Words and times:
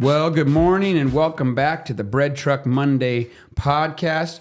Well, 0.00 0.30
good 0.30 0.48
morning 0.48 0.96
and 0.96 1.12
welcome 1.12 1.54
back 1.54 1.84
to 1.84 1.92
the 1.92 2.04
Bread 2.04 2.34
Truck 2.34 2.64
Monday 2.64 3.28
podcast. 3.54 4.40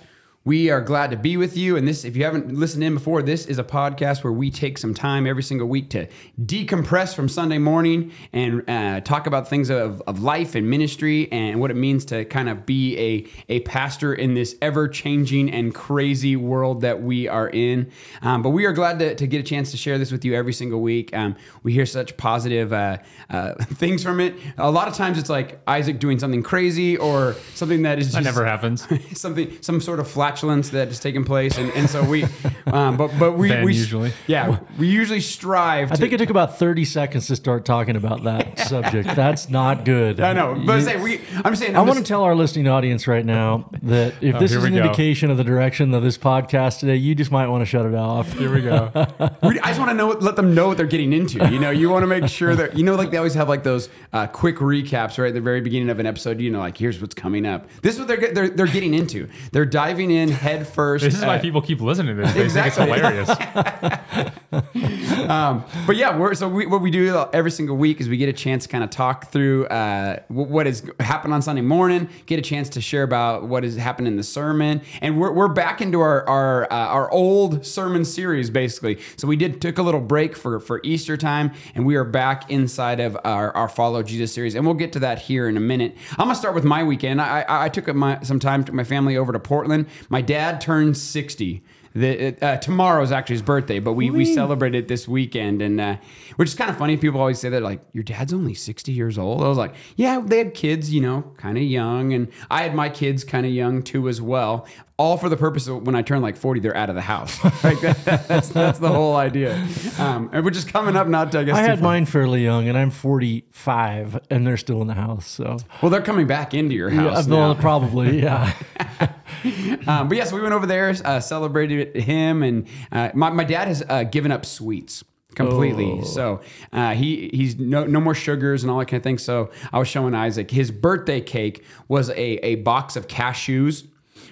We 0.50 0.72
are 0.72 0.82
glad 0.82 1.12
to 1.12 1.16
be 1.16 1.38
with 1.38 1.56
you. 1.56 1.78
And 1.78 1.88
this, 1.88 2.04
if 2.04 2.18
you 2.18 2.24
haven't 2.24 2.52
listened 2.52 2.84
in 2.84 2.96
before, 2.96 3.22
this 3.22 3.46
is 3.46 3.60
a 3.60 3.64
podcast 3.64 4.24
where 4.24 4.34
we 4.34 4.50
take 4.50 4.80
some 4.80 4.96
time 4.96 5.28
every 5.28 5.44
single 5.44 5.68
week 5.68 5.92
to 5.92 6.08
decompress 6.44 7.14
from 7.14 7.30
Sunday 7.30 7.60
morning 7.60 8.12
and 8.34 8.68
uh, 8.68 9.02
talk 9.02 9.28
about 9.28 9.48
things 9.48 9.70
of, 9.70 10.02
of 10.08 10.24
life 10.24 10.56
and 10.56 10.68
ministry 10.68 11.32
and 11.32 11.60
what 11.60 11.70
it 11.70 11.76
means 11.76 12.04
to 12.06 12.26
kind 12.26 12.50
of 12.50 12.66
be 12.66 12.98
a, 12.98 13.28
a 13.48 13.60
pastor 13.60 14.12
in 14.12 14.34
this 14.34 14.56
ever 14.60 14.88
changing 14.88 15.52
and 15.52 15.76
crazy 15.76 16.36
world 16.36 16.82
that 16.82 17.04
we 17.04 17.28
are 17.28 17.50
in. 17.50 17.92
Um, 18.24 18.42
but 18.42 18.50
we 18.50 18.66
are 18.66 18.74
glad 18.74 18.98
to, 18.98 19.14
to 19.14 19.28
get 19.28 19.42
a 19.42 19.44
chance 19.44 19.70
to 19.70 19.78
share 19.78 20.00
this 20.00 20.12
with 20.12 20.26
you 20.26 20.34
every 20.34 20.54
single 20.54 20.82
week. 20.82 21.16
Um, 21.16 21.36
we 21.62 21.74
hear 21.74 21.86
such 21.86 22.18
positive 22.18 22.74
uh, 22.74 22.98
uh, 23.30 23.54
things 23.66 24.02
from 24.02 24.20
it. 24.20 24.34
A 24.58 24.72
lot 24.72 24.88
of 24.88 24.96
times 24.96 25.20
it's 25.20 25.30
like 25.30 25.62
Isaac 25.68 26.00
doing 26.00 26.18
something 26.18 26.42
crazy 26.42 26.98
or 26.98 27.36
something 27.54 27.84
that 27.84 28.00
is 28.00 28.08
just 28.08 28.16
That 28.16 28.24
never 28.24 28.46
happens. 28.46 28.88
something 29.14 29.56
some 29.62 29.80
sort 29.80 30.00
of 30.00 30.08
flatulence 30.40 30.70
that 30.70 30.88
is 30.88 31.00
taking 31.00 31.24
place 31.26 31.58
and, 31.58 31.70
and 31.74 31.90
so 31.90 32.04
we 32.04 32.24
um, 32.68 32.96
but 32.98 33.12
but 33.20 33.34
we, 33.38 33.50
Ben 33.50 33.64
we 33.66 33.74
usually. 33.74 34.14
yeah 34.28 34.60
we 34.78 34.88
usually 34.88 35.20
strive 35.20 35.92
I 35.92 35.96
to, 35.96 36.02
think 36.02 36.14
it 36.14 36.18
took 36.18 36.30
about 36.30 36.58
30 36.58 36.86
seconds 36.86 37.28
to 37.28 37.36
start 37.36 37.66
talking 37.66 37.96
about 37.96 38.24
that 38.24 38.58
subject. 38.68 39.10
That's 39.16 39.50
not 39.50 39.84
good. 39.86 40.20
I 40.20 40.34
know 40.34 40.62
but 40.66 40.76
You- 40.76 40.82
say 40.82 41.02
we 41.02 41.22
I'm 41.44 41.56
saying 41.56 41.76
I 41.76 41.82
I'm 41.82 41.88
want 41.88 42.00
to 42.00 42.06
tell 42.06 42.24
our 42.24 42.36
listening 42.36 42.68
audience 42.68 43.08
right 43.08 43.26
now 43.26 43.70
that 43.84 44.14
if 44.22 44.36
Oh, 44.36 44.40
this 44.40 44.52
is 44.54 44.64
an 44.64 44.74
go. 44.74 44.80
indication 44.80 45.30
of 45.32 45.38
the 45.38 45.44
direction 45.44 45.94
of 45.94 46.04
this 46.04 46.18
podcast 46.18 46.80
today, 46.80 46.96
you 46.96 47.14
just 47.16 47.32
might 47.32 47.48
want 47.48 47.62
to 47.62 47.66
shut 47.66 47.86
it 47.86 47.96
off. 47.96 48.32
Here 48.34 48.54
we 48.54 48.62
go. 48.62 48.92
we- 49.44 49.60
I 49.60 49.68
just 49.70 49.80
want 49.80 49.92
to 49.92 49.96
know 49.98 50.10
let 50.10 50.36
them 50.36 50.54
know 50.56 50.68
what 50.70 50.78
they're 50.78 50.86
getting 50.86 51.12
into 51.14 51.40
you 51.50 51.60
know 51.60 51.70
you 51.72 51.90
want 51.90 52.04
to 52.04 52.08
make 52.08 52.28
sure 52.30 52.56
that 52.56 52.78
you 52.78 52.84
know 52.84 52.96
like 52.96 53.12
they 53.12 53.18
always 53.18 53.34
have 53.34 53.50
like 53.50 53.64
those 53.64 53.90
uh, 54.14 54.28
quick 54.28 54.58
recaps 54.58 55.18
right 55.18 55.28
at 55.30 55.34
the 55.34 55.42
very 55.42 55.62
beginning 55.62 55.90
of 55.90 56.00
an 56.00 56.06
episode 56.06 56.40
you 56.40 56.50
know 56.50 56.60
like 56.60 56.78
here's 56.78 57.02
what's 57.02 57.16
coming 57.16 57.46
up 57.46 57.68
this 57.82 57.94
is 57.96 58.00
what 58.00 58.08
they're 58.08 58.34
they're, 58.34 58.50
they're 58.50 58.68
getting 58.68 58.94
into 58.94 59.28
they're 59.52 59.66
diving 59.66 60.12
in 60.12 60.19
head 60.28 60.68
first 60.68 61.06
This 61.06 61.16
is 61.16 61.24
why 61.24 61.38
people 61.38 61.62
keep 61.62 61.80
listening 61.80 62.18
to 62.18 62.24
this. 62.24 62.34
They 62.34 62.44
Exactly. 62.44 62.86
think 62.86 62.98
it's 62.98 63.40
hilarious. 63.40 64.30
um, 65.30 65.64
but 65.88 65.96
yeah, 65.96 66.18
we're, 66.18 66.34
so 66.34 66.50
we, 66.50 66.66
what 66.66 66.82
we 66.82 66.92
do 66.92 67.26
every 67.34 67.52
single 67.52 67.78
week 67.78 68.02
is 68.02 68.10
we 68.10 68.18
get 68.18 68.30
a 68.30 68.34
chance 68.34 68.64
to 68.64 68.70
kind 68.70 68.84
of 68.84 68.90
talk 68.90 69.32
through 69.32 69.66
uh, 69.68 70.20
wh- 70.28 70.32
what 70.50 70.66
has 70.66 70.84
happened 71.00 71.34
on 71.34 71.42
Sunday 71.42 71.62
morning, 71.62 72.10
get 72.26 72.40
a 72.40 72.42
chance 72.42 72.70
to 72.70 72.82
share 72.82 73.04
about 73.04 73.48
what 73.48 73.64
has 73.64 73.76
happened 73.76 74.08
in 74.08 74.18
the 74.18 74.24
sermon, 74.24 74.82
and 75.02 75.20
we're, 75.20 75.32
we're 75.32 75.48
back 75.48 75.82
into 75.82 76.00
our 76.02 76.28
our, 76.28 76.64
uh, 76.72 76.76
our 76.76 77.12
old 77.12 77.66
sermon 77.66 78.04
series 78.04 78.50
basically. 78.50 79.00
So 79.18 79.28
we 79.28 79.36
did 79.36 79.62
took 79.62 79.78
a 79.78 79.82
little 79.84 80.02
break 80.02 80.36
for 80.36 80.60
for 80.60 80.82
Easter 80.84 81.16
time, 81.16 81.52
and 81.76 81.86
we 81.86 81.96
are 81.96 82.04
back 82.04 82.50
inside 82.52 83.00
of 83.00 83.18
our, 83.24 83.56
our 83.56 83.70
Follow 83.70 84.04
Jesus 84.04 84.34
series, 84.34 84.56
and 84.56 84.66
we'll 84.66 84.74
get 84.76 84.92
to 84.94 85.00
that 85.00 85.20
here 85.20 85.48
in 85.48 85.56
a 85.58 85.62
minute. 85.62 85.96
I'm 86.12 86.26
gonna 86.28 86.36
start 86.36 86.56
with 86.56 86.64
my 86.66 86.84
weekend. 86.84 87.22
I 87.22 87.42
I, 87.42 87.66
I 87.66 87.70
took 87.70 87.94
my 87.96 88.20
some 88.22 88.40
time 88.40 88.64
took 88.64 88.76
my 88.76 88.84
family 88.84 89.16
over 89.18 89.32
to 89.32 89.40
Portland. 89.40 89.86
My 90.10 90.22
dad 90.22 90.60
turned 90.62 90.98
60. 90.98 91.64
The, 91.96 92.36
uh, 92.46 92.58
tomorrow 92.58 93.02
is 93.02 93.12
actually 93.12 93.34
his 93.38 93.42
birthday, 93.42 93.80
but 93.80 93.94
we, 93.94 94.12
we 94.12 94.24
celebrated 94.24 94.78
it 94.84 94.88
this 94.88 95.08
weekend, 95.08 95.60
and 95.64 95.82
uh, 95.82 95.96
which 96.36 96.50
is 96.50 96.56
kind 96.56 96.70
of 96.70 96.78
funny. 96.78 96.98
People 96.98 97.20
always 97.20 97.40
say 97.40 97.50
that 97.50 97.64
like 97.64 97.82
your 97.94 98.04
dad's 98.04 98.32
only 98.32 98.54
sixty 98.54 98.92
years 98.92 99.18
old. 99.18 99.42
I 99.44 99.48
was 99.48 99.58
like, 99.58 99.74
yeah, 99.96 100.22
they 100.24 100.38
had 100.38 100.54
kids, 100.54 100.94
you 100.94 101.02
know, 101.02 101.24
kind 101.38 101.58
of 101.58 101.64
young, 101.64 102.14
and 102.14 102.28
I 102.52 102.62
had 102.62 102.76
my 102.76 102.90
kids 102.90 103.24
kind 103.24 103.44
of 103.44 103.52
young 103.52 103.82
too 103.82 104.08
as 104.08 104.22
well. 104.22 104.68
All 104.98 105.18
for 105.18 105.30
the 105.30 105.36
purpose 105.38 105.68
of 105.68 105.88
when 105.88 105.96
I 105.96 106.04
turn 106.04 106.22
like 106.22 106.38
forty, 106.38 106.60
they're 106.60 106.78
out 106.78 106.90
of 106.90 106.96
the 106.96 107.02
house. 107.02 107.40
Like 107.64 107.82
that, 107.82 108.06
that's 108.28 108.50
that's 108.50 108.78
the 108.78 108.90
whole 108.90 109.16
idea. 109.16 109.56
Um, 109.98 110.30
and 110.32 110.46
we're 110.46 110.52
just 110.52 110.72
coming 110.72 110.96
up 110.96 111.08
not 111.08 111.32
to 111.32 111.40
I 111.40 111.44
guess. 111.44 111.58
I 111.58 111.62
had 111.64 111.80
far- 111.80 111.90
mine 111.90 112.06
fairly 112.06 112.44
young, 112.44 112.68
and 112.70 112.78
I'm 112.78 112.92
45, 112.92 114.20
and 114.30 114.46
they're 114.46 114.58
still 114.58 114.82
in 114.82 114.88
the 114.88 114.94
house. 114.94 115.26
So, 115.28 115.58
Well, 115.82 115.90
they're 115.90 116.02
coming 116.04 116.28
back 116.28 116.54
into 116.54 116.76
your 116.76 116.92
house. 116.92 117.28
yeah, 117.28 117.34
well, 117.36 117.56
probably, 117.56 118.22
yeah. 118.22 118.54
Um, 119.88 120.08
but 120.08 120.18
yes, 120.18 120.32
we 120.32 120.42
went 120.42 120.54
over 120.54 120.66
there, 120.66 120.94
uh, 121.04 121.20
celebrated 121.20 121.96
him, 121.96 122.44
and 122.44 122.68
uh, 122.92 123.10
my, 123.14 123.30
my 123.30 123.44
dad 123.44 123.68
has 123.68 123.84
uh, 123.88 124.04
given 124.04 124.32
up 124.32 124.46
sweets 124.46 125.04
completely. 125.36 126.00
Oh. 126.02 126.04
So 126.04 126.42
uh, 126.74 126.94
he 126.94 127.30
he's 127.34 127.58
no 127.58 127.86
no 127.86 128.00
more 128.00 128.14
sugars 128.16 128.64
and 128.64 128.72
all 128.72 128.80
that 128.80 128.86
kind 128.86 129.00
of 129.00 129.04
thing. 129.04 129.18
So 129.18 129.52
I 129.72 129.80
was 129.80 129.88
showing 129.88 130.14
Isaac 130.14 130.52
his 130.52 130.72
birthday 130.72 131.22
cake 131.22 131.64
was 131.88 132.10
a 132.10 132.46
a 132.46 132.56
box 132.56 132.96
of 132.96 133.08
cashews. 133.08 133.88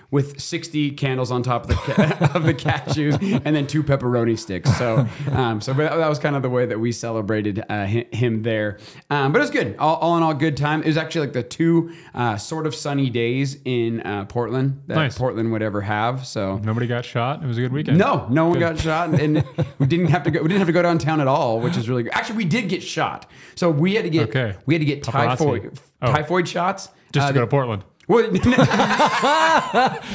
With 0.10 0.40
60 0.40 0.92
candles 0.92 1.32
on 1.32 1.44
top 1.44 1.64
of 1.64 1.68
the 1.68 1.74
ca- 1.76 2.32
of 2.34 2.44
the 2.44 2.54
cashews, 2.54 3.22
and 3.44 3.54
then 3.54 3.68
two 3.68 3.84
pepperoni 3.84 4.40
sticks. 4.40 4.74
So, 4.78 5.06
um, 5.34 5.60
so 5.60 5.74
that, 5.74 5.98
that 5.98 6.08
was 6.08 6.18
kind 6.18 6.34
of 6.38 6.42
the 6.44 6.50
way 6.50 6.66
that 6.66 6.80
we 6.80 6.94
celebrated 6.94 7.60
uh, 7.68 7.86
hi- 7.86 8.06
him 8.14 8.42
there. 8.42 8.78
Um, 9.10 9.34
but 9.34 9.40
it 9.40 9.42
was 9.42 9.52
good. 9.52 9.76
All, 9.78 9.98
all 9.98 10.16
in 10.16 10.24
all, 10.24 10.34
good 10.34 10.56
time. 10.56 10.82
It 10.82 10.88
was 10.88 10.96
actually 10.96 11.28
like 11.28 11.34
the 11.34 11.44
two 11.44 11.92
uh, 12.16 12.38
sort 12.38 12.66
of 12.68 12.74
sunny 12.74 13.10
days 13.10 13.58
in 13.66 14.00
uh, 14.00 14.24
Portland 14.26 14.82
that 14.88 14.96
Nice. 14.96 15.18
Portland 15.18 15.52
would 15.52 15.62
ever 15.62 15.82
have. 15.82 16.26
So 16.26 16.56
Nobody 16.60 16.88
got 16.88 17.04
shot. 17.04 17.44
It 17.44 17.48
was 17.48 17.58
a 17.58 17.62
good 17.62 17.74
weekend. 17.74 17.98
no, 17.98 18.28
no 18.30 18.48
one 18.48 18.60
got 18.60 18.80
shot, 18.80 19.10
and 19.20 19.44
we 19.78 19.88
didn't 19.88 20.08
have 20.08 20.24
to 20.24 20.32
go. 20.32 20.42
We 20.42 20.48
didn't 20.48 20.60
have 20.60 20.68
to 20.68 20.74
go 20.74 20.84
downtown 20.84 21.20
at 21.20 21.28
all, 21.28 21.60
which 21.60 21.76
is 21.76 21.90
really 21.90 22.04
good. 22.04 22.14
Actually, 22.14 22.38
we 22.38 22.46
did 22.46 22.70
get 22.70 22.82
shot, 22.82 23.30
so 23.56 23.70
we 23.70 23.96
had 23.96 24.06
to 24.06 24.10
get 24.10 24.30
Okay. 24.30 24.56
we 24.66 24.74
had 24.74 24.80
to 24.80 24.86
get 24.86 25.04
Paparazzi. 25.04 25.38
typhoid 25.38 25.80
Oh. 26.02 26.14
typhoid 26.14 26.48
shots. 26.48 26.88
Just 27.12 27.26
Uh, 27.26 27.28
to 27.28 27.34
go 27.34 27.42
to 27.42 27.48
Portland. 27.48 27.84
Well, 28.08 28.24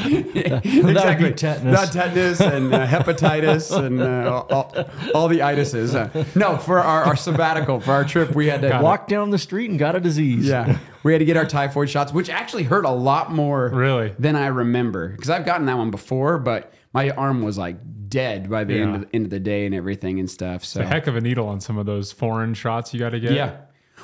exactly. 0.05 1.33
tetanus. 1.33 1.65
Not 1.65 1.93
tetanus 1.93 2.41
and 2.41 2.73
uh, 2.75 2.87
hepatitis 2.87 3.77
and 3.77 4.01
uh, 4.01 4.45
all, 4.51 4.75
all 5.15 5.29
the 5.29 5.41
itises. 5.41 5.95
Uh, 5.95 6.25
no, 6.35 6.57
for 6.57 6.79
our, 6.81 7.05
our 7.05 7.17
sabbatical, 7.17 7.81
for 7.81 7.93
our 7.93 8.05
trip, 8.05 8.35
we 8.35 8.47
had 8.47 8.63
to 8.63 8.81
Walked 8.83 9.09
down 9.09 9.31
the 9.31 9.39
street 9.39 9.71
and 9.71 9.79
got 9.79 9.95
a 9.95 10.01
disease. 10.01 10.47
Yeah, 10.47 10.79
we 11.03 11.13
had 11.13 11.19
to 11.19 11.25
get 11.25 11.37
our 11.37 11.45
typhoid 11.47 11.91
shots, 11.91 12.13
which 12.13 12.29
actually 12.31 12.63
hurt 12.65 12.85
a 12.85 12.91
lot 12.91 13.31
more 13.33 13.69
Really? 13.69 14.15
than 14.19 14.35
I 14.37 14.47
remember 14.47 15.09
because 15.09 15.31
I've 15.31 15.45
gotten 15.45 15.67
that 15.67 15.77
one 15.77 15.91
before, 15.91 16.39
but 16.39 16.73
my 16.93 17.11
arm 17.11 17.43
was 17.43 17.59
like 17.59 17.77
dead 18.09 18.51
by 18.51 18.65
the 18.65 18.79
end, 18.81 18.95
of 18.95 19.01
the, 19.03 19.09
end 19.15 19.25
of 19.27 19.31
the 19.31 19.41
day 19.41 19.67
and 19.67 19.75
everything 19.75 20.19
and 20.21 20.31
stuff. 20.31 20.65
So 20.65 20.81
A 20.83 20.85
heck 20.85 21.07
of 21.07 21.17
a 21.17 21.21
needle 21.21 21.49
on 21.49 21.61
some 21.61 21.79
of 21.79 21.87
those 21.87 22.13
foreign 22.13 22.55
shots 22.55 22.93
you 22.93 23.01
got 23.01 23.11
to 23.11 23.21
get. 23.21 23.33
yeah. 23.33 23.57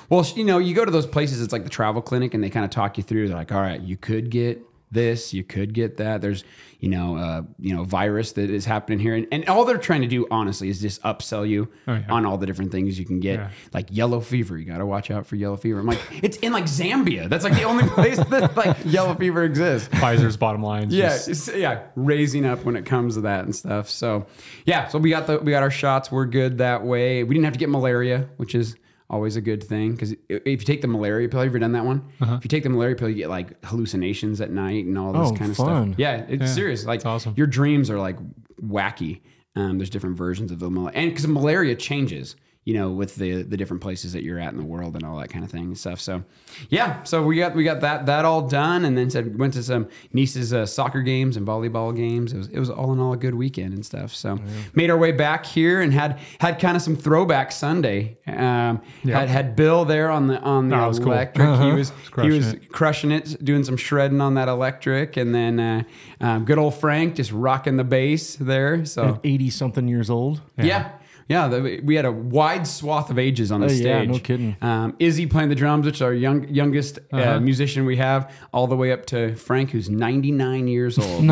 Well, 0.08 0.26
you 0.36 0.44
know, 0.44 0.58
you 0.58 0.74
go 0.74 0.84
to 0.84 0.90
those 0.90 1.06
places, 1.06 1.40
it's 1.42 1.52
like 1.52 1.64
the 1.64 1.70
travel 1.70 2.00
clinic, 2.02 2.34
and 2.34 2.42
they 2.42 2.50
kind 2.50 2.64
of 2.64 2.70
talk 2.70 2.96
you 2.96 3.02
through. 3.04 3.28
They're 3.28 3.36
like, 3.36 3.52
all 3.52 3.60
right, 3.60 3.80
you 3.80 3.96
could 3.96 4.30
get 4.30 4.60
this, 4.90 5.34
you 5.34 5.44
could 5.44 5.74
get 5.74 5.98
that. 5.98 6.22
There's, 6.22 6.44
you 6.80 6.88
know, 6.88 7.16
uh, 7.18 7.42
you 7.58 7.76
know, 7.76 7.84
virus 7.84 8.32
that 8.32 8.48
is 8.48 8.64
happening 8.64 8.98
here, 8.98 9.14
and, 9.14 9.26
and 9.30 9.46
all 9.46 9.66
they're 9.66 9.76
trying 9.76 10.00
to 10.00 10.06
do, 10.06 10.26
honestly, 10.30 10.70
is 10.70 10.80
just 10.80 11.02
upsell 11.02 11.46
you 11.46 11.68
Oh, 11.86 11.94
yeah. 11.96 12.04
on 12.08 12.24
all 12.24 12.38
the 12.38 12.46
different 12.46 12.72
things 12.72 12.98
you 12.98 13.04
can 13.04 13.20
get, 13.20 13.38
Yeah. 13.38 13.50
like 13.74 13.88
yellow 13.90 14.20
fever. 14.20 14.56
You 14.56 14.64
got 14.64 14.78
to 14.78 14.86
watch 14.86 15.10
out 15.10 15.26
for 15.26 15.36
yellow 15.36 15.58
fever. 15.58 15.78
I'm 15.80 15.84
like, 15.86 16.00
it's 16.22 16.38
in 16.38 16.52
like 16.52 16.64
Zambia. 16.64 17.28
That's 17.28 17.44
like 17.44 17.52
the 17.52 17.64
only 17.64 17.86
place 17.88 18.16
that 18.16 18.56
like 18.56 18.78
yellow 18.86 19.14
fever 19.14 19.44
exists. 19.44 19.88
Pfizer's 19.88 20.38
bottom 20.38 20.62
line. 20.62 20.88
is 20.88 20.94
Yeah, 20.94 21.08
just- 21.18 21.54
yeah, 21.54 21.82
raising 21.94 22.46
up 22.46 22.64
when 22.64 22.74
it 22.74 22.86
comes 22.86 23.16
to 23.16 23.20
that 23.22 23.44
and 23.44 23.54
stuff. 23.54 23.90
So, 23.90 24.24
yeah, 24.64 24.88
so 24.88 24.98
we 24.98 25.10
got 25.10 25.26
the 25.26 25.38
we 25.40 25.50
got 25.50 25.62
our 25.62 25.70
shots. 25.70 26.10
We're 26.10 26.24
good 26.24 26.56
that 26.58 26.82
way. 26.82 27.24
We 27.24 27.34
didn't 27.34 27.44
have 27.44 27.52
to 27.54 27.58
get 27.58 27.68
malaria, 27.68 28.26
which 28.38 28.54
is 28.54 28.74
always 29.10 29.36
a 29.36 29.40
good 29.40 29.62
thing 29.64 29.92
because 29.92 30.12
if 30.28 30.42
you 30.46 30.56
take 30.58 30.82
the 30.82 30.88
malaria 30.88 31.28
pill, 31.28 31.40
have 31.40 31.46
you 31.46 31.50
ever 31.50 31.58
done 31.58 31.72
that 31.72 31.84
one? 31.84 32.04
If 32.20 32.44
you 32.44 32.48
take 32.48 32.62
the 32.62 32.68
malaria 32.68 32.94
pill, 32.96 33.08
you 33.08 33.14
get 33.14 33.30
like 33.30 33.64
hallucinations 33.64 34.40
at 34.40 34.50
night 34.50 34.84
and 34.84 34.98
all 34.98 35.12
this 35.12 35.30
Oh, 35.30 35.34
kind 35.34 35.50
of 35.50 35.56
fun. 35.56 35.88
stuff. 35.92 35.98
Yeah, 35.98 36.24
it's 36.28 36.40
Yeah, 36.42 36.46
serious. 36.46 36.84
Like 36.84 37.04
awesome. 37.06 37.34
your 37.36 37.46
dreams 37.46 37.88
are 37.90 37.98
like 37.98 38.18
wacky. 38.62 39.20
Um, 39.56 39.78
there's 39.78 39.90
different 39.90 40.16
versions 40.16 40.52
of 40.52 40.58
the 40.60 40.70
malaria, 40.70 40.98
and 40.98 41.10
because 41.10 41.26
malaria 41.26 41.74
changes. 41.74 42.36
You 42.68 42.74
know, 42.74 42.90
with 42.90 43.16
the 43.16 43.42
the 43.44 43.56
different 43.56 43.82
places 43.82 44.12
that 44.12 44.22
you're 44.24 44.38
at 44.38 44.52
in 44.52 44.58
the 44.58 44.64
world 44.74 44.94
and 44.94 45.02
all 45.04 45.16
that 45.20 45.30
kind 45.30 45.42
of 45.42 45.50
thing 45.50 45.64
and 45.64 45.78
stuff. 45.78 46.00
So, 46.00 46.22
yeah, 46.68 47.02
so 47.04 47.22
we 47.22 47.36
got 47.38 47.54
we 47.54 47.64
got 47.64 47.80
that 47.80 48.04
that 48.06 48.24
all 48.26 48.42
done, 48.46 48.84
and 48.84 48.96
then 48.98 49.08
said 49.08 49.38
went 49.38 49.54
to 49.54 49.62
some 49.62 49.88
niece's 50.12 50.52
uh, 50.52 50.66
soccer 50.66 51.00
games 51.00 51.38
and 51.38 51.46
volleyball 51.46 51.96
games. 51.96 52.34
It 52.34 52.38
was 52.38 52.48
it 52.48 52.58
was 52.58 52.68
all 52.68 52.92
in 52.92 53.00
all 53.00 53.14
a 53.14 53.16
good 53.16 53.34
weekend 53.34 53.72
and 53.72 53.86
stuff. 53.86 54.14
So, 54.14 54.38
made 54.74 54.90
our 54.90 54.98
way 54.98 55.12
back 55.12 55.46
here 55.46 55.80
and 55.80 55.94
had 55.94 56.18
had 56.40 56.58
kind 56.58 56.76
of 56.76 56.82
some 56.82 56.94
throwback 56.94 57.52
Sunday. 57.52 58.18
Um, 58.26 58.82
Had 59.04 59.28
had 59.30 59.56
Bill 59.56 59.86
there 59.86 60.10
on 60.10 60.26
the 60.26 60.38
on 60.40 60.68
the 60.68 60.76
Oh, 60.76 60.88
was 60.88 60.98
cool. 60.98 61.12
electric. 61.12 61.48
He 61.60 61.72
was 61.72 61.88
he 61.90 62.10
crushing 62.10 62.36
was 62.36 62.52
it. 62.52 62.68
crushing 62.70 63.12
it, 63.12 63.42
doing 63.44 63.64
some 63.64 63.78
shredding 63.78 64.20
on 64.20 64.34
that 64.34 64.48
electric, 64.48 65.16
and 65.16 65.34
then 65.34 65.58
uh, 65.58 65.82
um, 66.20 66.44
good 66.44 66.58
old 66.58 66.74
Frank 66.74 67.14
just 67.14 67.32
rocking 67.32 67.76
the 67.78 67.84
bass 67.84 68.36
there. 68.36 68.84
So 68.84 69.20
80 69.24 69.48
something 69.50 69.88
years 69.88 70.10
old. 70.10 70.42
yeah. 70.58 70.64
Yeah, 70.66 70.90
the, 71.28 71.80
we 71.84 71.94
had 71.94 72.06
a 72.06 72.10
wide 72.12 72.66
swath 72.66 73.10
of 73.10 73.18
ages 73.18 73.52
on 73.52 73.60
the 73.60 73.66
Oh, 73.66 73.68
stage. 73.68 73.84
yeah, 73.84 74.02
no 74.04 74.18
kidding. 74.18 74.56
Um, 74.62 74.96
Izzy 74.98 75.26
playing 75.26 75.50
the 75.50 75.54
drums, 75.54 75.84
which 75.84 75.96
is 75.96 76.02
our 76.02 76.14
young, 76.14 76.48
youngest 76.48 76.98
uh 77.12 77.16
Uh-huh. 77.16 77.40
musician 77.40 77.84
we 77.84 77.96
have, 77.98 78.32
all 78.52 78.66
the 78.66 78.76
way 78.76 78.92
up 78.92 79.04
to 79.06 79.34
Frank, 79.36 79.70
who's 79.70 79.90
99 79.90 80.68
years 80.68 80.98
old. 80.98 81.24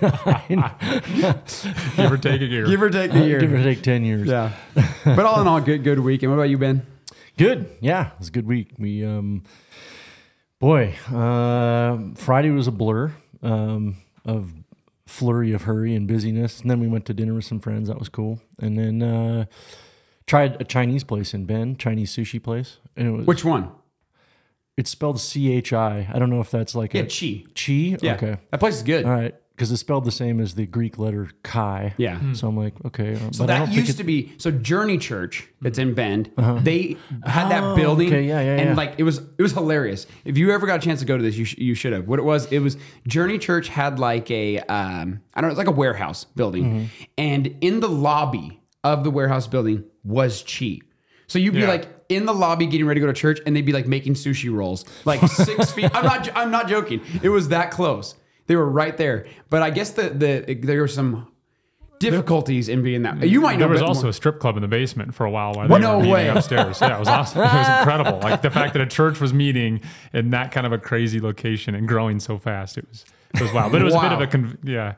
give 1.96 2.12
or 2.12 2.18
take 2.18 2.40
a 2.42 2.44
year. 2.44 2.66
Give 2.66 2.82
or 2.82 2.90
take 2.90 3.12
a 3.14 3.26
year. 3.26 3.40
Give 3.40 3.52
or 3.52 3.62
take 3.62 3.82
10 3.82 4.04
years. 4.04 4.28
yeah. 4.28 4.52
but 5.04 5.20
all 5.24 5.40
in 5.40 5.46
all, 5.48 5.60
good 5.60 5.82
good 5.84 5.98
weekend. 6.00 6.30
What 6.32 6.36
about 6.38 6.50
you, 6.50 6.58
Ben? 6.58 6.82
Good. 7.38 7.70
Yeah, 7.80 8.08
it 8.08 8.18
was 8.18 8.28
a 8.28 8.32
good 8.32 8.46
week. 8.46 8.68
We, 8.78 9.02
um, 9.04 9.44
boy, 10.58 10.94
uh, 11.10 11.98
Friday 12.16 12.50
was 12.50 12.66
a 12.66 12.72
blur 12.72 13.12
um, 13.42 13.96
of 14.26 14.52
flurry 15.10 15.52
of 15.52 15.62
hurry 15.62 15.94
and 15.94 16.06
busyness. 16.06 16.60
And 16.60 16.70
then 16.70 16.80
we 16.80 16.88
went 16.88 17.04
to 17.06 17.14
dinner 17.14 17.34
with 17.34 17.44
some 17.44 17.60
friends. 17.60 17.88
That 17.88 17.98
was 17.98 18.08
cool. 18.08 18.40
And 18.58 18.78
then 18.78 19.02
uh, 19.02 19.44
tried 20.26 20.60
a 20.60 20.64
Chinese 20.64 21.04
place 21.04 21.34
in 21.34 21.44
Bend, 21.46 21.78
Chinese 21.78 22.14
sushi 22.14 22.42
place. 22.42 22.78
And 22.96 23.08
it 23.08 23.10
was 23.10 23.26
Which 23.26 23.44
one? 23.44 23.70
It's 24.76 24.88
spelled 24.90 25.20
C 25.20 25.52
H 25.52 25.72
I. 25.72 26.08
I 26.12 26.18
don't 26.18 26.30
know 26.30 26.40
if 26.40 26.50
that's 26.50 26.74
like 26.74 26.94
Yeah, 26.94 27.02
a 27.02 27.06
Chi. 27.06 27.44
chi. 27.54 27.98
Yeah, 28.00 28.14
Okay. 28.14 28.36
that 28.50 28.60
place 28.60 28.76
is 28.76 28.82
good. 28.82 29.04
All 29.04 29.10
right. 29.12 29.34
Because 29.60 29.72
it's 29.72 29.80
spelled 29.82 30.06
the 30.06 30.10
same 30.10 30.40
as 30.40 30.54
the 30.54 30.64
Greek 30.64 30.96
letter 30.98 31.28
chi. 31.42 31.92
Yeah. 31.98 32.18
So 32.32 32.48
I'm 32.48 32.56
like, 32.56 32.72
okay. 32.86 33.14
uh, 33.16 33.18
So 33.30 33.44
but 33.44 33.50
I 33.50 33.58
that 33.58 33.66
don't 33.66 33.72
used 33.74 33.86
think 33.88 33.98
to 33.98 34.04
be 34.04 34.32
so 34.38 34.50
Journey 34.50 34.96
Church 34.96 35.46
that's 35.60 35.78
in 35.78 35.92
Bend. 35.92 36.30
They 36.62 36.96
had 37.26 37.50
that 37.50 37.62
Oh, 37.62 37.76
building, 37.76 38.08
okay, 38.08 38.22
yeah, 38.26 38.40
yeah, 38.40 38.56
and 38.56 38.70
yeah. 38.70 38.74
like 38.74 38.94
it 38.96 39.02
was 39.02 39.18
it 39.18 39.42
was 39.42 39.52
hilarious. 39.52 40.06
If 40.24 40.38
you 40.38 40.50
ever 40.50 40.66
got 40.66 40.76
a 40.76 40.82
chance 40.82 41.00
to 41.00 41.04
go 41.06 41.18
to 41.18 41.22
this, 41.22 41.36
you 41.36 41.44
sh- 41.44 41.58
you 41.58 41.74
should 41.74 41.92
have. 41.92 42.08
What 42.08 42.18
it 42.18 42.22
was, 42.24 42.50
it 42.50 42.60
was 42.60 42.78
Journey 43.06 43.38
Church 43.38 43.68
had 43.68 43.98
like 43.98 44.30
a 44.30 44.60
um 44.60 45.20
I 45.34 45.42
don't 45.42 45.48
know, 45.48 45.52
it's 45.52 45.58
like 45.58 45.66
a 45.68 45.72
warehouse 45.72 46.24
building, 46.24 46.64
Mm-hmm. 46.64 46.84
and 47.18 47.54
in 47.60 47.80
the 47.80 47.88
lobby 47.90 48.60
of 48.82 49.04
the 49.04 49.10
warehouse 49.10 49.46
building 49.46 49.84
was 50.04 50.42
Chi. 50.42 50.78
So 51.26 51.38
you'd 51.38 51.52
be 51.52 51.60
Yeah. 51.60 51.68
like 51.68 51.86
in 52.08 52.24
the 52.24 52.32
lobby 52.34 52.66
getting 52.66 52.86
ready 52.86 52.98
to 53.00 53.06
go 53.06 53.12
to 53.12 53.20
church, 53.20 53.38
and 53.44 53.54
they'd 53.54 53.66
be 53.66 53.72
like 53.74 53.86
making 53.86 54.14
sushi 54.14 54.50
rolls, 54.50 54.84
like 55.04 55.20
six 55.28 55.70
feet. 55.76 55.90
I'm 55.94 56.04
not 56.06 56.28
I'm 56.34 56.50
not 56.50 56.66
joking. 56.66 57.02
It 57.22 57.28
was 57.28 57.48
that 57.50 57.70
close. 57.70 58.14
They 58.50 58.56
were 58.56 58.68
right 58.68 58.96
there. 58.96 59.26
But 59.48 59.62
I 59.62 59.70
guess 59.70 59.90
the 59.92 60.08
the 60.10 60.54
there 60.60 60.80
were 60.80 60.88
some 60.88 61.28
difficulties 62.00 62.68
in 62.68 62.82
being 62.82 63.02
that. 63.02 63.22
You 63.28 63.40
might 63.40 63.52
know. 63.54 63.58
There 63.60 63.68
was 63.68 63.80
also 63.80 64.02
more. 64.02 64.10
a 64.10 64.12
strip 64.12 64.40
club 64.40 64.56
in 64.56 64.62
the 64.62 64.66
basement 64.68 65.14
for 65.14 65.24
a 65.24 65.30
while 65.30 65.52
while 65.52 65.68
What? 65.68 65.80
they 65.80 65.86
No 65.86 65.98
were 66.00 66.08
way. 66.08 66.26
upstairs. 66.26 66.80
Yeah, 66.80 66.96
it 66.96 66.98
was 66.98 67.06
awesome. 67.06 67.42
It 67.42 67.44
was 67.44 67.78
incredible. 67.78 68.18
Like 68.18 68.42
the 68.42 68.50
fact 68.50 68.72
that 68.72 68.82
a 68.82 68.86
church 68.86 69.20
was 69.20 69.32
meeting 69.32 69.82
in 70.12 70.30
that 70.30 70.50
kind 70.50 70.66
of 70.66 70.72
a 70.72 70.78
crazy 70.78 71.20
location 71.20 71.76
and 71.76 71.86
growing 71.86 72.18
so 72.18 72.38
fast. 72.38 72.76
It 72.76 72.88
was 72.88 73.04
it 73.34 73.40
was 73.42 73.52
wild. 73.52 73.70
But 73.70 73.82
it 73.82 73.84
was 73.84 73.94
a 73.94 74.00
bit 74.00 74.10
of 74.12 74.20
a 74.20 74.26
con- 74.26 74.58
yeah 74.64 74.94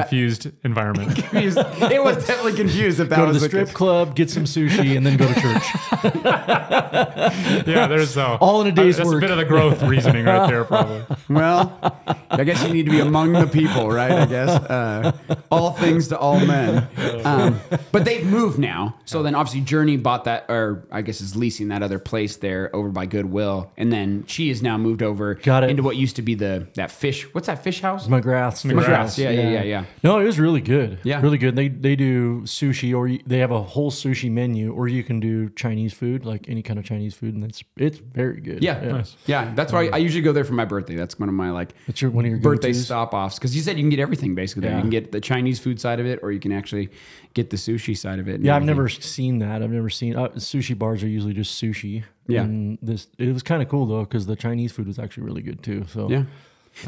confused 0.00 0.50
environment. 0.64 1.16
confused. 1.16 1.58
it 1.58 2.02
was 2.02 2.16
definitely 2.26 2.54
confused 2.54 3.00
if 3.00 3.08
that 3.08 3.16
go 3.16 3.26
to 3.26 3.32
was 3.32 3.42
the 3.42 3.48
strip 3.48 3.68
club, 3.70 4.14
get 4.14 4.30
some 4.30 4.44
sushi, 4.44 4.96
and 4.96 5.04
then 5.06 5.16
go 5.16 5.26
to 5.26 5.40
church. 5.40 5.64
Yeah, 7.66 7.86
there's 7.86 8.16
uh, 8.16 8.36
All 8.40 8.60
in 8.60 8.68
a 8.68 8.72
day's 8.72 8.96
That's 8.98 9.08
work. 9.08 9.18
a 9.18 9.20
bit 9.20 9.30
of 9.30 9.38
the 9.38 9.44
growth 9.44 9.82
reasoning 9.82 10.24
right 10.26 10.48
there, 10.48 10.64
probably. 10.64 11.04
Well, 11.28 12.00
I 12.30 12.44
guess 12.44 12.62
you 12.62 12.72
need 12.72 12.84
to 12.84 12.90
be 12.90 13.00
among 13.00 13.32
the 13.32 13.46
people, 13.46 13.88
right? 13.90 14.10
I 14.12 14.26
guess 14.26 14.50
uh, 14.50 15.12
all 15.50 15.72
things 15.72 16.08
to 16.08 16.18
all 16.18 16.38
men. 16.44 16.86
Um, 17.24 17.60
but 17.90 18.04
they've 18.04 18.24
moved 18.24 18.58
now, 18.58 18.96
so 19.04 19.22
then 19.22 19.34
obviously 19.34 19.62
Journey 19.62 19.96
bought 19.96 20.24
that, 20.24 20.46
or 20.48 20.86
I 20.90 21.02
guess 21.02 21.20
is 21.20 21.34
leasing 21.36 21.68
that 21.68 21.82
other 21.82 21.98
place 21.98 22.36
there 22.36 22.74
over 22.74 22.88
by 22.90 23.06
Goodwill, 23.06 23.72
and 23.76 23.92
then 23.92 24.24
she 24.26 24.48
has 24.48 24.62
now 24.62 24.76
moved 24.76 25.02
over 25.02 25.34
Got 25.34 25.64
into 25.64 25.82
what 25.82 25.96
used 25.96 26.16
to 26.16 26.22
be 26.22 26.34
the 26.34 26.68
that 26.74 26.90
fish. 26.90 27.32
What's 27.34 27.46
that 27.46 27.62
fish 27.64 27.80
house? 27.80 28.06
McGrath's. 28.06 28.64
McGrath's, 28.64 29.18
yeah, 29.18 29.30
yeah, 29.30 29.50
yeah, 29.50 29.62
yeah. 29.62 29.83
No, 30.02 30.18
it 30.18 30.24
was 30.24 30.38
really 30.38 30.60
good. 30.60 30.98
Yeah. 31.04 31.20
really 31.20 31.38
good. 31.38 31.56
They 31.56 31.68
they 31.68 31.96
do 31.96 32.42
sushi, 32.42 32.94
or 32.96 33.08
they 33.26 33.38
have 33.38 33.50
a 33.50 33.62
whole 33.62 33.90
sushi 33.90 34.30
menu, 34.30 34.72
or 34.72 34.88
you 34.88 35.02
can 35.02 35.20
do 35.20 35.50
Chinese 35.50 35.92
food, 35.92 36.24
like 36.24 36.48
any 36.48 36.62
kind 36.62 36.78
of 36.78 36.84
Chinese 36.84 37.14
food, 37.14 37.34
and 37.34 37.44
it's 37.44 37.62
it's 37.76 37.98
very 37.98 38.40
good. 38.40 38.62
Yeah, 38.62 39.04
yeah. 39.26 39.52
That's 39.54 39.72
why 39.72 39.88
I 39.88 39.98
usually 39.98 40.22
go 40.22 40.32
there 40.32 40.44
for 40.44 40.54
my 40.54 40.64
birthday. 40.64 40.94
That's 40.96 41.18
one 41.18 41.28
of 41.28 41.34
my 41.34 41.50
like 41.50 41.74
It's 41.86 42.00
your 42.02 42.10
one 42.10 42.24
of 42.24 42.30
your 42.30 42.40
birthday 42.40 42.68
go-tos? 42.72 42.84
stop 42.86 43.14
offs 43.14 43.38
because 43.38 43.54
you 43.56 43.62
said 43.62 43.76
you 43.76 43.82
can 43.82 43.90
get 43.90 44.00
everything 44.00 44.34
basically. 44.34 44.62
There. 44.68 44.74
You 44.76 44.80
can 44.80 44.90
get 44.90 45.12
the 45.12 45.20
Chinese 45.20 45.58
food 45.60 45.80
side 45.80 46.00
of 46.00 46.06
it, 46.06 46.20
or 46.22 46.32
you 46.32 46.40
can 46.40 46.52
actually 46.52 46.90
get 47.34 47.50
the 47.50 47.56
sushi 47.56 47.96
side 47.96 48.18
of 48.18 48.28
it. 48.28 48.40
Yeah, 48.40 48.52
I've 48.56 48.62
everything. 48.62 48.66
never 48.76 48.88
seen 48.88 49.38
that. 49.40 49.62
I've 49.62 49.70
never 49.70 49.90
seen 49.90 50.16
uh, 50.16 50.28
sushi 50.36 50.78
bars 50.78 51.02
are 51.02 51.08
usually 51.08 51.32
just 51.34 51.60
sushi. 51.62 52.04
Yeah. 52.26 52.42
and 52.42 52.78
this 52.80 53.08
it 53.18 53.32
was 53.32 53.42
kind 53.42 53.62
of 53.62 53.68
cool 53.68 53.84
though 53.86 54.00
because 54.04 54.24
the 54.26 54.36
Chinese 54.36 54.72
food 54.72 54.86
was 54.86 54.98
actually 54.98 55.24
really 55.24 55.42
good 55.42 55.62
too. 55.62 55.84
So 55.88 56.08
Yeah. 56.08 56.24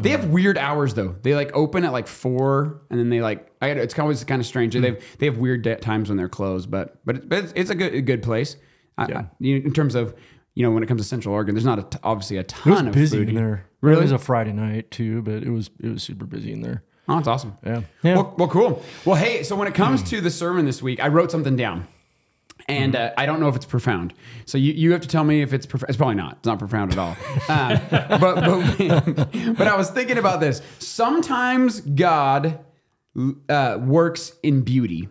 They 0.00 0.10
have 0.10 0.26
weird 0.26 0.58
hours 0.58 0.94
though. 0.94 1.14
They 1.22 1.34
like 1.34 1.50
open 1.54 1.84
at 1.84 1.92
like 1.92 2.06
four, 2.08 2.82
and 2.90 2.98
then 2.98 3.08
they 3.08 3.20
like. 3.20 3.50
I 3.62 3.68
it's 3.70 3.98
always 3.98 4.22
kind 4.24 4.40
of 4.40 4.46
strange. 4.46 4.74
They 4.74 4.80
have 4.80 5.02
they 5.18 5.26
have 5.26 5.38
weird 5.38 5.62
de- 5.62 5.76
times 5.76 6.08
when 6.08 6.16
they're 6.18 6.28
closed, 6.28 6.70
but 6.70 6.98
but, 7.04 7.16
it, 7.16 7.28
but 7.28 7.44
it's, 7.44 7.52
it's 7.56 7.70
a 7.70 7.74
good 7.74 7.94
a 7.94 8.02
good 8.02 8.22
place. 8.22 8.56
I, 8.98 9.06
Yeah. 9.08 9.18
I- 9.20 9.26
you 9.38 9.56
in 9.56 9.72
terms 9.72 9.94
of 9.94 10.14
you 10.54 10.62
know 10.62 10.70
when 10.70 10.82
it 10.82 10.86
comes 10.86 11.02
to 11.02 11.06
Central 11.08 11.34
Oregon, 11.34 11.54
there's 11.54 11.64
not 11.64 11.78
a 11.78 11.82
t- 11.84 11.98
obviously 12.02 12.36
a 12.36 12.40
it 12.40 12.52
was 12.66 12.74
ton 12.76 12.88
of 12.88 12.94
busy 12.94 13.18
food. 13.18 13.28
in 13.28 13.34
there. 13.36 13.66
Really? 13.80 13.98
It 13.98 14.02
was 14.02 14.12
a 14.12 14.18
Friday 14.18 14.52
night 14.52 14.90
too, 14.90 15.22
but 15.22 15.42
it 15.42 15.50
was 15.50 15.70
it 15.80 15.88
was 15.88 16.02
super 16.02 16.24
busy 16.26 16.52
in 16.52 16.62
there. 16.62 16.82
Oh, 17.08 17.14
that's 17.16 17.28
awesome. 17.28 17.56
Yeah, 17.64 17.82
yeah. 18.02 18.16
Well, 18.16 18.34
well, 18.36 18.48
cool. 18.48 18.82
Well, 19.04 19.14
hey, 19.14 19.44
so 19.44 19.54
when 19.54 19.68
it 19.68 19.74
comes 19.74 20.02
to 20.10 20.20
the 20.20 20.30
sermon 20.30 20.64
this 20.66 20.82
week, 20.82 20.98
I 21.00 21.06
wrote 21.06 21.30
something 21.30 21.54
down. 21.54 21.86
And 22.68 22.96
uh, 22.96 23.12
I 23.16 23.26
don't 23.26 23.38
know 23.38 23.48
if 23.48 23.56
it's 23.56 23.66
profound. 23.66 24.12
So 24.44 24.58
you, 24.58 24.72
you 24.72 24.92
have 24.92 25.00
to 25.02 25.08
tell 25.08 25.24
me 25.24 25.42
if 25.42 25.52
it's 25.52 25.66
profound. 25.66 25.90
It's 25.90 25.96
probably 25.96 26.16
not. 26.16 26.38
It's 26.38 26.46
not 26.46 26.58
profound 26.58 26.92
at 26.92 26.98
all. 26.98 27.16
Um, 27.48 27.80
but, 27.90 28.18
but, 28.18 29.32
but 29.56 29.68
I 29.68 29.76
was 29.76 29.90
thinking 29.90 30.18
about 30.18 30.40
this. 30.40 30.60
Sometimes 30.80 31.80
God 31.80 32.58
uh, 33.48 33.78
works 33.80 34.32
in 34.42 34.62
beauty, 34.62 35.08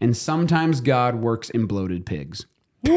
and 0.00 0.14
sometimes 0.14 0.82
God 0.82 1.14
works 1.16 1.48
in 1.48 1.66
bloated 1.66 2.04
pigs. 2.04 2.44
what 2.82 2.92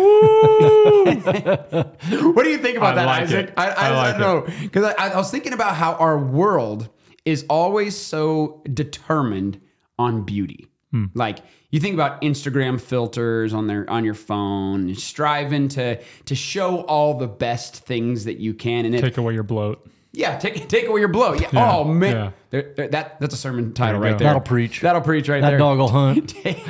do 2.44 2.50
you 2.50 2.58
think 2.58 2.78
about 2.78 2.94
I 2.94 2.96
that, 2.96 3.06
like 3.06 3.22
Isaac? 3.24 3.48
it. 3.48 3.54
I, 3.58 3.70
I, 3.70 3.88
I 3.88 3.90
like 3.96 4.16
I 4.16 4.18
don't 4.18 4.20
know 4.20 4.54
because 4.62 4.84
I, 4.84 5.08
I 5.08 5.16
was 5.16 5.32
thinking 5.32 5.54
about 5.54 5.76
how 5.76 5.94
our 5.94 6.18
world 6.18 6.90
is 7.26 7.46
always 7.50 7.96
so 7.96 8.62
determined 8.72 9.62
on 9.98 10.24
beauty. 10.24 10.69
Hmm. 10.92 11.06
Like 11.14 11.40
you 11.70 11.80
think 11.80 11.94
about 11.94 12.22
Instagram 12.22 12.82
filters 12.82 13.54
on 13.54 13.68
their 13.68 13.88
on 13.90 14.04
your 14.06 14.16
phone, 14.16 14.96
striving 14.96 15.68
to 15.70 16.02
to 16.26 16.36
show 16.36 16.82
all 16.82 17.18
the 17.18 17.28
best 17.28 17.76
things 17.86 18.26
that 18.26 18.40
you 18.40 18.54
can, 18.56 18.86
and 18.86 18.96
it, 18.96 19.02
Take 19.02 19.18
away 19.18 19.34
your 19.36 19.44
bloat. 19.44 19.88
yeah, 20.14 20.38
take 20.40 20.68
take 20.68 20.88
away 20.88 21.00
your 21.00 21.10
blow. 21.10 21.34
Yeah. 21.34 21.48
Yeah, 21.54 21.72
Oh 21.72 21.84
man, 21.84 22.16
yeah. 22.16 22.32
There- 22.50 22.74
there- 22.76 22.88
that 22.88 23.20
that's 23.20 23.36
a 23.36 23.38
sermon 23.38 23.74
title 23.74 24.02
There 24.02 24.10
right 24.12 24.18
go. 24.18 24.24
there. 24.24 24.28
That'll 24.30 24.42
preach. 24.42 24.82
That'll 24.82 25.02
preach 25.02 25.30
right 25.30 25.42
That 25.42 25.52
there. 25.52 25.60
dog 25.60 25.78
will 25.78 25.90
hunt. 25.90 26.30
take, 26.44 26.66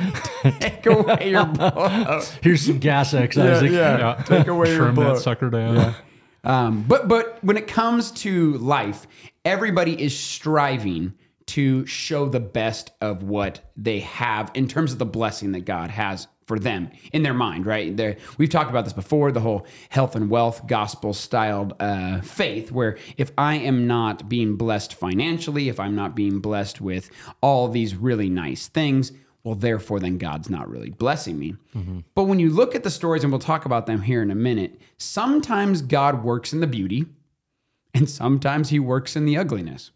take 0.60 0.84
away 0.84 1.30
your 1.30 1.46
blow. 1.46 2.20
Here's 2.42 2.60
some 2.66 2.78
gas 2.78 3.14
X, 3.14 3.38
Isaac. 3.38 3.70
yeah. 3.72 4.22
Take 4.26 4.48
away 4.48 4.68
your 4.74 4.78
bloat. 4.78 4.84
Trim 4.92 4.94
bloat. 4.96 5.16
that 5.16 5.22
sucker 5.22 5.48
down. 5.48 5.94
Um, 6.44 6.84
but 6.86 7.08
but 7.08 7.38
when 7.42 7.56
it 7.56 7.66
comes 7.68 8.10
to 8.10 8.52
life, 8.58 9.06
everybody 9.46 9.98
is 10.02 10.18
striving 10.18 11.14
to 11.50 11.84
show 11.86 12.28
the 12.28 12.40
best 12.40 12.92
of 13.00 13.24
what 13.24 13.60
they 13.76 14.00
have 14.00 14.50
in 14.54 14.68
terms 14.68 14.92
of 14.92 14.98
the 14.98 15.06
blessing 15.06 15.52
that 15.52 15.64
God 15.64 15.90
has 15.90 16.28
for 16.46 16.58
them 16.58 16.90
in 17.12 17.22
their 17.22 17.34
mind, 17.34 17.66
right? 17.66 17.96
They're, 17.96 18.16
we've 18.38 18.50
talked 18.50 18.70
about 18.70 18.84
this 18.84 18.92
before, 18.92 19.32
the 19.32 19.40
whole 19.40 19.66
health 19.88 20.14
and 20.14 20.30
wealth 20.30 20.66
gospel 20.66 21.12
styled 21.12 21.74
uh, 21.80 22.20
faith, 22.20 22.70
where 22.72 22.98
if 23.16 23.32
I 23.36 23.54
am 23.56 23.86
not 23.86 24.28
being 24.28 24.56
blessed 24.56 24.94
financially, 24.94 25.68
if 25.68 25.80
I'm 25.80 25.96
not 25.96 26.14
being 26.14 26.40
blessed 26.40 26.80
with 26.80 27.10
all 27.40 27.68
these 27.68 27.96
really 27.96 28.30
nice 28.30 28.68
things, 28.68 29.12
well, 29.42 29.54
therefore, 29.54 30.00
then 30.00 30.18
God's 30.18 30.50
not 30.50 30.68
really 30.68 30.90
blessing 30.90 31.38
me. 31.38 31.54
But 32.14 32.24
when 32.24 32.38
you 32.38 32.50
look 32.50 32.74
at 32.74 32.82
the 32.82 32.90
stories, 32.90 33.24
and 33.24 33.32
we'll 33.32 33.40
talk 33.40 33.64
about 33.64 33.86
them 33.86 34.02
here 34.02 34.22
in 34.22 34.30
a 34.30 34.34
minute, 34.36 34.80
sometimes 34.98 35.82
God 35.82 36.22
works 36.22 36.52
in 36.52 36.60
the 36.60 36.66
beauty 36.66 37.06
and 37.94 38.08
sometimes 38.08 38.68
he 38.68 38.78
works 38.78 39.16
in 39.16 39.24
the 39.24 39.36
ugliness. 39.36 39.90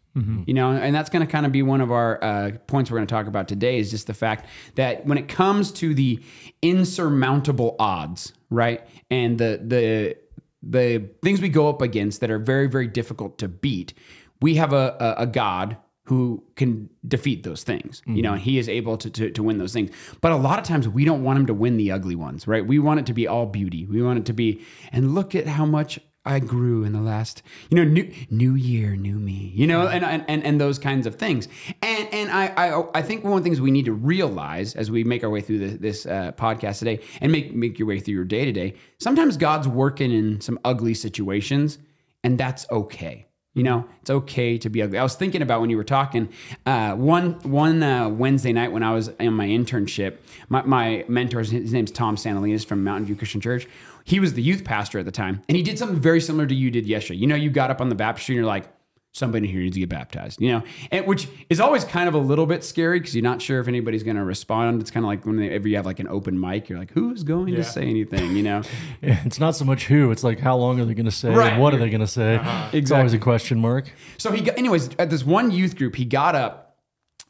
You 0.47 0.53
know, 0.53 0.71
and 0.71 0.95
that's 0.95 1.09
going 1.09 1.25
to 1.25 1.31
kind 1.31 1.45
of 1.45 1.51
be 1.51 1.61
one 1.61 1.81
of 1.81 1.91
our 1.91 2.23
uh, 2.23 2.51
points 2.67 2.89
we're 2.89 2.97
going 2.97 3.07
to 3.07 3.13
talk 3.13 3.27
about 3.27 3.47
today 3.47 3.77
is 3.79 3.91
just 3.91 4.07
the 4.07 4.13
fact 4.13 4.47
that 4.75 5.05
when 5.05 5.17
it 5.17 5.27
comes 5.27 5.71
to 5.73 5.93
the 5.93 6.21
insurmountable 6.61 7.75
odds, 7.79 8.33
right, 8.49 8.85
and 9.09 9.37
the 9.37 9.59
the 9.63 10.15
the 10.63 11.09
things 11.21 11.41
we 11.41 11.49
go 11.49 11.67
up 11.67 11.81
against 11.81 12.21
that 12.21 12.31
are 12.31 12.39
very 12.39 12.67
very 12.67 12.87
difficult 12.87 13.37
to 13.39 13.47
beat, 13.47 13.93
we 14.41 14.55
have 14.55 14.71
a 14.73 14.95
a, 14.99 15.23
a 15.23 15.27
God 15.27 15.77
who 16.05 16.43
can 16.55 16.87
defeat 17.07 17.43
those 17.43 17.63
things. 17.63 18.03
You 18.05 18.21
know, 18.21 18.35
he 18.35 18.59
is 18.59 18.69
able 18.69 18.95
to, 18.97 19.09
to 19.09 19.31
to 19.31 19.43
win 19.43 19.57
those 19.57 19.73
things. 19.73 19.89
But 20.21 20.31
a 20.31 20.35
lot 20.35 20.59
of 20.59 20.65
times 20.65 20.87
we 20.87 21.03
don't 21.03 21.23
want 21.23 21.39
him 21.39 21.45
to 21.47 21.53
win 21.53 21.77
the 21.77 21.91
ugly 21.91 22.15
ones, 22.15 22.47
right? 22.47 22.65
We 22.65 22.79
want 22.79 22.99
it 22.99 23.05
to 23.07 23.13
be 23.13 23.27
all 23.27 23.47
beauty. 23.47 23.85
We 23.85 24.01
want 24.01 24.19
it 24.19 24.25
to 24.27 24.33
be 24.33 24.63
and 24.91 25.15
look 25.15 25.33
at 25.35 25.47
how 25.47 25.65
much 25.65 25.99
I 26.25 26.39
grew 26.39 26.83
in 26.83 26.93
the 26.93 27.01
last, 27.01 27.43
you 27.69 27.77
know, 27.77 27.83
new 27.83 28.11
new 28.29 28.55
year, 28.55 28.95
new 28.95 29.15
me, 29.15 29.51
you 29.53 29.67
know, 29.67 29.87
and 29.87 30.03
and 30.03 30.43
and, 30.43 30.59
those 30.59 30.79
kinds 30.79 31.05
of 31.05 31.15
things. 31.15 31.47
And 31.83 32.13
and 32.13 32.31
I, 32.31 32.47
I 32.47 32.99
I 32.99 33.01
think 33.03 33.23
one 33.23 33.33
of 33.33 33.43
the 33.43 33.43
things 33.43 33.61
we 33.61 33.71
need 33.71 33.85
to 33.85 33.93
realize 33.93 34.75
as 34.75 34.89
we 34.89 35.03
make 35.03 35.23
our 35.23 35.29
way 35.29 35.41
through 35.41 35.59
this, 35.59 35.73
this 35.79 36.05
uh, 36.05 36.31
podcast 36.31 36.79
today 36.79 37.01
and 37.21 37.31
make 37.31 37.53
make 37.53 37.77
your 37.77 37.87
way 37.87 37.99
through 37.99 38.15
your 38.15 38.25
day 38.25 38.45
to 38.45 38.51
day. 38.51 38.73
Sometimes 38.99 39.37
God's 39.37 39.67
working 39.67 40.11
in 40.11 40.41
some 40.41 40.59
ugly 40.65 40.95
situations, 40.95 41.77
and 42.23 42.37
that's 42.39 42.65
okay. 42.71 43.27
You 43.55 43.63
know, 43.63 43.85
it's 44.01 44.09
okay 44.09 44.57
to 44.57 44.69
be 44.69 44.81
ugly. 44.81 44.97
I 44.97 45.03
was 45.03 45.15
thinking 45.15 45.41
about 45.41 45.61
when 45.61 45.69
you 45.69 45.77
were 45.77 45.85
talking 45.85 46.27
uh, 46.65 46.93
one 46.95 47.39
one 47.43 47.81
uh, 47.81 48.09
Wednesday 48.09 48.51
night 48.51 48.73
when 48.73 48.83
I 48.83 48.93
was 48.93 49.07
in 49.17 49.33
my 49.33 49.47
internship. 49.47 50.17
My, 50.49 50.63
my 50.63 51.05
mentor, 51.07 51.39
his 51.39 51.71
name's 51.71 51.91
Tom 51.91 52.17
Santalinas 52.17 52.65
from 52.65 52.83
Mountain 52.83 53.05
View 53.05 53.15
Christian 53.15 53.39
Church. 53.39 53.65
He 54.05 54.19
was 54.19 54.35
the 54.35 54.41
youth 54.41 54.63
pastor 54.63 54.99
at 54.99 55.05
the 55.05 55.11
time, 55.11 55.41
and 55.49 55.57
he 55.57 55.63
did 55.63 55.79
something 55.79 55.99
very 55.99 56.21
similar 56.21 56.45
to 56.45 56.53
you 56.53 56.69
did 56.69 56.85
yesterday. 56.85 57.19
You 57.19 57.25
know, 57.25 57.35
you 57.35 57.49
got 57.49 57.71
up 57.71 57.81
on 57.81 57.89
the 57.89 57.95
baptistry 57.95 58.35
and 58.35 58.37
you're 58.37 58.45
like, 58.45 58.69
somebody 59.13 59.47
here 59.47 59.61
needs 59.61 59.75
to 59.75 59.79
get 59.79 59.89
baptized. 59.89 60.39
You 60.39 60.51
know, 60.51 60.63
and 60.91 61.07
which 61.07 61.27
is 61.49 61.59
always 61.59 61.83
kind 61.83 62.07
of 62.07 62.13
a 62.13 62.19
little 62.19 62.45
bit 62.45 62.63
scary 62.63 62.99
because 62.99 63.15
you're 63.15 63.23
not 63.23 63.41
sure 63.41 63.59
if 63.59 63.67
anybody's 63.67 64.03
going 64.03 64.17
to 64.17 64.23
respond. 64.23 64.79
It's 64.79 64.91
kind 64.91 65.03
of 65.03 65.07
like 65.07 65.25
whenever 65.25 65.67
you 65.67 65.77
have 65.77 65.87
like 65.87 65.99
an 65.99 66.07
open 66.07 66.39
mic, 66.39 66.69
you're 66.69 66.77
like, 66.77 66.91
who's 66.91 67.23
going 67.23 67.55
to 67.55 67.63
say 67.63 67.81
anything? 67.81 68.35
You 68.35 68.43
know. 68.43 68.61
It's 69.01 69.39
not 69.39 69.55
so 69.55 69.65
much 69.65 69.85
who, 69.85 70.11
it's 70.11 70.23
like 70.23 70.39
how 70.39 70.55
long 70.55 70.79
are 70.79 70.85
they 70.85 70.93
going 70.93 71.05
to 71.05 71.11
say? 71.11 71.33
Right. 71.33 71.53
And 71.53 71.61
what 71.61 71.73
are 71.73 71.77
they 71.77 71.89
going 71.89 72.01
to 72.01 72.07
say? 72.07 72.35
Uh-huh. 72.35 72.69
It's 72.73 72.91
always 72.91 73.13
a 73.13 73.17
question 73.17 73.59
mark. 73.59 73.91
So 74.17 74.31
he 74.31 74.41
got, 74.41 74.57
anyways, 74.57 74.89
at 74.99 75.09
this 75.09 75.23
one 75.23 75.51
youth 75.51 75.75
group, 75.75 75.95
he 75.95 76.05
got 76.05 76.35
up 76.35 76.77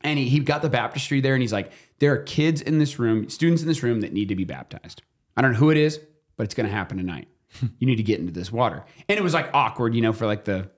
and 0.01 0.19
he, 0.19 0.27
he 0.27 0.39
got 0.39 0.61
the 0.61 0.69
baptistry 0.69 1.21
there 1.21 1.33
and 1.33 1.41
he's 1.41 1.53
like, 1.53 1.71
there 1.99 2.13
are 2.13 2.17
kids 2.17 2.61
in 2.61 2.79
this 2.79 2.99
room, 2.99 3.29
students 3.29 3.61
in 3.61 3.67
this 3.67 3.83
room 3.83 4.01
that 4.01 4.13
need 4.13 4.29
to 4.29 4.35
be 4.35 4.43
baptized. 4.43 5.01
I 5.37 5.41
don't 5.41 5.53
know 5.53 5.59
who 5.59 5.69
it 5.69 5.77
is, 5.77 5.99
but 6.37 6.43
it's 6.43 6.53
going 6.53 6.67
to 6.67 6.73
happen 6.73 6.97
tonight. 6.97 7.27
you 7.79 7.87
need 7.87 7.97
to 7.97 8.03
get 8.03 8.19
into 8.19 8.31
this 8.31 8.51
water. 8.51 8.83
And 9.07 9.17
it 9.17 9.23
was 9.23 9.33
like 9.33 9.49
awkward, 9.53 9.95
you 9.95 10.01
know, 10.01 10.13
for 10.13 10.25
like 10.25 10.45
the 10.45 10.69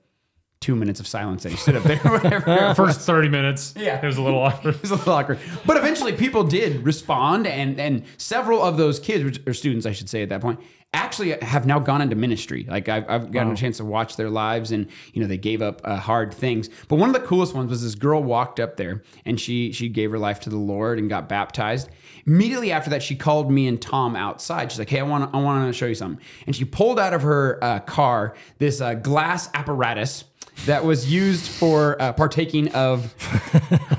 two 0.60 0.74
minutes 0.74 0.98
of 0.98 1.06
silence 1.06 1.44
that 1.44 1.50
he 1.50 1.56
stood 1.56 1.76
up 1.76 1.84
there 1.84 2.00
or 2.04 2.18
whatever. 2.18 2.74
First 2.76 3.00
30 3.02 3.28
minutes. 3.28 3.74
Yeah. 3.76 4.00
It 4.02 4.06
was 4.06 4.16
a 4.18 4.22
little 4.22 4.42
awkward. 4.42 4.74
It 4.76 4.82
was 4.82 4.90
a 4.90 4.96
little 4.96 5.12
awkward. 5.12 5.38
But 5.64 5.76
eventually 5.76 6.12
people 6.12 6.44
did 6.44 6.84
respond 6.84 7.46
and 7.46 7.78
and 7.80 8.04
several 8.16 8.62
of 8.62 8.76
those 8.76 8.98
kids 8.98 9.38
or 9.46 9.54
students 9.54 9.86
I 9.86 9.92
should 9.92 10.08
say 10.08 10.22
at 10.22 10.30
that 10.30 10.40
point 10.40 10.60
actually 10.94 11.32
have 11.42 11.66
now 11.66 11.78
gone 11.78 12.00
into 12.00 12.16
ministry. 12.16 12.66
Like 12.68 12.88
I've, 12.88 13.08
I've 13.08 13.30
gotten 13.30 13.52
a 13.52 13.56
chance 13.56 13.76
to 13.76 13.84
watch 13.84 14.16
their 14.16 14.30
lives 14.30 14.72
and 14.72 14.88
you 15.12 15.20
know 15.22 15.28
they 15.28 15.38
gave 15.38 15.62
up 15.62 15.80
uh, 15.84 15.96
hard 15.96 16.32
things. 16.34 16.70
But 16.88 16.96
one 16.96 17.08
of 17.08 17.14
the 17.14 17.26
coolest 17.26 17.54
ones 17.54 17.70
was 17.70 17.82
this 17.82 17.94
girl 17.94 18.22
walked 18.22 18.58
up 18.58 18.76
there 18.76 19.02
and 19.24 19.38
she 19.38 19.70
she 19.72 19.88
gave 19.88 20.10
her 20.10 20.18
life 20.18 20.40
to 20.40 20.50
the 20.50 20.56
Lord 20.56 20.98
and 20.98 21.08
got 21.08 21.28
baptized. 21.28 21.88
Immediately 22.28 22.72
after 22.72 22.90
that 22.90 23.02
she 23.02 23.16
called 23.16 23.50
me 23.50 23.66
and 23.66 23.80
Tom 23.80 24.14
outside. 24.14 24.70
She's 24.70 24.78
like, 24.78 24.90
"Hey, 24.90 25.00
I 25.00 25.02
want 25.02 25.34
I 25.34 25.38
want 25.38 25.66
to 25.66 25.72
show 25.72 25.86
you 25.86 25.94
something." 25.94 26.24
And 26.46 26.54
she 26.54 26.64
pulled 26.64 27.00
out 27.00 27.14
of 27.14 27.22
her 27.22 27.58
uh, 27.64 27.80
car 27.80 28.34
this 28.58 28.80
uh, 28.80 28.94
glass 28.94 29.48
apparatus 29.54 30.24
that 30.66 30.84
was 30.84 31.10
used 31.10 31.48
for 31.48 32.00
uh, 32.00 32.12
partaking 32.12 32.68
of 32.74 33.12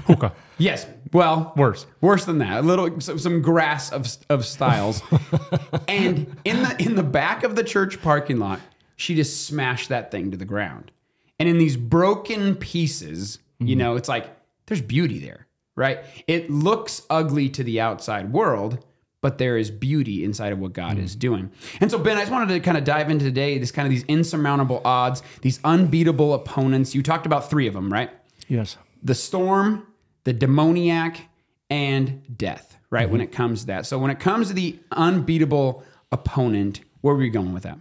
Hookah. 0.07 0.33
Yes. 0.59 0.85
Well, 1.11 1.53
Worse. 1.55 1.87
Worse 2.01 2.25
than 2.25 2.37
that. 2.37 2.59
A 2.59 2.61
little 2.61 3.01
some, 3.01 3.17
some 3.17 3.41
grass 3.41 3.91
of 3.91 4.07
of 4.29 4.45
styles. 4.45 5.01
and 5.87 6.37
in 6.45 6.61
the 6.61 6.75
in 6.79 6.95
the 6.95 7.03
back 7.03 7.43
of 7.43 7.55
the 7.55 7.63
church 7.63 7.99
parking 8.01 8.37
lot, 8.37 8.59
she 8.95 9.15
just 9.15 9.47
smashed 9.47 9.89
that 9.89 10.11
thing 10.11 10.29
to 10.31 10.37
the 10.37 10.45
ground. 10.45 10.91
And 11.39 11.49
in 11.49 11.57
these 11.57 11.77
broken 11.77 12.55
pieces, 12.55 13.39
you 13.59 13.75
know, 13.75 13.95
it's 13.95 14.09
like 14.09 14.29
there's 14.67 14.81
beauty 14.81 15.17
there, 15.19 15.47
right? 15.75 15.99
It 16.27 16.49
looks 16.49 17.03
ugly 17.09 17.49
to 17.49 17.63
the 17.63 17.79
outside 17.79 18.31
world, 18.33 18.85
but 19.21 19.37
there 19.37 19.57
is 19.57 19.69
beauty 19.69 20.23
inside 20.23 20.53
of 20.53 20.59
what 20.59 20.73
God 20.73 20.97
is 20.97 21.15
doing. 21.15 21.51
And 21.81 21.91
so, 21.91 21.99
Ben, 21.99 22.17
I 22.17 22.21
just 22.21 22.31
wanted 22.31 22.53
to 22.53 22.59
kind 22.61 22.77
of 22.77 22.83
dive 22.83 23.09
into 23.09 23.25
today 23.25 23.57
this 23.57 23.71
kind 23.71 23.85
of 23.85 23.89
these 23.89 24.03
insurmountable 24.03 24.81
odds, 24.85 25.21
these 25.41 25.59
unbeatable 25.63 26.33
opponents. 26.33 26.95
You 26.95 27.03
talked 27.03 27.25
about 27.25 27.49
three 27.49 27.67
of 27.67 27.73
them, 27.73 27.91
right? 27.91 28.09
Yes. 28.47 28.77
the 29.03 29.13
storm, 29.15 29.85
the 30.23 30.33
demoniac, 30.33 31.27
and 31.69 32.37
death, 32.37 32.77
right? 32.89 33.09
When 33.09 33.21
it 33.21 33.31
comes 33.31 33.61
to 33.61 33.67
that. 33.67 33.85
So 33.85 33.99
when 33.99 34.09
it 34.09 34.19
comes 34.19 34.47
to 34.47 34.53
the 34.53 34.79
unbeatable 34.91 35.83
opponent, 36.11 36.81
where 37.01 37.13
are 37.13 37.17
we 37.17 37.29
going 37.29 37.53
with 37.53 37.63
that? 37.63 37.77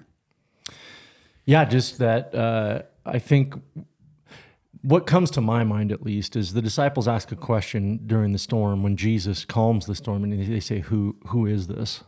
Yeah, 1.47 1.65
just 1.65 1.99
that 1.99 2.35
uh, 2.35 2.83
I 3.07 3.19
think 3.19 3.55
what 4.83 5.07
comes 5.07 5.31
to 5.33 5.41
my 5.41 5.65
mind 5.65 5.93
at 5.93 6.03
least 6.03 6.37
is 6.37 6.53
the 6.53 6.63
disciples 6.63 7.09
ask 7.09 7.33
a 7.33 7.37
question 7.37 8.01
during 8.07 8.33
the 8.33 8.39
storm 8.39 8.83
when 8.83 8.97
Jesus 8.97 9.45
calms 9.45 9.87
the 9.87 9.95
storm 9.95 10.25
and 10.25 10.47
they 10.47 10.61
say, 10.61 10.81
Who 10.81 11.17
who 11.29 11.47
is 11.47 11.67
this? 11.67 12.05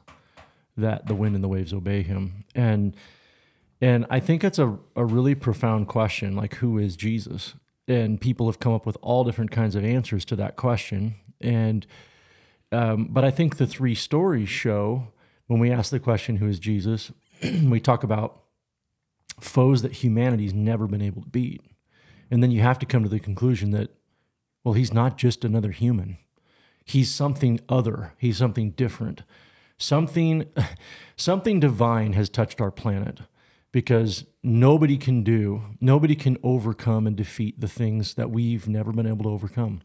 That 0.77 1.07
the 1.07 1.15
wind 1.15 1.35
and 1.35 1.43
the 1.43 1.49
waves 1.49 1.73
obey 1.73 2.03
him. 2.03 2.45
And 2.55 2.95
and 3.81 4.07
I 4.11 4.21
think 4.21 4.45
it's 4.45 4.59
a, 4.59 4.79
a 4.95 5.05
really 5.05 5.35
profound 5.35 5.89
question, 5.89 6.37
like 6.37 6.57
who 6.57 6.79
is 6.79 6.97
Jesus? 6.97 7.55
And 7.89 8.21
people 8.21 8.47
have 8.47 8.61
come 8.61 8.75
up 8.75 8.87
with 8.87 8.97
all 9.00 9.25
different 9.25 9.50
kinds 9.50 9.75
of 9.75 9.85
answers 9.85 10.25
to 10.27 10.37
that 10.37 10.57
question. 10.57 11.17
And 11.41 11.87
um, 12.73 13.09
but 13.11 13.25
I 13.25 13.31
think 13.31 13.57
the 13.57 13.67
three 13.67 13.95
stories 13.95 14.49
show 14.49 15.09
when 15.49 15.59
we 15.59 15.73
ask 15.73 15.91
the 15.91 15.99
question, 15.99 16.37
who 16.37 16.47
is 16.47 16.61
Jesus, 16.61 17.11
we 17.65 17.81
talk 17.81 18.05
about 18.05 18.43
foes 19.41 19.83
that 19.83 19.93
humanity's 20.05 20.55
never 20.55 20.87
been 20.87 21.03
able 21.03 21.23
to 21.23 21.29
beat. 21.29 21.62
And 22.31 22.43
then 22.43 22.51
you 22.51 22.61
have 22.61 22.79
to 22.81 22.87
come 22.87 23.03
to 23.03 23.09
the 23.09 23.21
conclusion 23.21 23.71
that, 23.73 23.91
well, 24.63 24.75
he's 24.75 24.93
not 24.93 25.19
just 25.19 25.45
another 25.45 25.71
human. 25.71 26.19
He's 26.85 27.11
something 27.11 27.61
other. 27.69 28.15
He's 28.19 28.39
something 28.39 28.71
different. 28.73 29.23
Something 29.79 30.47
something 31.17 31.61
divine 31.61 32.13
has 32.15 32.29
touched 32.29 32.61
our 32.61 32.71
planet 32.71 33.21
because 33.73 34.25
nobody 34.43 34.97
can 34.97 35.23
do, 35.23 35.63
nobody 35.81 36.17
can 36.17 36.37
overcome 36.43 37.07
and 37.07 37.17
defeat 37.17 37.61
the 37.61 37.69
things 37.69 38.15
that 38.15 38.31
we've 38.31 38.69
never 38.69 38.93
been 38.93 39.07
able 39.07 39.25
to 39.25 39.31
overcome. 39.31 39.81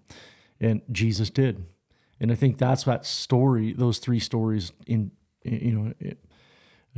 And 0.59 0.81
Jesus 0.91 1.29
did. 1.29 1.65
And 2.19 2.31
I 2.31 2.35
think 2.35 2.57
that's 2.57 2.83
that 2.85 3.05
story, 3.05 3.73
those 3.73 3.99
three 3.99 4.19
stories 4.19 4.71
in 4.87 5.11
you 5.43 5.71
know, 5.71 5.93
it, 5.99 6.17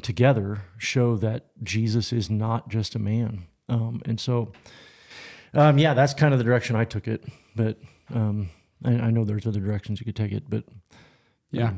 together 0.01 0.63
show 0.77 1.17
that 1.17 1.47
Jesus 1.63 2.13
is 2.13 2.29
not 2.29 2.69
just 2.69 2.95
a 2.95 2.99
man. 2.99 3.45
Um, 3.67 4.01
and 4.05 4.19
so, 4.19 4.53
um, 5.53 5.77
yeah, 5.77 5.93
that's 5.93 6.13
kind 6.13 6.33
of 6.33 6.37
the 6.37 6.43
direction 6.43 6.75
I 6.75 6.85
took 6.85 7.07
it. 7.07 7.23
But 7.55 7.77
um, 8.13 8.49
I, 8.83 8.91
I 8.93 9.11
know 9.11 9.23
there's 9.25 9.47
other 9.47 9.59
directions 9.59 9.99
you 9.99 10.05
could 10.05 10.15
take 10.15 10.31
it. 10.31 10.43
But 10.49 10.63
Yeah. 11.51 11.73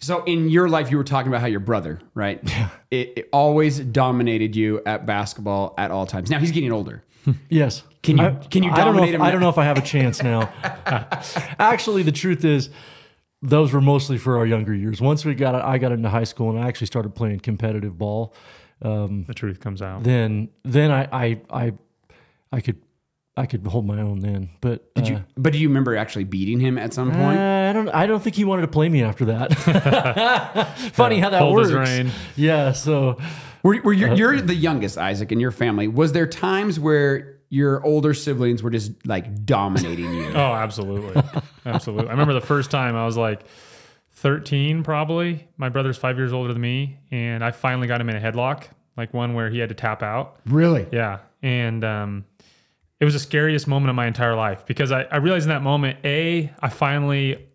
So 0.00 0.22
in 0.24 0.48
your 0.50 0.68
life, 0.68 0.90
you 0.90 0.96
were 0.98 1.04
talking 1.04 1.28
about 1.28 1.40
how 1.40 1.46
your 1.46 1.60
brother, 1.60 2.00
right? 2.14 2.40
Yeah. 2.48 2.68
It, 2.90 3.12
it 3.16 3.28
always 3.32 3.78
dominated 3.80 4.54
you 4.54 4.80
at 4.86 5.06
basketball 5.06 5.74
at 5.78 5.90
all 5.90 6.06
times. 6.06 6.30
Now 6.30 6.38
he's 6.38 6.52
getting 6.52 6.72
older. 6.72 7.02
yes, 7.48 7.82
Can 8.02 8.18
you- 8.18 8.24
I, 8.24 8.30
can 8.32 8.62
you 8.62 8.70
I 8.70 8.84
don't 8.84 8.94
know 8.96 9.02
if, 9.04 9.14
him 9.14 9.22
I 9.22 9.30
don't 9.30 9.40
know 9.40 9.48
if 9.48 9.56
I 9.58 9.64
have 9.64 9.78
a 9.78 9.82
chance 9.82 10.22
now. 10.22 10.52
actually, 11.58 12.02
the 12.02 12.12
truth 12.12 12.44
is, 12.44 12.68
those 13.40 13.72
were 13.72 13.80
mostly 13.80 14.16
for 14.18 14.36
our 14.38 14.46
younger 14.46 14.74
years. 14.74 15.00
Once 15.00 15.24
we 15.24 15.34
got, 15.34 15.54
I 15.54 15.78
got 15.78 15.92
into 15.92 16.08
high 16.08 16.24
school 16.24 16.50
and 16.50 16.58
I 16.58 16.68
actually 16.68 16.86
started 16.86 17.14
playing 17.14 17.40
competitive 17.40 17.96
ball. 17.98 18.34
The 18.80 19.32
truth 19.34 19.60
comes 19.60 19.80
out. 19.82 20.02
Then, 20.02 20.50
then 20.64 20.90
I, 20.90 21.08
I, 21.12 21.40
I, 21.50 21.72
I 22.52 22.60
could, 22.60 22.80
I 23.36 23.46
could 23.46 23.66
hold 23.66 23.84
my 23.86 24.00
own 24.00 24.20
then. 24.20 24.50
But 24.60 24.94
Did 24.94 25.08
you? 25.08 25.24
But 25.36 25.52
do 25.52 25.58
you 25.58 25.66
remember 25.68 25.96
actually 25.96 26.24
beating 26.24 26.60
him 26.60 26.78
at 26.78 26.92
some 26.94 27.10
point? 27.10 27.38
Uh, 27.38 27.66
I 27.70 27.72
don't. 27.72 27.88
I 27.88 28.06
don't 28.06 28.22
think 28.22 28.36
he 28.36 28.44
wanted 28.44 28.62
to 28.62 28.68
play 28.68 28.88
me 28.88 29.02
after 29.02 29.24
that. 29.24 29.52
Funny 30.94 31.18
how 31.18 31.30
that 31.30 31.40
hold 31.42 31.54
works. 31.56 31.68
his 31.70 31.76
rein. 31.76 32.10
Yeah. 32.36 32.72
So 32.72 33.18
Were, 33.64 33.80
were 33.82 33.92
you, 33.92 34.14
you're 34.14 34.40
the 34.40 34.54
youngest, 34.54 34.98
Isaac, 34.98 35.32
in 35.32 35.40
your 35.40 35.50
family. 35.50 35.88
Was 35.88 36.12
there 36.12 36.26
times 36.26 36.78
where 36.78 37.38
your 37.48 37.84
older 37.84 38.14
siblings 38.14 38.62
were 38.62 38.70
just 38.70 38.92
like 39.06 39.44
dominating 39.44 40.12
you? 40.14 40.26
Oh, 40.34 40.52
absolutely. 40.54 41.20
absolutely. 41.66 42.08
I 42.08 42.12
remember 42.12 42.34
the 42.34 42.40
first 42.40 42.70
time 42.70 42.94
I 42.96 43.04
was 43.06 43.16
like 43.16 43.42
13, 44.12 44.82
probably. 44.82 45.46
My 45.56 45.68
brother's 45.68 45.96
five 45.96 46.16
years 46.16 46.32
older 46.32 46.52
than 46.52 46.62
me. 46.62 46.98
And 47.10 47.44
I 47.44 47.50
finally 47.50 47.86
got 47.88 48.00
him 48.00 48.08
in 48.10 48.16
a 48.16 48.20
headlock, 48.20 48.64
like 48.96 49.12
one 49.14 49.34
where 49.34 49.50
he 49.50 49.58
had 49.58 49.68
to 49.70 49.74
tap 49.74 50.02
out. 50.02 50.40
really? 50.46 50.86
Yeah. 50.92 51.18
And 51.42 51.84
um, 51.84 52.24
it 53.00 53.04
was 53.04 53.14
the 53.14 53.20
scariest 53.20 53.66
moment 53.66 53.90
of 53.90 53.96
my 53.96 54.06
entire 54.06 54.34
life 54.34 54.64
because 54.66 54.92
I, 54.92 55.02
I 55.02 55.16
realized 55.16 55.44
in 55.44 55.50
that 55.50 55.62
moment, 55.62 55.98
A, 56.04 56.52
I 56.60 56.68
finally 56.68 57.48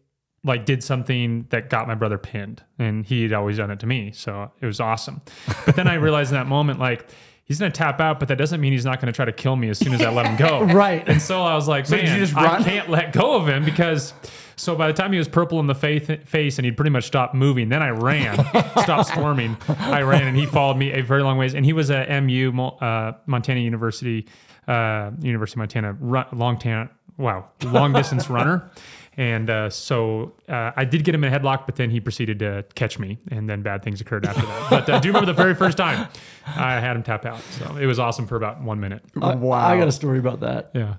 like 0.43 0.65
did 0.65 0.84
something 0.84 1.46
that 1.50 1.69
got 1.69 1.88
my 1.88 1.96
brother 1.96 2.17
pinned 2.17 2.63
and 2.77 3.05
he'd 3.05 3.34
always 3.34 3.58
done 3.58 3.72
it 3.72 3.79
to 3.81 3.88
me. 3.88 4.12
So 4.12 4.51
it 4.62 4.65
was 4.65 4.79
awesome. 4.79 5.22
But 5.65 5.75
then 5.75 5.88
I 5.88 5.93
realized 5.96 6.31
in 6.31 6.36
that 6.36 6.48
moment, 6.48 6.79
like, 6.79 7.10
he's 7.50 7.60
going 7.60 7.72
to 7.72 7.77
tap 7.77 8.00
out, 8.00 8.19
but 8.19 8.27
that 8.27 8.38
doesn't 8.38 8.62
mean 8.62 8.72
he's 8.72 8.86
not 8.86 9.01
going 9.01 9.12
to 9.12 9.15
try 9.15 9.25
to 9.25 9.34
kill 9.34 9.55
me 9.55 9.69
as 9.69 9.79
soon 9.79 9.93
as 9.93 10.01
I 10.01 10.12
let 10.12 10.27
him 10.27 10.38
go. 10.38 10.63
Right. 10.79 11.08
And 11.10 11.22
so 11.22 11.41
I 11.41 11.55
was 11.55 11.67
like, 11.67 11.88
did 11.88 12.05
man, 12.05 12.19
you 12.19 12.25
just 12.25 12.38
I 12.38 12.63
can't 12.63 12.89
let 12.89 13.12
go 13.12 13.36
of 13.36 13.48
him 13.48 13.65
because. 13.65 14.13
So 14.60 14.75
by 14.75 14.88
the 14.88 14.93
time 14.93 15.13
he 15.13 15.17
was 15.17 15.29
purple 15.29 15.62
in 15.62 15.67
the 15.67 15.74
face, 15.74 16.05
face 16.25 16.58
and 16.58 16.65
he'd 16.65 16.75
pretty 16.75 16.89
much 16.89 17.05
stopped 17.05 17.34
moving, 17.34 17.69
then 17.69 17.81
I 17.81 17.91
ran, 17.91 18.36
stopped 18.81 19.08
squirming. 19.08 19.55
I 19.69 20.01
ran 20.01 20.27
and 20.27 20.36
he 20.36 20.46
followed 20.46 20.75
me 20.75 20.91
a 20.91 21.01
very 21.01 21.24
long 21.24 21.38
ways. 21.38 21.55
And 21.55 21.65
he 21.65 21.72
was 21.72 21.89
at 21.89 22.10
MU, 22.24 22.51
uh, 22.81 23.13
Montana 23.25 23.62
University, 23.62 24.27
uh, 24.69 25.11
University 25.21 25.55
of 25.55 25.59
Montana, 25.59 25.97
run, 25.99 26.25
long 26.33 26.57
tan, 26.59 26.89
wow, 27.17 27.49
long 27.63 27.93
distance 27.93 28.29
runner. 28.38 28.69
And 29.17 29.49
uh, 29.49 29.69
so 29.69 30.33
uh, 30.47 30.71
I 30.77 30.85
did 30.85 31.03
get 31.03 31.13
him 31.13 31.23
in 31.25 31.33
a 31.33 31.38
headlock, 31.39 31.65
but 31.65 31.75
then 31.75 31.89
he 31.89 31.99
proceeded 31.99 32.39
to 32.39 32.63
catch 32.75 32.97
me, 32.99 33.17
and 33.31 33.49
then 33.49 33.61
bad 33.61 33.81
things 33.83 33.99
occurred 33.99 34.25
after 34.25 34.45
that. 34.45 34.69
But 34.69 34.89
uh, 34.89 34.99
do 34.99 35.07
you 35.09 35.11
remember 35.13 35.25
the 35.33 35.41
very 35.41 35.55
first 35.55 35.77
time 35.77 36.07
I 36.45 36.79
had 36.79 36.95
him 36.95 37.03
tap 37.03 37.25
out? 37.25 37.41
So 37.41 37.75
it 37.75 37.85
was 37.85 37.99
awesome 37.99 38.27
for 38.27 38.38
about 38.38 38.61
one 38.61 38.79
minute. 38.79 39.03
I- 39.21 39.35
Wow. 39.35 39.57
I 39.67 39.77
got 39.77 39.89
a 39.89 39.91
story 39.91 40.19
about 40.19 40.39
that. 40.41 40.71
Yeah. 40.73 40.95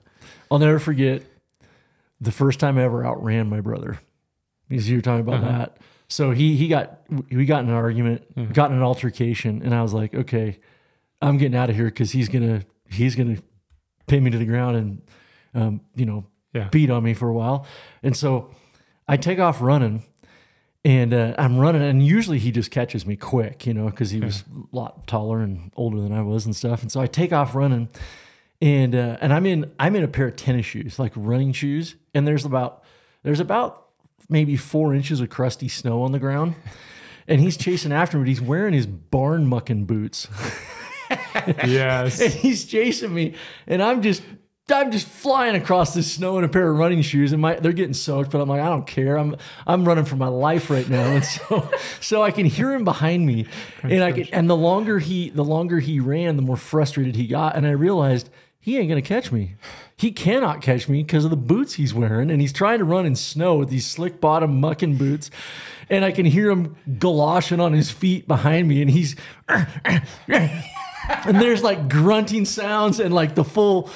I'll 0.51 0.59
never 0.59 0.79
forget 0.79 1.23
the 2.21 2.33
first 2.33 2.61
time 2.61 2.77
I 2.77 2.83
ever 2.85 3.05
outran 3.05 3.49
my 3.49 3.61
brother. 3.63 3.99
Because 4.69 4.89
you 4.91 4.97
were 4.99 5.03
talking 5.03 5.21
about 5.27 5.41
that. 5.43 5.79
So 6.09 6.33
he 6.33 6.57
he 6.57 6.69
got 6.69 7.01
we 7.31 7.45
got 7.47 7.63
in 7.65 7.71
an 7.71 7.75
argument, 7.75 8.53
got 8.53 8.71
in 8.71 8.77
an 8.77 8.83
altercation, 8.83 9.63
and 9.65 9.75
I 9.75 9.81
was 9.83 9.95
like, 9.95 10.13
okay, 10.15 10.59
I'm 11.23 11.39
getting 11.39 11.57
out 11.57 11.71
of 11.71 11.77
here 11.77 11.87
because 11.87 12.11
he's 12.13 12.29
gonna 12.29 12.63
he's 12.89 13.15
gonna 13.17 13.39
pin 14.11 14.23
me 14.25 14.31
to 14.31 14.39
the 14.39 14.45
ground 14.45 14.77
and 14.77 15.03
um, 15.55 15.81
you 15.95 16.05
know 16.07 16.25
Yeah. 16.53 16.69
beat 16.71 16.91
on 16.91 17.03
me 17.03 17.15
for 17.15 17.29
a 17.29 17.33
while. 17.33 17.65
And 18.03 18.17
so 18.17 18.51
I 19.09 19.17
take 19.17 19.39
off 19.39 19.61
running. 19.63 20.03
And 20.83 21.13
uh, 21.13 21.35
I'm 21.37 21.59
running, 21.59 21.83
and 21.83 22.03
usually 22.03 22.39
he 22.39 22.51
just 22.51 22.71
catches 22.71 23.05
me 23.05 23.15
quick, 23.15 23.67
you 23.67 23.75
know, 23.75 23.85
because 23.91 24.09
he 24.11 24.19
was 24.19 24.45
a 24.73 24.75
lot 24.75 25.07
taller 25.07 25.41
and 25.43 25.71
older 25.77 26.01
than 26.01 26.11
I 26.11 26.23
was 26.23 26.47
and 26.47 26.57
stuff. 26.57 26.81
And 26.81 26.91
so 26.91 27.03
I 27.03 27.07
take 27.07 27.35
off 27.35 27.55
running, 27.55 27.91
and 28.63 28.95
uh, 28.95 29.19
and 29.21 29.31
I'm 29.31 29.45
in 29.45 29.71
I'm 29.79 29.95
in 29.95 30.03
a 30.05 30.09
pair 30.09 30.29
of 30.29 30.37
tennis 30.37 30.65
shoes, 30.65 30.99
like 30.99 31.13
running 31.15 31.53
shoes, 31.53 31.97
and 32.15 32.27
there's 32.27 32.47
about 32.47 32.83
there's 33.25 33.41
about 33.41 33.89
maybe 34.31 34.57
four 34.57 34.95
inches 34.95 35.21
of 35.21 35.29
crusty 35.29 35.69
snow 35.69 36.01
on 36.03 36.13
the 36.13 36.19
ground, 36.19 36.55
and 37.29 37.43
he's 37.43 37.59
chasing 37.59 37.93
after 37.93 38.17
me. 38.17 38.23
But 38.25 38.29
he's 38.29 38.41
wearing 38.41 38.73
his 38.73 38.87
barn 38.87 39.47
mucking 39.47 39.85
boots, 39.85 40.29
Yes. 41.35 42.21
and 42.23 42.33
he's 42.33 42.65
chasing 42.65 43.13
me, 43.13 43.35
and 43.67 43.83
I'm 43.83 44.03
just 44.03 44.23
I'm 44.73 44.91
just 44.91 45.07
flying 45.07 45.57
across 45.57 45.95
the 45.95 46.03
snow 46.03 46.39
in 46.39 46.45
a 46.45 46.49
pair 46.49 46.71
of 46.71 46.79
running 46.79 47.03
shoes, 47.03 47.33
and 47.33 47.43
my 47.43 47.55
they're 47.57 47.73
getting 47.73 47.95
soaked. 47.95 48.31
But 48.31 48.41
I'm 48.41 48.49
like, 48.49 48.61
I 48.61 48.69
don't 48.69 48.87
care. 48.87 49.17
I'm 49.17 49.37
I'm 49.67 49.85
running 49.85 50.05
for 50.05 50.17
my 50.17 50.29
life 50.29 50.71
right 50.71 50.89
now, 50.89 51.03
and 51.03 51.25
so 51.25 51.71
so 52.01 52.23
I 52.23 52.31
can 52.31 52.47
hear 52.47 52.73
him 52.73 52.85
behind 52.85 53.27
me, 53.27 53.47
and 53.83 54.03
I 54.03 54.13
can, 54.13 54.27
and 54.33 54.49
the 54.49 54.57
longer 54.57 54.99
he 54.99 55.31
the 55.31 55.45
longer 55.45 55.81
he 55.81 56.01
ran, 56.01 56.37
the 56.37 56.43
more 56.43 56.57
frustrated 56.57 57.17
he 57.17 57.27
got, 57.27 57.57
and 57.57 57.67
I 57.67 57.71
realized 57.71 58.31
he 58.59 58.79
ain't 58.79 58.89
gonna 58.89 59.03
catch 59.03 59.33
me. 59.33 59.57
He 59.97 60.13
cannot 60.13 60.63
catch 60.63 60.89
me 60.89 61.03
because 61.03 61.25
of 61.25 61.31
the 61.31 61.37
boots 61.37 61.75
he's 61.75 61.93
wearing, 61.93 62.31
and 62.31 62.41
he's 62.41 62.53
trying 62.53 62.79
to 62.79 62.85
run 62.85 63.07
in 63.07 63.17
snow 63.17 63.57
with 63.57 63.69
these 63.69 63.87
slick 63.87 64.21
bottom 64.21 64.61
mucking 64.61 64.97
boots, 64.97 65.31
and 65.89 66.05
I 66.05 66.13
can 66.13 66.27
hear 66.27 66.51
him 66.51 66.77
galoshing 66.89 67.61
on 67.61 67.73
his 67.73 67.91
feet 67.91 68.29
behind 68.29 68.69
me, 68.69 68.81
and 68.81 68.91
he's 68.91 69.17
and 71.27 71.41
there's 71.41 71.63
like 71.63 71.89
grunting 71.89 72.45
sounds 72.45 73.01
and 73.01 73.15
like 73.15 73.35
the 73.35 73.45
full 73.45 73.91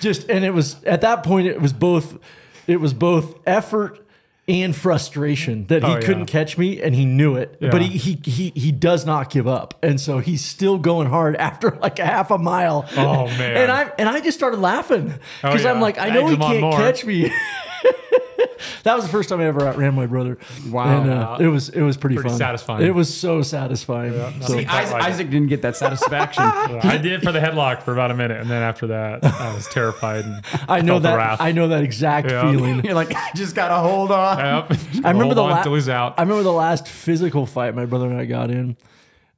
just 0.00 0.28
and 0.30 0.44
it 0.44 0.50
was 0.52 0.82
at 0.84 1.00
that 1.02 1.22
point 1.24 1.46
it 1.46 1.60
was 1.60 1.72
both 1.72 2.18
it 2.66 2.80
was 2.80 2.92
both 2.94 3.34
effort 3.46 4.04
and 4.46 4.74
frustration 4.74 5.66
that 5.66 5.82
he 5.82 5.88
Oh, 5.90 5.94
yeah. 5.96 6.00
couldn't 6.00 6.24
catch 6.26 6.56
me 6.56 6.80
and 6.80 6.94
he 6.94 7.04
knew 7.04 7.36
it. 7.36 7.58
But 7.60 7.82
he, 7.82 7.98
he 7.98 8.18
he 8.24 8.50
he 8.56 8.72
does 8.72 9.04
not 9.04 9.28
give 9.28 9.46
up. 9.46 9.74
And 9.82 10.00
so 10.00 10.20
he's 10.20 10.42
still 10.42 10.78
going 10.78 11.06
hard 11.10 11.36
after 11.36 11.70
like 11.82 11.98
a 11.98 12.06
half 12.06 12.30
a 12.30 12.38
mile. 12.38 12.88
Oh, 12.96 13.26
man. 13.26 13.56
and 13.58 13.70
i 13.72 13.92
and 13.98 14.08
i 14.08 14.20
just 14.20 14.38
started 14.38 14.58
laughing 14.60 15.12
Oh, 15.44 15.50
because 15.52 15.66
i'm 15.66 15.80
like 15.82 15.98
i 15.98 16.08
know 16.10 16.28
Eggs 16.28 16.30
he 16.30 16.36
can't 16.38 16.74
catch 16.76 17.04
me 17.04 17.30
that 18.84 18.94
was 18.96 19.04
the 19.04 19.10
first 19.10 19.28
time 19.28 19.40
I 19.40 19.46
ever 19.46 19.60
outran 19.66 19.94
my 19.94 20.06
brother. 20.06 20.38
Wow. 20.70 21.00
And, 21.02 21.10
uh, 21.10 21.36
it 21.40 21.46
was 21.48 21.68
it 21.68 21.82
was 21.82 21.96
pretty, 21.96 22.16
Pretty 22.16 22.30
fun. 22.30 22.38
satisfying. 22.38 22.86
It 22.86 22.94
was 22.94 23.12
so 23.14 23.42
satisfying. 23.42 24.12
so, 24.42 24.54
See, 24.54 24.66
Isaac, 24.66 24.92
like. 24.94 25.02
Isaac 25.04 25.30
didn't 25.30 25.48
get 25.48 25.62
that 25.62 25.76
satisfaction. 25.76 26.42
I 26.44 26.98
did 26.98 27.22
for 27.22 27.32
the 27.32 27.40
headlock 27.40 27.82
for 27.82 27.92
about 27.92 28.10
a 28.10 28.14
minute, 28.14 28.40
and 28.40 28.50
then 28.50 28.62
after 28.62 28.88
that, 28.88 29.24
I 29.24 29.54
was 29.54 29.66
terrified. 29.68 30.24
And 30.24 30.44
I 30.68 30.80
know 30.80 30.94
felt 30.94 31.02
the 31.02 31.08
that 31.10 31.16
wrath. 31.16 31.40
I 31.40 31.52
know 31.52 31.68
that 31.68 31.82
exact 31.84 32.30
Yeah. 32.30 32.50
feeling. 32.50 32.84
You're 32.84 32.94
like, 32.94 33.14
I 33.14 33.30
just 33.34 33.54
got 33.54 33.68
to 33.68 33.76
hold 33.76 34.10
on. 34.10 34.38
Yep. 34.38 34.78
I 35.04 35.10
remember 35.10 35.24
Hold 35.24 35.36
the 35.36 35.42
on 35.42 35.50
la- 35.50 35.62
till 35.62 35.74
he's 35.74 35.88
out. 35.88 36.14
I 36.18 36.22
remember 36.22 36.42
the 36.42 36.52
last 36.52 36.88
physical 36.88 37.46
fight 37.46 37.74
my 37.74 37.84
brother 37.86 38.06
and 38.08 38.18
I 38.20 38.24
got 38.24 38.50
in. 38.50 38.76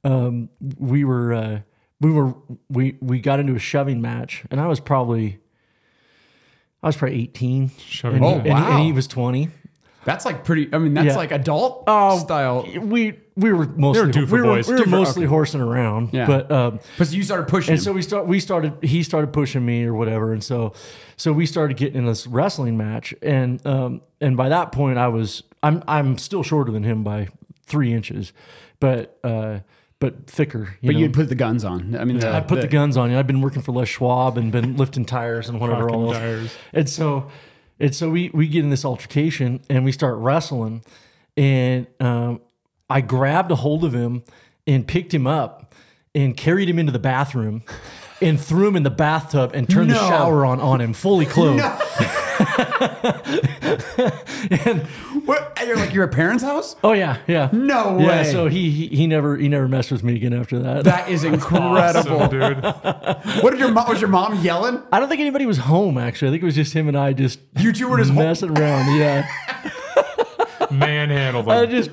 Um, 0.03 0.49
we 0.79 1.03
were 1.03 1.33
uh, 1.33 1.59
we 1.99 2.11
were 2.11 2.33
we 2.69 2.97
we 3.01 3.19
got 3.19 3.39
into 3.39 3.53
a 3.55 3.59
shoving 3.59 4.01
match, 4.01 4.43
and 4.49 4.59
I 4.59 4.65
was 4.67 4.79
probably 4.79 5.39
I 6.83 6.87
was 6.87 6.95
probably 6.97 7.21
eighteen, 7.21 7.71
Shoving 7.77 8.23
and, 8.23 8.25
he, 8.25 8.31
match. 8.31 8.37
and, 8.39 8.47
he, 8.47 8.51
Oh, 8.51 8.69
wow. 8.69 8.77
and 8.77 8.85
he 8.85 8.91
was 8.91 9.07
twenty. 9.07 9.49
That's 10.03 10.25
like 10.25 10.43
pretty, 10.43 10.67
I 10.73 10.79
mean, 10.79 10.95
that's 10.95 11.09
Yeah. 11.09 11.15
like 11.15 11.31
adult 11.31 11.83
Oh, 11.85 12.17
style. 12.17 12.65
We 12.81 13.19
we 13.35 13.53
were 13.53 13.67
mostly 13.67 14.11
two 14.11 14.25
for 14.25 14.35
we 14.35 14.41
were, 14.41 14.47
boys. 14.55 14.67
we 14.67 14.73
were 14.73 14.77
Two 14.79 14.83
for- 14.85 14.89
mostly 14.89 15.23
okay. 15.25 15.29
horsing 15.29 15.61
around, 15.61 16.09
Yeah. 16.11 16.25
but 16.25 16.51
um, 16.51 16.79
But 16.97 17.11
you 17.11 17.21
started 17.21 17.47
pushing 17.47 17.73
and 17.73 17.79
him. 17.79 17.83
so 17.83 17.93
we 17.93 18.01
start 18.01 18.25
we 18.25 18.39
started 18.39 18.73
he 18.81 19.03
started 19.03 19.31
pushing 19.31 19.63
me 19.63 19.83
or 19.85 19.93
whatever 19.93 20.33
and 20.33 20.43
so 20.43 20.73
so 21.17 21.31
we 21.31 21.45
started 21.45 21.77
getting 21.77 21.99
in 21.99 22.05
this 22.07 22.25
wrestling 22.25 22.77
match 22.77 23.13
and 23.21 23.63
um 23.67 24.01
and 24.19 24.35
by 24.35 24.49
that 24.49 24.71
point 24.71 24.97
i 24.97 25.07
was 25.07 25.43
i'm 25.61 25.83
i'm 25.87 26.17
still 26.17 26.41
shorter 26.41 26.71
than 26.71 26.83
him 26.83 27.03
by 27.03 27.27
three 27.67 27.93
inches 27.93 28.33
but 28.79 29.17
uh 29.23 29.59
but 30.01 30.27
thicker 30.27 30.75
you 30.81 30.87
but 30.87 30.93
know? 30.93 30.99
you 30.99 31.09
put 31.11 31.29
the 31.29 31.35
guns 31.35 31.63
on. 31.63 31.95
I 31.95 32.03
mean, 32.03 32.19
the, 32.19 32.35
I 32.35 32.41
put 32.41 32.59
the, 32.59 32.67
guns 32.67 32.97
on 32.97 33.11
you. 33.11 33.17
I've 33.17 33.27
been 33.27 33.39
working 33.39 33.61
for 33.61 33.71
Les 33.71 33.85
Schwab 33.85 34.35
and 34.37 34.51
been 34.51 34.75
lifting 34.75 35.05
tires 35.05 35.47
and 35.47 35.61
whatever 35.61 35.83
Fucking 35.83 35.95
all 35.95 36.07
else. 36.07 36.17
tires. 36.17 36.57
And 36.73 36.89
so, 36.89 37.29
and 37.79 37.95
so 37.95 38.09
we 38.09 38.31
we 38.33 38.47
get 38.47 38.63
in 38.63 38.71
this 38.71 38.83
altercation 38.83 39.61
and 39.69 39.85
we 39.85 39.91
start 39.91 40.17
wrestling, 40.17 40.83
and 41.37 41.85
um, 41.99 42.41
I 42.89 43.01
grabbed 43.01 43.51
a 43.51 43.55
hold 43.55 43.85
of 43.85 43.93
him 43.93 44.23
and 44.65 44.87
picked 44.87 45.13
him 45.13 45.27
up 45.27 45.73
and 46.15 46.35
carried 46.35 46.67
him 46.67 46.79
into 46.79 46.91
the 46.91 46.99
bathroom 46.99 47.61
and 48.21 48.41
threw 48.41 48.67
him 48.67 48.75
in 48.75 48.83
the 48.83 48.89
bathtub 48.89 49.51
and 49.53 49.69
turned 49.69 49.91
the 49.91 49.95
shower 49.95 50.45
on 50.45 50.59
on 50.59 50.81
him 50.81 50.93
fully 50.93 51.27
clothed. 51.27 51.63
and 54.65 54.81
What? 55.25 55.53
And 55.57 55.67
You're 55.67 55.77
like, 55.77 55.93
your 55.93 56.07
parents' 56.07 56.43
house? 56.43 56.75
oh 56.83 56.93
yeah, 56.93 57.17
yeah, 57.27 57.49
No 57.51 57.97
yeah. 57.99 58.07
way. 58.07 58.23
So 58.31 58.47
he, 58.47 58.71
he 58.71 58.87
he 58.87 59.07
never 59.07 59.37
he 59.37 59.47
never 59.49 59.67
messed 59.67 59.91
with 59.91 60.03
me 60.03 60.15
again 60.15 60.33
after 60.33 60.59
that. 60.59 60.83
That 60.85 61.09
is 61.09 61.23
incredible. 61.33 62.21
Awesome, 62.21 62.29
dude. 62.29 62.63
What 63.43 63.51
did 63.51 63.59
your 63.59 63.71
mom, 63.71 63.87
was 63.89 64.01
your 64.01 64.09
mom 64.09 64.39
yelling? 64.41 64.81
I 64.91 64.99
don't 64.99 65.09
think 65.09 65.21
anybody 65.21 65.45
was 65.45 65.57
home 65.59 65.97
actually. 65.97 66.29
I 66.29 66.31
think 66.31 66.43
it 66.43 66.45
was 66.45 66.55
just 66.55 66.73
him 66.73 66.87
and 66.87 66.97
I 66.97 67.13
just 67.13 67.39
You 67.59 67.71
two 67.71 67.87
were 67.87 67.97
just 67.97 68.13
messing 68.13 68.57
around. 68.57 68.97
Yeah, 68.97 69.29
Manhandled 70.71 71.49
I 71.49 71.65
just 71.65 71.91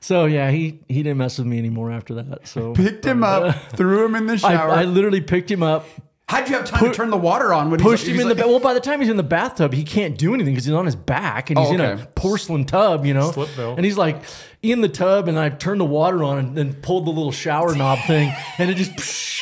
so 0.00 0.26
yeah. 0.26 0.50
He 0.50 0.80
he 0.88 1.02
didn't 1.02 1.18
mess 1.18 1.38
with 1.38 1.46
me 1.46 1.58
anymore 1.58 1.90
after 1.90 2.14
that. 2.14 2.46
So 2.46 2.72
picked 2.74 3.04
him 3.04 3.22
up, 3.24 3.54
threw 3.76 4.04
him 4.04 4.14
in 4.14 4.26
the 4.26 4.34
I, 4.34 4.36
shower. 4.36 4.70
I 4.70 4.84
literally 4.84 5.20
picked 5.20 5.50
him 5.50 5.62
up, 5.62 5.86
How'd 6.26 6.48
you 6.48 6.54
have 6.56 6.64
time 6.64 6.84
to 6.84 6.90
turn 6.92 7.10
the 7.10 7.18
water 7.18 7.52
on 7.52 7.70
when 7.70 7.78
pushed 7.80 8.06
he's, 8.06 8.14
him 8.14 8.20
in 8.22 8.26
he's 8.28 8.36
the 8.36 8.42
like, 8.42 8.44
ba- 8.44 8.50
well. 8.50 8.60
By 8.60 8.72
the 8.72 8.80
time 8.80 9.00
he's 9.00 9.10
in 9.10 9.18
the 9.18 9.22
bathtub, 9.22 9.74
he 9.74 9.84
can't 9.84 10.16
do 10.16 10.32
anything 10.32 10.54
because 10.54 10.64
he's 10.64 10.74
on 10.74 10.86
his 10.86 10.96
back 10.96 11.50
and 11.50 11.58
he's 11.58 11.68
Oh, 11.68 11.74
in 11.74 11.80
a 11.82 12.00
oh, 12.02 12.06
porcelain 12.14 12.64
tub, 12.64 13.04
you 13.04 13.12
know. 13.12 13.30
Slitville. 13.30 13.76
And 13.76 13.84
he's 13.84 13.98
like 13.98 14.22
in 14.62 14.80
the 14.80 14.88
tub, 14.88 15.28
and 15.28 15.38
I 15.38 15.50
turned 15.50 15.80
the 15.82 15.84
water 15.84 16.24
on 16.24 16.38
and 16.38 16.56
then 16.56 16.72
pulled 16.74 17.04
the 17.06 17.10
little 17.10 17.30
shower 17.30 17.74
knob 17.74 17.98
thing, 18.06 18.32
and 18.58 18.70
it 18.70 18.74
just 18.76 18.96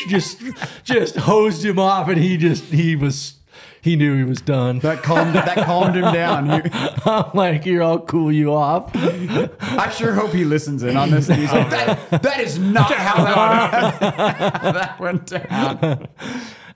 just 0.08 0.42
just 0.82 1.14
hosed 1.16 1.64
him 1.64 1.78
off, 1.78 2.08
and 2.08 2.18
he 2.20 2.36
just 2.36 2.64
he 2.64 2.96
was 2.96 3.34
he 3.80 3.94
knew 3.94 4.16
he 4.16 4.24
was 4.24 4.40
done. 4.40 4.80
That 4.80 5.04
calmed 5.04 5.34
that 5.36 5.64
calmed 5.64 5.94
him 5.96 6.12
down. 6.12 6.46
He- 6.64 6.70
I'm 7.04 7.30
like, 7.34 7.62
here, 7.64 7.82
I'll 7.82 7.98
cool 8.00 8.30
you 8.32 8.52
off. 8.54 8.90
I 8.94 9.88
sure 9.90 10.12
hope 10.14 10.30
he 10.32 10.44
listens 10.44 10.82
in 10.82 10.96
on 10.96 11.10
this. 11.10 11.28
And 11.28 11.40
he's 11.40 11.52
like, 11.52 11.70
that, 12.10 12.22
that 12.22 12.40
is 12.40 12.58
not 12.58 12.92
how 12.92 13.24
that, 13.24 14.00
that 14.74 15.00
went 15.00 15.26
down. 15.26 16.06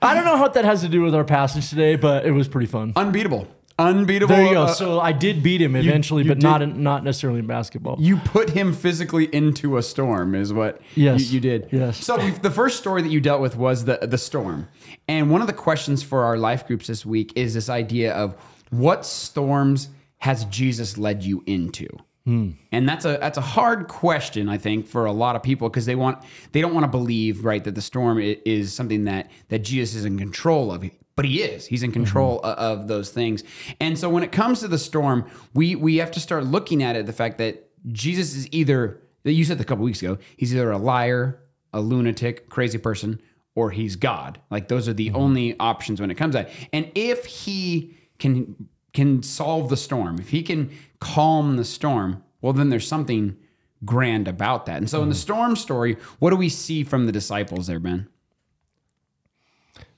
I 0.03 0.15
don't 0.15 0.25
know 0.25 0.41
what 0.41 0.55
that 0.55 0.65
has 0.65 0.83
to 0.83 0.89
do 0.89 1.03
with 1.03 1.15
our 1.15 1.25
passage 1.25 1.69
today, 1.71 1.97
but 1.97 2.27
it 2.27 2.31
was 2.33 2.49
pretty 2.49 2.67
fun. 2.67 2.93
Unbeatable. 2.97 3.49
Unbeatable. 3.79 4.35
There 4.35 4.47
you 4.47 4.53
go. 4.55 4.63
Uh, 4.65 4.73
so 4.73 5.01
I 5.01 5.13
did 5.13 5.43
beat 5.43 5.61
him 5.61 5.77
eventually, 5.77 6.23
you 6.23 6.29
but 6.31 6.37
did- 6.39 6.43
not 6.45 6.63
in, 6.63 6.83
not 6.83 7.05
necessarily 7.05 7.41
in 7.41 7.47
basketball. 7.47 7.97
you 7.99 8.17
put 8.17 8.49
him 8.51 8.73
physically 8.73 9.27
into 9.35 9.77
a 9.77 9.83
storm, 9.83 10.35
is 10.35 10.51
what 10.53 10.81
Yes. 10.95 11.21
you, 11.29 11.35
you 11.35 11.41
did. 11.41 11.69
Yes. 11.73 12.03
So 12.03 12.17
the 12.17 12.51
first 12.51 12.79
story 12.79 13.03
that 13.03 13.11
you 13.11 13.21
dealt 13.21 13.43
with 13.43 13.55
was 13.57 13.85
the 13.85 13.99
the 14.01 14.17
storm, 14.17 14.69
and 15.09 15.31
one 15.31 15.43
of 15.43 15.47
the 15.47 15.53
questions 15.53 16.03
for 16.03 16.25
our 16.25 16.39
life 16.39 16.67
groups 16.67 16.87
this 16.87 17.05
week 17.05 17.33
is 17.37 17.53
this 17.53 17.69
idea 17.69 18.15
of 18.15 18.35
what 18.71 19.05
storms 19.05 19.91
has 20.19 20.47
Jesus 20.47 20.97
led 20.97 21.23
you 21.23 21.43
into. 21.47 21.87
Hmm. 22.27 22.51
And 22.73 22.89
that's 22.89 23.05
a 23.05 23.19
that's 23.21 23.39
a 23.39 23.43
hard 23.43 23.87
question, 23.87 24.49
I 24.49 24.59
think, 24.59 24.89
for 24.89 25.05
a 25.05 25.13
lot 25.13 25.37
of 25.37 25.45
people 25.45 25.69
because 25.69 25.87
they 25.87 25.95
want 25.95 26.25
they 26.51 26.61
don't 26.61 26.75
want 26.75 26.83
to 26.83 26.91
believe 26.91 27.45
right 27.45 27.63
that 27.63 27.77
the 27.77 27.81
storm 27.81 28.19
is 28.19 28.75
something 28.75 29.05
that 29.05 29.31
that 29.49 29.61
Jesus 29.61 29.95
is 29.95 30.05
in 30.05 30.19
control 30.19 30.73
of. 30.73 30.85
But 31.15 31.25
he 31.25 31.41
is. 31.41 31.67
He's 31.67 31.85
in 31.85 31.93
control 31.93 32.39
mm-hmm. 32.39 32.49
o- 32.49 32.73
of 32.73 32.89
those 32.89 33.11
things. 33.11 33.45
And 33.81 33.97
so 33.97 34.11
when 34.11 34.25
it 34.25 34.33
comes 34.33 34.59
to 34.61 34.69
the 34.69 34.77
storm, 34.77 35.31
we 35.55 35.77
we 35.77 35.99
have 35.99 36.11
to 36.11 36.21
start 36.21 36.45
looking 36.45 36.83
at 36.83 36.97
it 36.97 37.07
the 37.07 37.13
fact 37.13 37.39
that 37.39 37.71
Jesus 37.93 38.35
is 38.35 38.49
either 38.51 39.01
that 39.23 39.33
you 39.33 39.45
said 39.45 39.61
a 39.61 39.65
couple 39.65 39.85
weeks 39.85 40.03
ago, 40.03 40.19
he's 40.37 40.53
either 40.53 40.73
a 40.73 40.79
liar, 40.79 41.41
a 41.73 41.81
lunatic, 41.81 42.49
crazy 42.49 42.79
person, 42.79 43.21
or 43.55 43.71
he's 43.71 43.95
God. 43.95 44.41
Like 44.51 44.67
those 44.67 44.89
are 44.89 44.93
the 44.93 45.09
mm-hmm. 45.09 45.17
only 45.17 45.59
options 45.61 46.01
when 46.01 46.11
it 46.11 46.17
comes 46.17 46.35
to 46.35 46.43
that. 46.43 46.51
And 46.73 46.91
if 46.97 47.25
he 47.25 47.97
can 48.19 48.69
can 48.97 49.23
solve 49.23 49.69
the 49.69 49.77
storm, 49.77 50.19
if 50.19 50.31
he 50.31 50.43
can 50.43 50.71
calm 51.01 51.57
the 51.57 51.65
storm, 51.65 52.25
well 52.41 52.55
then 52.55 52.71
there's 52.71 52.89
something 52.89 53.37
grand 53.85 54.27
about 54.27 54.65
that. 54.67 54.79
And 54.79 54.89
so 54.89 55.03
in 55.03 55.11
the 55.11 55.15
storm 55.15 55.55
story, 55.55 55.99
what 56.19 56.31
do 56.31 56.37
we 56.37 56.49
see 56.49 56.83
from 56.83 57.05
the 57.05 57.13
disciples 57.13 57.67
there, 57.67 57.79
Ben? 57.79 58.09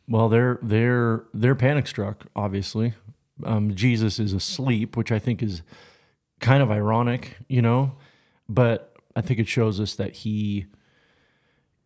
Well, 0.08 0.28
they're 0.28 0.58
they're 0.62 1.24
they're 1.32 1.54
panic 1.54 1.86
struck. 1.86 2.26
Obviously, 2.34 2.94
um, 3.44 3.74
Jesus 3.74 4.18
is 4.18 4.32
asleep, 4.32 4.96
which 4.96 5.12
I 5.12 5.20
think 5.20 5.42
is 5.42 5.62
kind 6.40 6.60
of 6.60 6.70
ironic, 6.70 7.36
you 7.46 7.62
know. 7.62 7.92
But 8.48 8.96
I 9.14 9.20
think 9.20 9.38
it 9.38 9.46
shows 9.46 9.78
us 9.78 9.94
that 9.94 10.16
he 10.16 10.66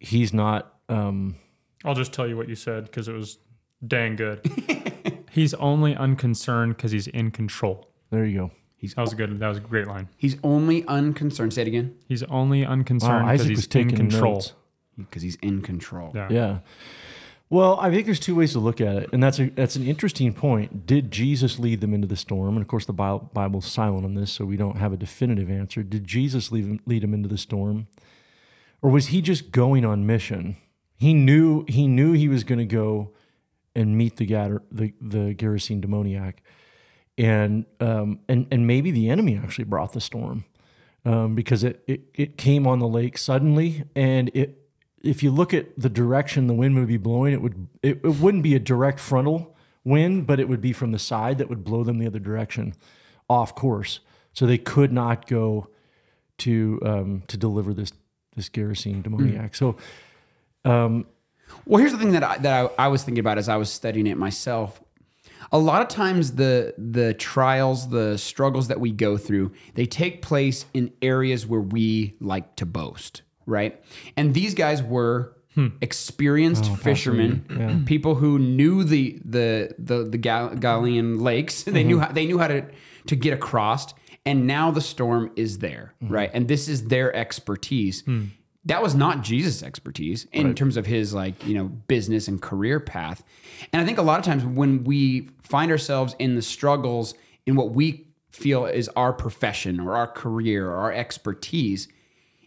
he's 0.00 0.32
not. 0.32 0.74
Um, 0.88 1.36
I'll 1.84 1.94
just 1.94 2.12
tell 2.14 2.26
you 2.26 2.38
what 2.38 2.48
you 2.48 2.54
said 2.54 2.84
because 2.84 3.06
it 3.06 3.12
was 3.12 3.38
dang 3.86 4.16
good. 4.16 4.40
he's 5.32 5.54
only 5.54 5.96
unconcerned 5.96 6.76
because 6.76 6.92
he's 6.92 7.08
in 7.08 7.30
control. 7.30 7.88
there 8.10 8.24
you 8.24 8.38
go. 8.38 8.50
That 8.96 9.02
was 9.02 9.12
a 9.12 9.16
good. 9.16 9.38
That 9.38 9.48
was 9.48 9.58
a 9.58 9.60
great 9.60 9.86
line. 9.86 10.08
He's 10.16 10.36
only 10.42 10.84
unconcerned. 10.86 11.54
Say 11.54 11.62
it 11.62 11.68
again. 11.68 11.94
He's 12.08 12.24
only 12.24 12.64
unconcerned 12.66 13.26
because 13.26 13.40
Isaac 13.42 13.56
he's 13.56 13.66
in 13.66 13.90
control. 13.96 14.44
Because 14.98 15.22
he's 15.22 15.36
in 15.36 15.62
control. 15.62 16.10
Yeah. 16.14 16.28
Yeah. 16.30 16.58
Well, 17.48 17.78
I 17.80 17.90
think 17.90 18.06
there's 18.06 18.18
two 18.18 18.34
ways 18.34 18.52
to 18.52 18.58
look 18.58 18.80
at 18.80 18.96
it, 18.96 19.10
and 19.12 19.22
that's 19.22 19.38
a 19.38 19.50
that's 19.50 19.76
an 19.76 19.86
interesting 19.86 20.32
point. 20.32 20.86
Did 20.86 21.10
Jesus 21.10 21.58
lead 21.58 21.80
them 21.80 21.94
into 21.94 22.08
the 22.08 22.16
storm? 22.16 22.56
And 22.56 22.62
of 22.62 22.66
course, 22.66 22.86
the 22.86 22.92
Bible's 22.92 23.66
silent 23.66 24.04
on 24.04 24.14
this, 24.14 24.32
so 24.32 24.44
we 24.44 24.56
don't 24.56 24.78
have 24.78 24.92
a 24.92 24.96
definitive 24.96 25.50
answer. 25.50 25.82
Did 25.82 26.06
Jesus 26.06 26.50
lead 26.50 26.64
them, 26.64 26.80
lead 26.86 27.02
them 27.02 27.14
into 27.14 27.28
the 27.28 27.38
storm, 27.38 27.86
or 28.80 28.90
was 28.90 29.08
he 29.08 29.20
just 29.20 29.52
going 29.52 29.84
on 29.84 30.06
mission? 30.06 30.56
He 30.96 31.14
knew 31.14 31.64
he 31.68 31.86
knew 31.86 32.12
he 32.12 32.26
was 32.26 32.42
going 32.42 32.58
to 32.58 32.64
go 32.64 33.12
and 33.74 33.96
meet 33.96 34.16
the 34.16 34.26
Gader, 34.26 34.62
the 34.70 34.92
the 35.00 35.34
Gerasene 35.34 35.80
demoniac, 35.80 36.42
and 37.18 37.66
um 37.80 38.20
and 38.28 38.46
and 38.50 38.66
maybe 38.66 38.90
the 38.90 39.10
enemy 39.10 39.36
actually 39.36 39.64
brought 39.64 39.92
the 39.92 40.00
storm 40.00 40.44
um, 41.04 41.34
because 41.34 41.64
it, 41.64 41.82
it 41.86 42.02
it 42.14 42.36
came 42.36 42.66
on 42.66 42.78
the 42.78 42.88
lake 42.88 43.18
suddenly, 43.18 43.84
and 43.94 44.30
it 44.34 44.58
if 45.02 45.22
you 45.22 45.30
look 45.30 45.52
at 45.52 45.78
the 45.78 45.88
direction 45.88 46.46
the 46.46 46.54
wind 46.54 46.76
would 46.76 46.88
be 46.88 46.96
blowing, 46.96 47.32
it 47.32 47.42
would 47.42 47.68
it, 47.82 48.00
it 48.04 48.20
wouldn't 48.20 48.42
be 48.42 48.54
a 48.54 48.60
direct 48.60 49.00
frontal 49.00 49.56
wind, 49.84 50.26
but 50.26 50.38
it 50.38 50.48
would 50.48 50.60
be 50.60 50.72
from 50.72 50.92
the 50.92 50.98
side 50.98 51.38
that 51.38 51.48
would 51.48 51.64
blow 51.64 51.82
them 51.82 51.98
the 51.98 52.06
other 52.06 52.20
direction, 52.20 52.74
off 53.28 53.54
course. 53.54 54.00
So 54.32 54.46
they 54.46 54.58
could 54.58 54.92
not 54.92 55.26
go 55.26 55.68
to 56.38 56.80
um, 56.84 57.22
to 57.28 57.36
deliver 57.36 57.74
this 57.74 57.92
this 58.36 58.48
Gerasene 58.48 59.02
demoniac. 59.02 59.54
So 59.54 59.76
Well, 61.66 61.80
here's 61.80 61.92
the 61.92 61.98
thing 61.98 62.12
that 62.12 62.24
I, 62.24 62.38
that 62.38 62.72
I, 62.78 62.84
I 62.84 62.88
was 62.88 63.02
thinking 63.02 63.20
about 63.20 63.38
as 63.38 63.48
I 63.48 63.56
was 63.56 63.70
studying 63.70 64.06
it 64.06 64.16
myself. 64.16 64.80
A 65.50 65.58
lot 65.58 65.82
of 65.82 65.88
times, 65.88 66.32
the 66.32 66.74
the 66.78 67.14
trials, 67.14 67.90
the 67.90 68.16
struggles 68.16 68.68
that 68.68 68.80
we 68.80 68.90
go 68.90 69.18
through, 69.18 69.52
they 69.74 69.84
take 69.84 70.22
place 70.22 70.64
in 70.72 70.92
areas 71.02 71.46
where 71.46 71.60
we 71.60 72.14
like 72.20 72.56
to 72.56 72.66
boast, 72.66 73.22
right? 73.44 73.82
And 74.16 74.32
these 74.32 74.54
guys 74.54 74.82
were 74.82 75.36
hmm. 75.54 75.68
experienced 75.82 76.64
oh, 76.70 76.76
fishermen, 76.76 77.84
people 77.86 78.14
who 78.14 78.38
knew 78.38 78.82
the 78.82 79.20
the 79.24 79.74
the 79.78 80.04
the 80.04 80.18
Gal- 80.18 80.54
Galilean 80.54 81.20
lakes. 81.20 81.64
They 81.72 81.84
knew 81.84 81.96
mm-hmm. 81.96 82.04
how 82.04 82.12
they 82.12 82.26
knew 82.26 82.38
how 82.38 82.48
to 82.48 82.64
to 83.06 83.16
get 83.16 83.34
across. 83.34 83.92
And 84.24 84.46
now 84.46 84.70
the 84.70 84.80
storm 84.80 85.32
is 85.34 85.58
there, 85.58 85.94
mm-hmm. 86.02 86.14
right? 86.14 86.30
And 86.32 86.46
this 86.46 86.68
is 86.68 86.86
their 86.86 87.14
expertise 87.14 88.02
hmm. 88.02 88.26
That 88.64 88.82
was 88.82 88.94
not 88.94 89.22
Jesus' 89.22 89.62
expertise 89.62 90.26
in 90.32 90.54
terms 90.54 90.76
of 90.76 90.86
his 90.86 91.12
like 91.12 91.46
you 91.46 91.54
know 91.54 91.64
business 91.64 92.28
and 92.28 92.40
career 92.40 92.78
path. 92.80 93.22
And 93.72 93.82
I 93.82 93.84
think 93.84 93.98
a 93.98 94.02
lot 94.02 94.18
of 94.18 94.24
times 94.24 94.44
when 94.44 94.84
we 94.84 95.30
find 95.42 95.70
ourselves 95.70 96.14
in 96.18 96.36
the 96.36 96.42
struggles 96.42 97.14
in 97.46 97.56
what 97.56 97.72
we 97.72 98.06
feel 98.30 98.66
is 98.66 98.88
our 98.90 99.12
profession 99.12 99.80
or 99.80 99.96
our 99.96 100.06
career 100.06 100.68
or 100.68 100.76
our 100.76 100.92
expertise, 100.92 101.88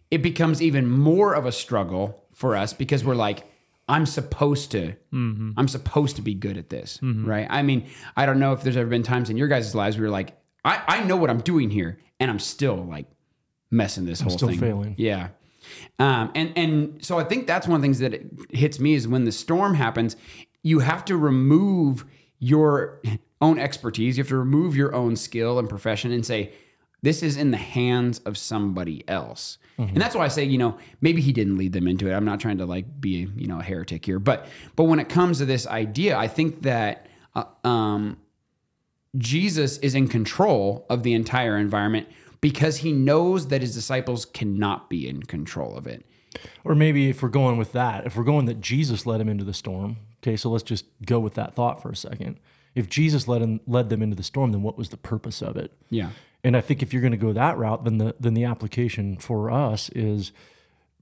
it 0.09 0.21
becomes 0.21 0.61
even 0.61 0.89
more 0.89 1.33
of 1.33 1.45
a 1.45 1.51
struggle 1.51 2.23
for 2.33 2.55
us 2.55 2.73
because 2.73 3.03
we're 3.03 3.15
like, 3.15 3.43
I'm 3.87 4.05
supposed 4.05 4.71
to, 4.71 4.95
mm-hmm. 5.13 5.51
I'm 5.57 5.67
supposed 5.67 6.15
to 6.15 6.21
be 6.21 6.33
good 6.33 6.57
at 6.57 6.69
this, 6.69 6.99
mm-hmm. 7.01 7.25
right? 7.25 7.47
I 7.49 7.61
mean, 7.61 7.87
I 8.17 8.25
don't 8.25 8.39
know 8.39 8.53
if 8.53 8.63
there's 8.63 8.77
ever 8.77 8.89
been 8.89 9.03
times 9.03 9.29
in 9.29 9.37
your 9.37 9.47
guys' 9.47 9.75
lives 9.75 9.97
where 9.97 10.05
you're 10.05 10.11
like, 10.11 10.35
I, 10.63 10.81
I 10.87 11.03
know 11.03 11.17
what 11.17 11.29
I'm 11.29 11.41
doing 11.41 11.69
here, 11.69 11.99
and 12.19 12.31
I'm 12.31 12.39
still 12.39 12.77
like 12.77 13.05
messing 13.69 14.05
this 14.05 14.21
whole 14.21 14.31
still 14.31 14.49
thing. 14.49 14.59
failing. 14.59 14.95
Yeah. 14.97 15.29
Um, 15.99 16.31
and 16.35 16.53
and 16.57 17.05
so 17.05 17.19
I 17.19 17.23
think 17.23 17.47
that's 17.47 17.67
one 17.67 17.75
of 17.75 17.81
the 17.81 17.85
things 17.85 17.99
that 17.99 18.13
it 18.13 18.25
hits 18.51 18.79
me 18.79 18.93
is 18.93 19.07
when 19.07 19.25
the 19.25 19.31
storm 19.31 19.75
happens, 19.75 20.15
you 20.63 20.79
have 20.79 21.05
to 21.05 21.17
remove 21.17 22.05
your 22.39 23.01
own 23.41 23.59
expertise, 23.59 24.17
you 24.17 24.23
have 24.23 24.29
to 24.29 24.37
remove 24.37 24.75
your 24.75 24.93
own 24.93 25.15
skill 25.15 25.59
and 25.59 25.69
profession, 25.69 26.11
and 26.11 26.25
say, 26.25 26.51
this 27.01 27.21
is 27.21 27.37
in 27.37 27.51
the 27.51 27.57
hands 27.57 28.19
of 28.19 28.37
somebody 28.37 29.07
else. 29.07 29.57
And 29.77 29.97
that's 29.97 30.15
why 30.15 30.23
I 30.23 30.29
say, 30.29 30.45
you 30.45 30.57
know, 30.57 30.77
maybe 31.01 31.21
he 31.21 31.33
didn't 31.33 31.57
lead 31.57 31.73
them 31.73 31.85
into 31.87 32.09
it. 32.09 32.13
I'm 32.13 32.23
not 32.23 32.39
trying 32.39 32.59
to 32.59 32.65
like 32.65 33.01
be, 33.01 33.27
you 33.35 33.45
know, 33.45 33.59
a 33.59 33.63
heretic 33.63 34.05
here, 34.05 34.19
but 34.19 34.47
but 34.75 34.85
when 34.85 34.99
it 34.99 35.09
comes 35.09 35.39
to 35.39 35.45
this 35.45 35.67
idea, 35.67 36.17
I 36.17 36.29
think 36.29 36.61
that 36.61 37.07
uh, 37.35 37.43
um, 37.65 38.17
Jesus 39.17 39.77
is 39.79 39.95
in 39.95 40.07
control 40.07 40.85
of 40.89 41.03
the 41.03 41.13
entire 41.13 41.57
environment 41.57 42.07
because 42.41 42.77
he 42.77 42.91
knows 42.91 43.47
that 43.47 43.61
his 43.61 43.73
disciples 43.73 44.25
cannot 44.25 44.89
be 44.89 45.07
in 45.07 45.23
control 45.23 45.75
of 45.75 45.87
it. 45.87 46.05
Or 46.63 46.75
maybe 46.75 47.09
if 47.09 47.23
we're 47.23 47.29
going 47.29 47.57
with 47.57 47.71
that, 47.71 48.05
if 48.05 48.15
we're 48.15 48.23
going 48.23 48.45
that 48.45 48.59
Jesus 48.59 49.05
led 49.05 49.21
him 49.21 49.29
into 49.29 49.45
the 49.45 49.53
storm, 49.53 49.97
okay, 50.21 50.35
so 50.35 50.49
let's 50.49 50.63
just 50.63 50.85
go 51.05 51.19
with 51.19 51.35
that 51.35 51.53
thought 51.53 51.81
for 51.81 51.89
a 51.89 51.95
second. 51.95 52.39
If 52.73 52.89
Jesus 52.89 53.27
led 53.27 53.41
him, 53.41 53.61
led 53.65 53.89
them 53.89 54.01
into 54.01 54.17
the 54.17 54.23
storm, 54.23 54.51
then 54.51 54.61
what 54.61 54.77
was 54.77 54.89
the 54.89 54.97
purpose 54.97 55.41
of 55.41 55.55
it? 55.55 55.71
Yeah. 55.89 56.09
And 56.43 56.57
I 56.57 56.61
think 56.61 56.83
if 56.83 56.91
you're 56.91 57.01
going 57.01 57.11
to 57.11 57.17
go 57.17 57.33
that 57.33 57.57
route, 57.57 57.85
then 57.85 57.97
the 57.97 58.15
then 58.19 58.33
the 58.33 58.43
application 58.43 59.17
for 59.17 59.49
us 59.49 59.89
is 59.89 60.31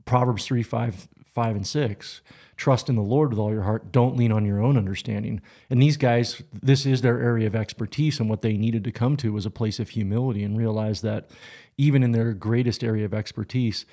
Proverbs 0.06 0.46
three, 0.46 0.63
five, 0.63 1.08
five, 1.34 1.56
and 1.56 1.65
six. 1.65 2.22
Trust 2.56 2.89
in 2.89 2.96
the 2.96 3.02
Lord 3.02 3.32
with 3.32 3.39
all 3.39 3.52
your 3.52 3.63
heart. 3.63 3.91
Don't 3.91 4.15
lean 4.15 4.32
on 4.32 4.46
your 4.46 4.62
own 4.62 4.78
understanding. 4.78 5.41
And 5.69 5.82
these 5.82 5.98
guys, 5.98 6.43
this 6.52 6.86
is 6.86 7.02
their 7.02 7.19
area 7.19 7.48
of 7.48 7.56
expertise, 7.56 8.19
and 8.19 8.30
what 8.30 8.41
they 8.41 8.58
needed 8.58 8.84
to 8.84 8.91
come 8.91 9.17
to 9.17 9.34
was 9.34 9.46
a 9.46 9.52
place 9.52 9.80
of 9.80 9.89
humility 9.89 10.43
and 10.43 10.58
realize 10.58 11.02
that 11.02 11.30
even 11.78 12.04
in 12.04 12.12
their 12.12 12.34
greatest 12.34 12.84
area 12.84 13.06
of 13.06 13.13
expertise, 13.13 13.86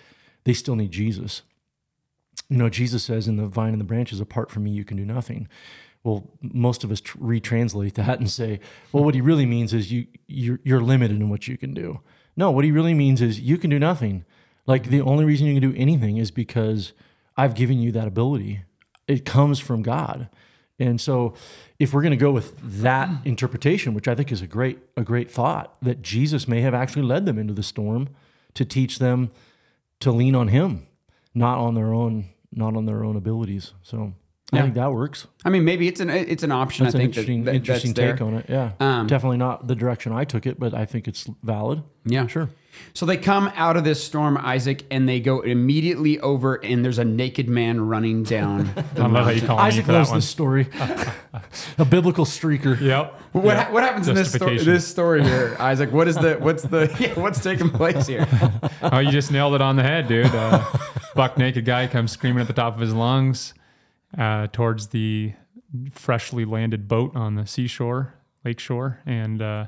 they 0.44 0.52
still 0.52 0.76
need 0.76 0.92
Jesus. 0.92 1.42
You 2.48 2.58
know, 2.58 2.68
Jesus 2.68 3.04
says 3.04 3.28
in 3.28 3.36
the 3.36 3.46
vine 3.46 3.72
and 3.72 3.80
the 3.80 3.84
branches, 3.84 4.20
apart 4.20 4.50
from 4.50 4.64
me, 4.64 4.70
you 4.70 4.84
can 4.84 4.96
do 4.96 5.04
nothing. 5.04 5.48
Well, 6.02 6.30
most 6.40 6.84
of 6.84 6.90
us 6.90 7.00
tr- 7.00 7.18
retranslate 7.18 7.94
that 7.94 8.18
and 8.18 8.30
say, 8.30 8.60
well, 8.92 9.04
what 9.04 9.14
he 9.14 9.20
really 9.20 9.46
means 9.46 9.74
is 9.74 9.92
you 9.92 10.06
you're, 10.26 10.60
you're 10.64 10.80
limited 10.80 11.20
in 11.20 11.28
what 11.28 11.46
you 11.46 11.56
can 11.56 11.74
do. 11.74 12.00
No, 12.36 12.50
what 12.50 12.64
he 12.64 12.72
really 12.72 12.94
means 12.94 13.20
is 13.20 13.40
you 13.40 13.58
can 13.58 13.70
do 13.70 13.78
nothing. 13.78 14.24
Like 14.66 14.84
the 14.84 15.00
only 15.00 15.24
reason 15.24 15.46
you 15.46 15.60
can 15.60 15.70
do 15.70 15.76
anything 15.76 16.16
is 16.16 16.30
because 16.30 16.92
I've 17.40 17.54
given 17.54 17.80
you 17.80 17.90
that 17.92 18.06
ability. 18.06 18.64
It 19.08 19.24
comes 19.24 19.58
from 19.58 19.80
God. 19.80 20.28
And 20.78 21.00
so 21.00 21.32
if 21.78 21.94
we're 21.94 22.02
going 22.02 22.10
to 22.10 22.18
go 22.18 22.30
with 22.30 22.82
that 22.82 23.08
mm. 23.08 23.26
interpretation, 23.26 23.94
which 23.94 24.06
I 24.06 24.14
think 24.14 24.30
is 24.30 24.42
a 24.42 24.46
great 24.46 24.78
a 24.94 25.02
great 25.02 25.30
thought, 25.30 25.74
that 25.80 26.02
Jesus 26.02 26.46
may 26.46 26.60
have 26.60 26.74
actually 26.74 27.02
led 27.02 27.24
them 27.24 27.38
into 27.38 27.54
the 27.54 27.62
storm 27.62 28.10
to 28.52 28.66
teach 28.66 28.98
them 28.98 29.30
to 30.00 30.12
lean 30.12 30.34
on 30.34 30.48
him, 30.48 30.86
not 31.34 31.56
on 31.56 31.74
their 31.74 31.94
own 31.94 32.28
not 32.52 32.76
on 32.76 32.84
their 32.84 33.04
own 33.04 33.16
abilities. 33.16 33.72
So 33.82 34.12
I 34.52 34.62
think 34.62 34.74
that 34.74 34.92
works. 34.92 35.26
I 35.44 35.48
mean, 35.50 35.64
maybe 35.64 35.86
it's 35.88 36.00
an 36.00 36.10
it's 36.10 36.42
an 36.42 36.52
option. 36.52 36.84
That's 36.84 36.94
I 36.96 36.98
an 36.98 37.02
think 37.04 37.14
that- 37.14 37.20
interesting, 37.20 37.44
that, 37.44 37.54
interesting 37.54 37.90
that's 37.92 37.98
there. 37.98 38.12
take 38.12 38.20
on 38.22 38.34
it. 38.34 38.46
Yeah, 38.48 38.72
Um, 38.80 39.06
definitely 39.06 39.38
not 39.38 39.66
the 39.68 39.74
direction 39.76 40.12
I 40.12 40.24
took 40.24 40.46
it, 40.46 40.58
but 40.58 40.74
I 40.74 40.84
think 40.86 41.06
it's 41.08 41.28
valid. 41.42 41.82
Yeah, 42.04 42.26
Sure. 42.26 42.48
So 42.94 43.04
they 43.04 43.16
come 43.16 43.50
out 43.56 43.76
of 43.76 43.82
this 43.84 44.02
storm, 44.02 44.38
Isaac, 44.40 44.84
and 44.92 45.06
they 45.08 45.18
go 45.20 45.40
immediately 45.40 46.18
over, 46.20 46.54
and 46.64 46.84
there's 46.84 46.98
a 46.98 47.04
naked 47.04 47.48
man 47.48 47.80
running 47.80 48.22
down. 48.22 48.70
The 48.94 49.02
I 49.02 49.06
love 49.06 49.24
how 49.24 49.30
you 49.32 49.42
call 49.42 49.56
me 49.56 49.62
Isaac 49.64 49.84
for 49.86 49.92
that 49.92 49.98
loves 49.98 50.10
one. 50.10 50.18
this 50.18 50.28
story. 50.28 50.68
a 51.78 51.84
biblical 51.84 52.24
streaker. 52.24 52.80
Yep. 52.80 53.20
What, 53.32 53.44
Yep. 53.44 53.66
ha- 53.66 53.72
what 53.72 53.82
happens 53.82 54.08
in 54.08 54.14
this 54.14 54.32
story, 54.32 54.58
this 54.58 54.86
story 54.86 55.22
here, 55.22 55.56
Isaac? 55.58 55.92
What 55.92 56.08
is 56.08 56.16
the 56.16 56.34
what's 56.40 56.62
the 56.62 56.94
yeah, 57.00 57.18
what's 57.20 57.42
taking 57.42 57.70
place 57.70 58.06
here? 58.06 58.26
oh, 58.82 58.98
you 58.98 59.10
just 59.10 59.30
nailed 59.30 59.54
it 59.54 59.60
on 59.60 59.76
the 59.76 59.82
head, 59.82 60.08
dude. 60.08 60.26
Uh, 60.26 60.64
buck 61.14 61.36
naked 61.38 61.64
guy 61.64 61.86
comes 61.86 62.12
screaming 62.12 62.40
at 62.40 62.46
the 62.46 62.52
top 62.52 62.74
of 62.74 62.80
his 62.80 62.94
lungs 62.94 63.52
uh, 64.16 64.48
towards 64.52 64.88
the 64.88 65.32
freshly 65.92 66.44
landed 66.44 66.88
boat 66.88 67.14
on 67.14 67.36
the 67.36 67.46
seashore, 67.46 68.14
lake 68.44 68.58
shore, 68.60 69.00
and 69.06 69.40
uh, 69.40 69.66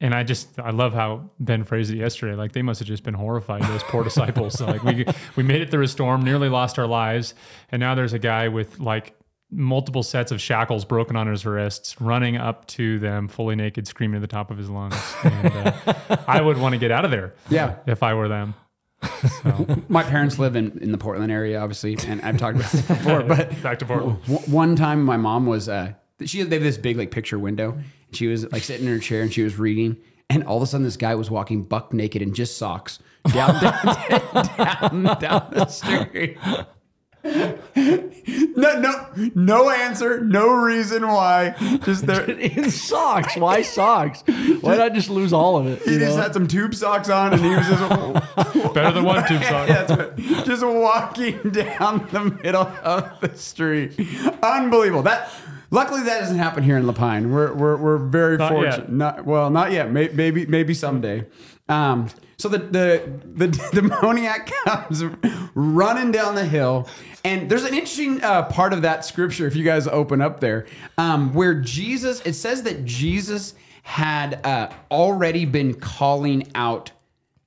and 0.00 0.14
I 0.14 0.22
just 0.22 0.58
I 0.58 0.70
love 0.70 0.92
how 0.92 1.30
Ben 1.38 1.64
phrased 1.64 1.90
it 1.92 1.96
yesterday. 1.96 2.34
Like 2.34 2.52
they 2.52 2.62
must 2.62 2.80
have 2.80 2.88
just 2.88 3.04
been 3.04 3.14
horrified. 3.14 3.62
Those 3.62 3.82
poor 3.84 4.04
disciples. 4.10 4.60
Like 4.60 4.82
we 4.82 5.06
we 5.36 5.42
made 5.42 5.62
it 5.62 5.70
through 5.70 5.84
a 5.84 5.88
storm, 5.88 6.22
nearly 6.22 6.48
lost 6.48 6.78
our 6.78 6.86
lives, 6.86 7.34
and 7.70 7.80
now 7.80 7.94
there's 7.94 8.12
a 8.12 8.18
guy 8.18 8.48
with 8.48 8.80
like 8.80 9.14
multiple 9.50 10.02
sets 10.02 10.32
of 10.32 10.40
shackles 10.40 10.84
broken 10.84 11.14
on 11.14 11.28
his 11.28 11.46
wrists, 11.46 12.00
running 12.00 12.36
up 12.36 12.66
to 12.66 12.98
them 12.98 13.28
fully 13.28 13.54
naked, 13.54 13.86
screaming 13.86 14.16
at 14.16 14.20
the 14.20 14.26
top 14.26 14.50
of 14.50 14.58
his 14.58 14.68
lungs. 14.68 14.96
And 15.22 15.52
uh, 15.86 16.16
I 16.26 16.40
would 16.40 16.58
want 16.58 16.72
to 16.72 16.78
get 16.78 16.90
out 16.90 17.04
of 17.04 17.12
there 17.12 17.34
Yeah, 17.50 17.76
if 17.86 18.02
I 18.02 18.14
were 18.14 18.26
them. 18.26 18.54
My 19.88 20.02
parents 20.02 20.38
live 20.38 20.56
in, 20.56 20.78
in 20.78 20.92
the 20.92 20.98
Portland 20.98 21.32
area, 21.32 21.60
obviously, 21.60 21.96
and 22.06 22.20
I've 22.22 22.38
talked 22.38 22.56
about 22.56 22.70
this 22.70 22.82
before. 22.88 23.22
But 23.22 23.62
Back 23.62 23.78
to 23.80 23.86
Portland. 23.86 24.18
one 24.46 24.76
time, 24.76 25.04
my 25.04 25.16
mom 25.16 25.46
was 25.46 25.68
uh, 25.68 25.92
she 26.24 26.42
they 26.42 26.56
have 26.56 26.62
this 26.62 26.78
big 26.78 26.96
like 26.96 27.10
picture 27.10 27.38
window, 27.38 27.72
and 27.72 27.84
she 28.16 28.26
was 28.26 28.50
like 28.52 28.62
sitting 28.62 28.86
in 28.86 28.92
her 28.92 28.98
chair 28.98 29.22
and 29.22 29.32
she 29.32 29.42
was 29.42 29.58
reading, 29.58 29.96
and 30.30 30.44
all 30.44 30.56
of 30.56 30.62
a 30.62 30.66
sudden, 30.66 30.84
this 30.84 30.96
guy 30.96 31.14
was 31.14 31.30
walking 31.30 31.64
buck 31.64 31.92
naked 31.92 32.22
in 32.22 32.34
just 32.34 32.56
socks 32.58 32.98
down 33.32 33.60
down 33.62 34.46
down, 34.56 35.18
down 35.18 35.48
the 35.52 35.66
street. 35.66 36.38
No, 38.56 38.80
no, 38.80 39.08
no 39.34 39.70
answer, 39.70 40.20
no 40.20 40.48
reason 40.48 41.06
why. 41.06 41.54
Just 41.84 42.06
there. 42.06 42.22
In 42.30 42.70
socks. 42.70 43.36
Why 43.36 43.62
socks? 43.62 44.22
Why 44.60 44.76
not 44.76 44.94
just 44.94 45.10
lose 45.10 45.32
all 45.32 45.56
of 45.56 45.66
it? 45.66 45.82
He 45.82 45.98
just 45.98 46.16
know? 46.16 46.22
had 46.22 46.32
some 46.32 46.46
tube 46.46 46.74
socks 46.74 47.10
on, 47.10 47.32
and 47.32 47.42
he 47.42 47.50
was 47.50 47.66
just 47.66 47.82
Better 48.74 48.92
than 48.92 49.04
one 49.04 49.26
tube 49.26 49.42
sock. 49.42 49.68
That's 49.68 49.90
right. 49.90 50.16
Just 50.46 50.64
walking 50.64 51.50
down 51.50 52.08
the 52.12 52.38
middle 52.42 52.62
of 52.82 53.20
the 53.20 53.36
street. 53.36 53.98
Unbelievable. 54.42 55.02
That 55.02 55.30
luckily 55.74 56.02
that 56.04 56.20
doesn't 56.20 56.38
happen 56.38 56.62
here 56.62 56.78
in 56.78 56.84
Lapine. 56.84 57.30
We're 57.30 57.52
we're, 57.52 57.76
we're 57.76 57.98
very 57.98 58.38
Not 58.38 58.52
fortunate. 58.52 58.78
yet. 58.78 58.92
Not 58.92 59.26
well, 59.26 59.50
not 59.50 59.72
yet. 59.72 59.90
Maybe 59.90 60.46
maybe 60.46 60.72
someday. 60.72 61.26
Um, 61.68 62.08
so 62.38 62.48
the 62.48 62.58
the 62.58 63.20
the 63.34 63.48
demoniac 63.72 64.50
comes 64.64 65.04
running 65.54 66.12
down 66.12 66.34
the 66.34 66.44
hill, 66.44 66.88
and 67.24 67.50
there's 67.50 67.64
an 67.64 67.74
interesting 67.74 68.22
uh, 68.22 68.44
part 68.44 68.72
of 68.72 68.82
that 68.82 69.04
scripture. 69.04 69.46
If 69.46 69.56
you 69.56 69.64
guys 69.64 69.86
open 69.86 70.22
up 70.22 70.40
there, 70.40 70.66
um, 70.96 71.34
where 71.34 71.54
Jesus, 71.54 72.20
it 72.22 72.34
says 72.34 72.62
that 72.62 72.84
Jesus 72.84 73.54
had 73.82 74.44
uh, 74.46 74.70
already 74.90 75.44
been 75.44 75.74
calling 75.74 76.50
out 76.54 76.90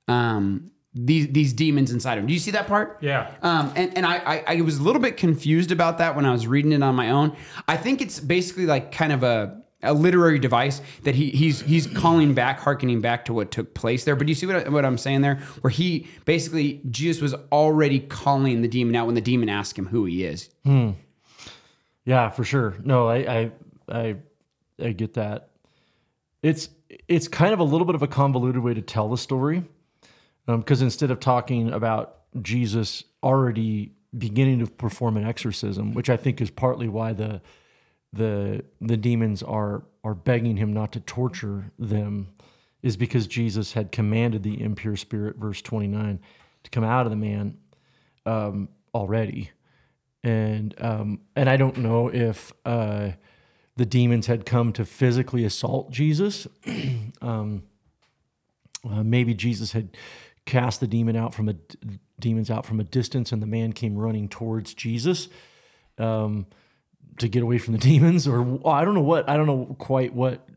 um, 0.06 0.70
these 0.94 1.28
these 1.28 1.52
demons 1.52 1.90
inside 1.92 2.18
him. 2.18 2.26
Do 2.26 2.32
you 2.32 2.38
see 2.38 2.50
that 2.52 2.66
part? 2.66 2.98
Yeah. 3.00 3.34
Um, 3.42 3.72
and 3.76 3.96
and 3.96 4.06
I, 4.06 4.16
I 4.16 4.44
I 4.56 4.60
was 4.62 4.78
a 4.78 4.82
little 4.82 5.02
bit 5.02 5.16
confused 5.16 5.70
about 5.70 5.98
that 5.98 6.16
when 6.16 6.24
I 6.24 6.32
was 6.32 6.46
reading 6.46 6.72
it 6.72 6.82
on 6.82 6.94
my 6.94 7.10
own. 7.10 7.36
I 7.66 7.76
think 7.76 8.00
it's 8.00 8.20
basically 8.20 8.66
like 8.66 8.92
kind 8.92 9.12
of 9.12 9.22
a 9.22 9.62
a 9.82 9.94
literary 9.94 10.38
device 10.38 10.80
that 11.04 11.14
he 11.14 11.30
he's 11.30 11.60
he's 11.60 11.86
calling 11.86 12.34
back, 12.34 12.58
harkening 12.58 13.00
back 13.00 13.24
to 13.26 13.32
what 13.32 13.50
took 13.50 13.74
place 13.74 14.04
there. 14.04 14.16
But 14.16 14.26
do 14.26 14.30
you 14.30 14.34
see 14.34 14.46
what, 14.46 14.66
I, 14.66 14.68
what 14.68 14.84
I'm 14.84 14.98
saying 14.98 15.20
there? 15.20 15.36
Where 15.60 15.70
he 15.70 16.08
basically 16.24 16.80
Jesus 16.90 17.22
was 17.22 17.34
already 17.52 18.00
calling 18.00 18.62
the 18.62 18.68
demon 18.68 18.96
out 18.96 19.06
when 19.06 19.14
the 19.14 19.20
demon 19.20 19.48
asked 19.48 19.78
him 19.78 19.86
who 19.86 20.04
he 20.04 20.24
is. 20.24 20.50
Hmm. 20.64 20.92
Yeah, 22.04 22.30
for 22.30 22.42
sure. 22.42 22.76
No, 22.82 23.08
I 23.08 23.16
I 23.16 23.50
I, 23.88 24.16
I 24.82 24.92
get 24.92 25.14
that. 25.14 25.50
It's 26.42 26.70
it's 27.06 27.28
kind 27.28 27.52
of 27.52 27.60
a 27.60 27.64
little 27.64 27.84
bit 27.84 27.94
of 27.94 28.02
a 28.02 28.08
convoluted 28.08 28.62
way 28.62 28.74
to 28.74 28.82
tell 28.82 29.08
the 29.08 29.18
story, 29.18 29.64
because 30.56 30.82
instead 30.82 31.10
of 31.10 31.20
talking 31.20 31.72
about 31.72 32.16
Jesus 32.42 33.04
already 33.22 33.92
beginning 34.16 34.60
to 34.60 34.66
perform 34.66 35.16
an 35.16 35.24
exorcism, 35.24 35.92
which 35.92 36.08
I 36.08 36.16
think 36.16 36.40
is 36.40 36.50
partly 36.50 36.88
why 36.88 37.12
the 37.12 37.40
the 38.12 38.64
the 38.80 38.96
demons 38.96 39.42
are 39.42 39.82
are 40.02 40.14
begging 40.14 40.56
him 40.56 40.72
not 40.72 40.92
to 40.92 41.00
torture 41.00 41.70
them, 41.78 42.28
is 42.82 42.96
because 42.96 43.26
Jesus 43.26 43.74
had 43.74 43.92
commanded 43.92 44.42
the 44.42 44.60
impure 44.60 44.96
spirit, 44.96 45.36
verse 45.36 45.60
twenty 45.60 45.88
nine, 45.88 46.20
to 46.64 46.70
come 46.70 46.84
out 46.84 47.06
of 47.06 47.10
the 47.10 47.16
man 47.16 47.58
um, 48.24 48.68
already 48.94 49.50
and 50.24 50.74
um, 50.78 51.20
and 51.36 51.48
I 51.48 51.56
don't 51.56 51.78
know 51.78 52.08
if 52.08 52.52
uh, 52.64 53.10
the 53.76 53.86
demons 53.86 54.26
had 54.26 54.44
come 54.44 54.72
to 54.74 54.84
physically 54.84 55.44
assault 55.44 55.90
Jesus. 55.90 56.46
um, 57.22 57.62
uh, 58.88 59.02
maybe 59.02 59.34
Jesus 59.34 59.72
had 59.72 59.96
cast 60.48 60.80
the 60.80 60.86
demon 60.86 61.14
out 61.14 61.34
from 61.34 61.48
a 61.48 61.54
demons 62.18 62.50
out 62.50 62.64
from 62.64 62.80
a 62.80 62.84
distance, 62.84 63.30
and 63.30 63.42
the 63.42 63.46
man 63.46 63.72
came 63.72 63.96
running 63.96 64.28
towards 64.28 64.72
Jesus 64.72 65.28
um, 65.98 66.46
to 67.18 67.28
get 67.28 67.42
away 67.42 67.58
from 67.58 67.74
the 67.74 67.78
demons, 67.90 68.26
or 68.26 68.66
I 68.66 68.84
don't 68.84 68.94
know 68.94 69.02
what 69.02 69.28
I 69.28 69.36
don't 69.36 69.46
know 69.46 69.76
quite 69.78 70.14
what 70.14 70.47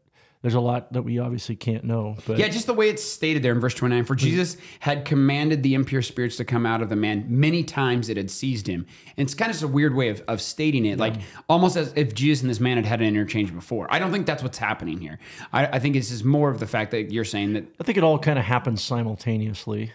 there's 0.41 0.56
a 0.56 0.60
lot 0.60 0.91
that 0.93 1.04
we 1.04 1.19
obviously 1.19 1.56
can't 1.56 1.84
know. 1.84 2.17
But 2.25 2.39
Yeah, 2.39 2.47
just 2.47 2.65
the 2.65 2.73
way 2.73 2.89
it's 2.89 3.04
stated 3.04 3.43
there 3.43 3.51
in 3.51 3.60
verse 3.60 3.75
29. 3.75 4.06
For 4.06 4.15
Jesus 4.15 4.58
had 4.80 5.06
commanded 5.06 5.62
the 5.62 5.75
impure 5.75 6.01
spirits 6.01 6.38
to 6.38 6.45
come 6.45 6.65
out 6.65 6.82
of 6.82 6.89
the 6.89 6.95
man. 6.95 7.25
Many 7.27 7.63
times 7.63 8.10
it 8.10 8.17
had 8.17 8.32
seized 8.32 8.65
him. 8.65 8.88
And 9.17 9.25
it's 9.25 9.36
kind 9.36 9.49
of 9.49 9.54
just 9.54 9.63
a 9.63 9.67
weird 9.67 9.95
way 9.95 10.10
of, 10.10 10.23
of 10.27 10.41
stating 10.41 10.86
it, 10.86 10.97
like 10.97 11.13
almost 11.47 11.75
as 11.75 11.93
if 11.95 12.15
Jesus 12.15 12.41
and 12.41 12.49
this 12.49 12.60
man 12.60 12.77
had 12.77 12.86
had 12.88 13.01
an 13.01 13.08
interchange 13.08 13.54
before. 13.54 13.88
I 13.91 13.99
don't 13.99 14.12
think 14.12 14.25
that's 14.25 14.41
what's 14.41 14.58
happening 14.58 14.99
here. 14.99 15.19
I, 15.54 15.67
I 15.67 15.80
think 15.80 15.93
this 15.93 16.10
is 16.10 16.23
more 16.23 16.49
of 16.49 16.60
the 16.60 16.67
fact 16.67 16.89
that 16.91 17.12
you're 17.12 17.23
saying 17.23 17.54
that, 17.54 17.65
I 17.80 17.84
think 17.84 17.99
it 17.99 18.04
all 18.04 18.17
kind 18.17 18.39
of 18.39 18.45
happens 18.45 18.82
simultaneously, 18.82 19.91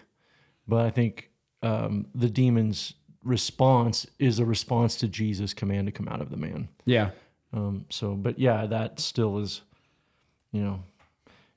but 0.68 0.87
I 0.87 0.90
think 0.90 1.30
um, 1.62 2.06
the 2.14 2.30
demon's 2.30 2.94
response 3.24 4.06
is 4.20 4.38
a 4.38 4.44
response 4.44 4.94
to 4.96 5.09
Jesus' 5.09 5.52
command 5.52 5.87
to 5.87 5.92
come 5.92 6.06
out 6.06 6.20
of 6.20 6.30
the 6.30 6.37
man. 6.37 6.68
yeah. 6.85 7.11
Um, 7.52 7.87
so, 7.88 8.14
but 8.14 8.38
yeah, 8.38 8.66
that 8.66 9.00
still 9.00 9.38
is, 9.38 9.62
you 10.52 10.62
know, 10.62 10.82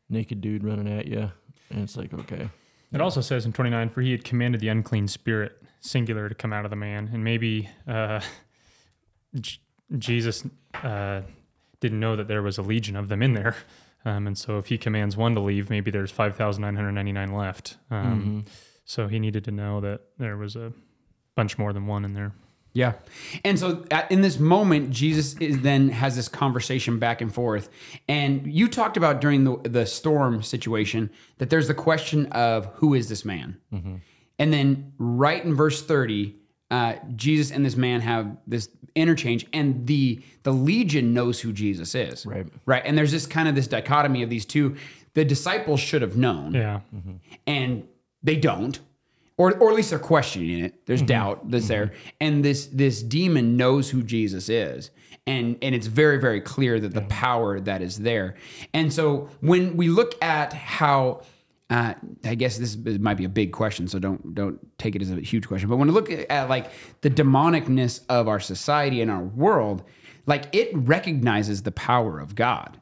naked 0.10 0.42
dude 0.42 0.64
running 0.64 0.88
at 0.92 1.08
you, 1.08 1.32
and 1.70 1.82
it's 1.84 1.96
like 1.98 2.14
okay, 2.14 2.50
It 2.92 3.02
also 3.02 3.22
says 3.22 3.46
in 3.46 3.54
29, 3.54 3.90
for 3.90 4.02
he 4.02 4.12
had 4.12 4.24
commanded 4.24 4.62
the 4.62 4.68
unclean 4.70 5.08
spirit, 5.08 5.62
singular, 5.80 6.28
to 6.30 6.36
come 6.36 6.52
out 6.54 6.66
of 6.66 6.70
the 6.72 6.76
man. 6.76 7.10
And 7.14 7.24
maybe 7.24 7.70
uh, 7.88 8.20
J- 9.40 9.60
Jesus 9.98 10.44
uh, 10.84 11.22
didn't 11.80 12.00
know 12.00 12.16
that 12.16 12.28
there 12.28 12.42
was 12.42 12.58
a 12.58 12.62
legion 12.62 12.96
of 12.96 13.08
them 13.10 13.22
in 13.22 13.34
there. 13.34 13.56
Um, 14.06 14.28
and 14.28 14.38
so 14.38 14.58
if 14.58 14.68
he 14.68 14.78
commands 14.78 15.16
one 15.18 15.36
to 15.36 15.42
leave, 15.42 15.70
maybe 15.70 15.92
there's 15.92 16.10
5,999 16.12 17.34
left. 17.34 17.78
Um, 17.92 18.46
So 18.86 19.08
he 19.08 19.20
needed 19.20 19.44
to 19.46 19.52
know 19.52 19.82
that 19.82 20.02
there 20.18 20.36
was 20.36 20.56
a 20.56 20.74
bunch 21.36 21.58
more 21.60 21.74
than 21.74 21.86
one 21.86 22.04
in 22.06 22.14
there. 22.14 22.32
Yeah. 22.80 22.94
And 23.44 23.60
so 23.60 23.86
at, 23.92 24.10
in 24.12 24.22
this 24.22 24.40
moment, 24.40 24.90
Jesus 24.92 25.36
is 25.40 25.62
then 25.62 25.90
has 25.90 26.16
this 26.16 26.28
conversation 26.30 27.00
back 27.00 27.22
and 27.22 27.34
forth. 27.34 27.70
And 28.08 28.52
you 28.60 28.68
talked 28.68 28.98
about 28.98 29.22
during 29.22 29.44
the, 29.44 29.58
the 29.78 29.86
storm 29.86 30.42
situation 30.44 31.10
that 31.40 31.50
there's 31.50 31.68
the 31.68 31.74
question 31.74 32.26
of 32.28 32.66
who 32.76 32.94
is 32.94 33.10
this 33.10 33.24
man? 33.26 33.58
And 34.42 34.54
then 34.54 34.94
right 34.98 35.44
in 35.44 35.54
verse 35.56 35.86
30, 35.86 36.36
uh, 36.72 36.94
Jesus 37.16 37.52
and 37.52 37.66
this 37.66 37.76
man 37.76 38.02
have 38.02 38.38
this 38.48 38.70
interchange, 38.96 39.46
and 39.54 39.86
the 39.88 40.22
the 40.44 40.54
legion 40.54 41.14
knows 41.14 41.40
who 41.42 41.52
Jesus 41.52 41.94
is. 41.96 42.26
Right. 42.26 42.48
Right. 42.66 42.84
And 42.86 42.98
there's 42.98 43.12
this 43.12 43.26
kind 43.26 43.48
of 43.50 43.56
this 43.56 43.68
dichotomy 43.68 44.24
of 44.24 44.30
these 44.30 44.46
two. 44.46 44.76
The 45.16 45.26
disciples 45.26 45.80
should 45.80 46.02
have 46.04 46.16
known 46.16 46.54
Yeah. 46.54 46.80
and 47.48 47.88
they 48.24 48.36
don't 48.36 48.80
or 49.40 49.58
or 49.58 49.70
at 49.72 49.76
least 49.76 49.90
they're 49.90 49.98
questioning 49.98 50.60
it. 50.60 50.86
There's 50.86 51.02
doubt 51.02 51.50
that's 51.50 51.70
there. 51.70 51.94
And 52.22 52.46
this 52.46 52.68
this 52.68 53.02
demon 53.02 53.58
knows 53.58 53.90
who 53.90 54.04
jesus 54.04 54.50
is. 54.50 54.92
And 55.26 55.58
and 55.62 55.74
it's 55.74 55.88
very 55.88 56.20
very 56.20 56.42
clear 56.42 56.80
that 56.80 56.94
the 56.94 57.02
power 57.04 57.60
that 57.62 57.82
is 57.82 58.00
there. 58.00 58.36
And 58.74 58.94
so 58.94 59.30
when 59.40 59.78
we 59.78 59.88
look 59.88 60.22
at 60.24 60.54
how 60.54 61.22
uh, 61.70 61.94
I 62.26 62.34
guess 62.34 62.58
this 62.58 62.76
might 62.76 63.18
be 63.18 63.26
a 63.26 63.30
big 63.30 63.54
question, 63.54 63.88
so 63.88 63.98
don't 64.00 64.36
don't 64.36 64.60
take 64.78 64.96
it 64.96 65.02
as 65.02 65.12
a 65.12 65.22
huge 65.22 65.48
question. 65.48 65.70
But 65.70 65.78
when 65.78 65.88
we 65.88 65.94
look 65.94 66.12
at 66.12 66.50
like 66.50 66.72
the 67.02 67.10
demonicness 67.10 68.02
of 68.10 68.28
our 68.28 68.40
society 68.40 69.02
and 69.02 69.10
our 69.10 69.24
world, 69.24 69.84
like 70.26 70.46
it 70.52 70.70
recognizes 70.76 71.62
the 71.62 71.72
power 71.72 72.20
of 72.20 72.34
God, 72.36 72.82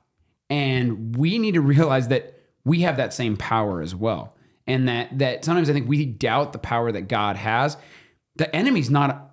and 0.50 1.16
we 1.18 1.38
need 1.38 1.54
to 1.54 1.62
realize 1.76 2.08
that 2.08 2.34
we 2.64 2.80
have 2.82 2.98
that 2.98 3.14
same 3.14 3.38
power 3.38 3.82
as 3.82 3.94
well 3.94 4.37
and 4.68 4.88
that 4.88 5.18
that 5.18 5.46
sometimes 5.46 5.70
i 5.70 5.74
think 5.74 5.88
we 5.88 6.06
doubt 6.06 6.54
the 6.54 6.60
power 6.60 6.92
that 6.92 7.04
god 7.04 7.36
has. 7.36 7.78
The 8.36 8.54
enemy's 8.56 8.90
not 8.90 9.32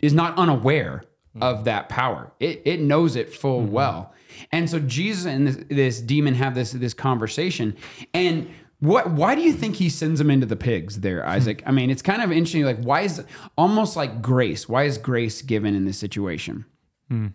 is 0.00 0.14
not 0.14 0.38
unaware 0.38 1.04
hmm. 1.34 1.42
of 1.42 1.64
that 1.64 1.88
power. 1.88 2.32
It, 2.40 2.62
it 2.64 2.80
knows 2.80 3.16
it 3.16 3.32
full 3.32 3.62
hmm. 3.62 3.72
well. 3.72 4.14
And 4.52 4.68
so 4.70 4.78
jesus 4.78 5.26
and 5.26 5.46
this, 5.46 5.58
this 5.68 6.00
demon 6.00 6.34
have 6.34 6.54
this 6.54 6.72
this 6.72 6.94
conversation. 6.94 7.76
And 8.14 8.50
what 8.80 9.10
why 9.10 9.34
do 9.34 9.42
you 9.42 9.52
think 9.52 9.76
he 9.76 9.88
sends 9.88 10.18
them 10.18 10.30
into 10.30 10.46
the 10.46 10.56
pigs 10.56 11.00
there 11.00 11.26
isaac? 11.28 11.62
I 11.66 11.72
mean 11.72 11.90
it's 11.90 12.02
kind 12.02 12.22
of 12.22 12.32
interesting 12.32 12.64
like 12.64 12.80
why 12.80 13.02
is 13.02 13.24
almost 13.58 13.96
like 13.96 14.22
grace 14.22 14.68
why 14.68 14.84
is 14.84 14.96
grace 14.96 15.42
given 15.42 15.74
in 15.74 15.84
this 15.84 15.98
situation? 15.98 16.64
Hmm. 17.08 17.28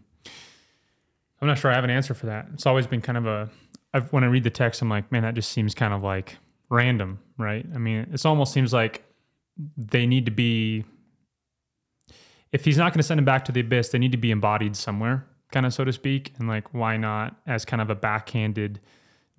I'm 1.41 1.47
not 1.47 1.57
sure 1.57 1.71
I 1.71 1.75
have 1.75 1.83
an 1.83 1.89
answer 1.89 2.13
for 2.13 2.27
that. 2.27 2.47
It's 2.53 2.65
always 2.65 2.85
been 2.85 3.01
kind 3.01 3.17
of 3.17 3.25
a. 3.25 3.49
I've, 3.93 4.13
when 4.13 4.23
I 4.23 4.27
read 4.27 4.43
the 4.43 4.51
text, 4.51 4.81
I'm 4.81 4.89
like, 4.89 5.11
man, 5.11 5.23
that 5.23 5.33
just 5.33 5.51
seems 5.51 5.73
kind 5.73 5.93
of 5.93 6.03
like 6.03 6.37
random, 6.71 7.19
right? 7.37 7.65
I 7.75 7.77
mean, 7.77 8.07
it 8.11 8.25
almost 8.25 8.53
seems 8.53 8.73
like 8.73 9.03
they 9.77 10.07
need 10.07 10.25
to 10.25 10.31
be. 10.31 10.85
If 12.51 12.65
he's 12.65 12.77
not 12.77 12.91
going 12.91 12.99
to 12.99 13.03
send 13.03 13.17
them 13.19 13.25
back 13.25 13.45
to 13.45 13.51
the 13.51 13.59
abyss, 13.59 13.89
they 13.89 13.99
need 13.99 14.11
to 14.11 14.17
be 14.17 14.31
embodied 14.31 14.75
somewhere, 14.75 15.25
kind 15.51 15.65
of 15.65 15.73
so 15.73 15.85
to 15.85 15.93
speak. 15.93 16.33
And 16.39 16.47
like, 16.47 16.73
why 16.73 16.97
not 16.97 17.35
as 17.45 17.63
kind 17.63 17.81
of 17.81 17.89
a 17.89 17.95
backhanded 17.95 18.79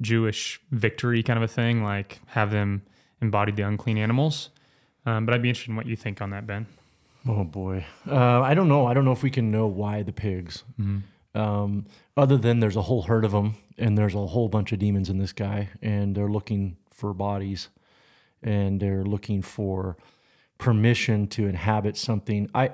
Jewish 0.01 0.61
victory 0.71 1.23
kind 1.23 1.37
of 1.37 1.42
a 1.42 1.49
thing? 1.49 1.83
Like, 1.83 2.21
have 2.27 2.51
them 2.51 2.83
embody 3.21 3.53
the 3.53 3.62
unclean 3.62 3.99
animals. 3.99 4.51
Um, 5.05 5.27
but 5.27 5.35
I'd 5.35 5.42
be 5.42 5.49
interested 5.49 5.71
in 5.71 5.77
what 5.77 5.87
you 5.87 5.97
think 5.97 6.23
on 6.23 6.31
that, 6.31 6.47
Ben. 6.47 6.66
Oh 7.27 7.45
boy, 7.45 7.85
uh, 8.11 8.40
I 8.40 8.55
don't 8.55 8.68
know. 8.68 8.87
I 8.87 8.95
don't 8.95 9.05
know 9.05 9.12
if 9.12 9.23
we 9.23 9.31
can 9.31 9.51
know 9.51 9.66
why 9.66 10.03
the 10.03 10.12
pigs. 10.12 10.64
Um, 11.35 11.87
other 12.16 12.37
than 12.37 12.61
there's 12.61 12.77
a 12.77 12.83
whole 12.83 13.03
herd 13.03 13.25
of 13.25 13.33
them, 13.33 13.55
and 13.79 13.97
there's 13.97 14.14
a 14.14 14.27
whole 14.27 14.49
bunch 14.49 14.73
of 14.73 14.79
demons 14.79 15.09
in 15.09 15.18
this 15.18 15.33
guy, 15.33 15.71
and 15.81 16.14
they're 16.14 16.29
looking 16.29 16.77
for 17.03 17.12
bodies, 17.12 17.69
and 18.45 18.79
they're 18.79 19.03
looking 19.03 19.43
for 19.43 19.97
permission 20.57 21.27
to 21.27 21.49
inhabit 21.49 21.97
something. 21.97 22.49
I, 22.55 22.71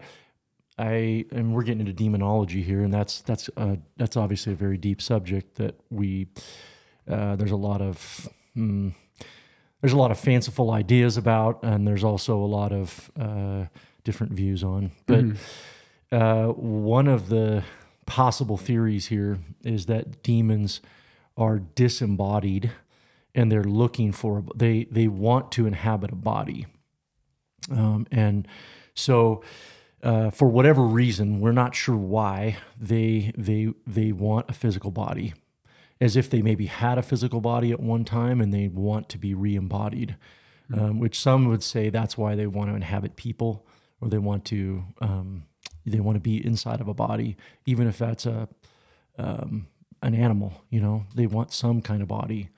I, 0.78 1.24
and 1.32 1.54
we're 1.54 1.62
getting 1.62 1.80
into 1.80 1.94
demonology 1.94 2.62
here, 2.62 2.82
and 2.82 2.92
that's 2.92 3.22
that's 3.22 3.48
uh, 3.56 3.76
that's 3.96 4.18
obviously 4.18 4.52
a 4.52 4.56
very 4.56 4.76
deep 4.76 5.00
subject 5.00 5.54
that 5.56 5.80
we. 5.88 6.26
Uh, 7.10 7.36
there's 7.36 7.52
a 7.52 7.56
lot 7.56 7.80
of. 7.80 8.28
hmm, 8.54 8.90
there's 9.80 9.94
a 9.94 9.96
lot 9.96 10.10
of 10.10 10.18
fanciful 10.18 10.72
ideas 10.72 11.16
about, 11.16 11.62
and 11.62 11.86
there's 11.86 12.04
also 12.04 12.36
a 12.36 12.50
lot 12.58 12.72
of 12.72 13.10
uh, 13.18 13.64
different 14.04 14.32
views 14.32 14.62
on. 14.62 14.90
But 15.06 15.24
uh, 16.12 16.48
one 16.48 17.08
of 17.08 17.28
the 17.28 17.62
possible 18.04 18.58
theories 18.58 19.06
here 19.06 19.38
is 19.64 19.86
that 19.86 20.22
demons 20.22 20.82
are 21.36 21.60
disembodied, 21.60 22.72
and 23.38 23.50
they're 23.52 23.62
looking 23.64 24.12
for 24.12 24.44
they 24.54 24.86
they 24.90 25.06
want 25.08 25.52
to 25.52 25.66
inhabit 25.66 26.12
a 26.12 26.16
body, 26.16 26.66
um, 27.70 28.06
and 28.10 28.46
so. 28.94 29.42
Uh, 30.00 30.30
for 30.30 30.46
whatever 30.46 30.82
reason, 30.82 31.40
we're 31.40 31.50
not 31.50 31.74
sure 31.74 31.96
why 31.96 32.56
they 32.80 33.32
they 33.36 33.74
they 33.84 34.12
want 34.12 34.48
a 34.48 34.52
physical 34.52 34.92
body, 34.92 35.34
as 36.00 36.14
if 36.14 36.30
they 36.30 36.40
maybe 36.40 36.66
had 36.66 36.98
a 36.98 37.02
physical 37.02 37.40
body 37.40 37.72
at 37.72 37.80
one 37.80 38.04
time 38.04 38.40
and 38.40 38.54
they 38.54 38.68
want 38.68 39.08
to 39.08 39.18
be 39.18 39.34
re-embodied, 39.34 40.16
um, 40.72 41.00
which 41.00 41.18
some 41.18 41.48
would 41.48 41.64
say 41.64 41.90
that's 41.90 42.16
why 42.16 42.36
they 42.36 42.46
want 42.46 42.70
to 42.70 42.76
inhabit 42.76 43.16
people 43.16 43.66
or 44.00 44.08
they 44.08 44.18
want 44.18 44.44
to 44.44 44.84
um, 45.00 45.42
they 45.84 45.98
want 45.98 46.14
to 46.14 46.20
be 46.20 46.36
inside 46.46 46.80
of 46.80 46.86
a 46.86 46.94
body, 46.94 47.36
even 47.66 47.88
if 47.88 47.98
that's 47.98 48.24
a 48.24 48.48
um, 49.18 49.66
an 50.02 50.14
animal. 50.14 50.64
You 50.70 50.80
know, 50.80 51.04
they 51.14 51.26
want 51.26 51.52
some 51.52 51.80
kind 51.82 52.02
of 52.02 52.08
body, 52.08 52.50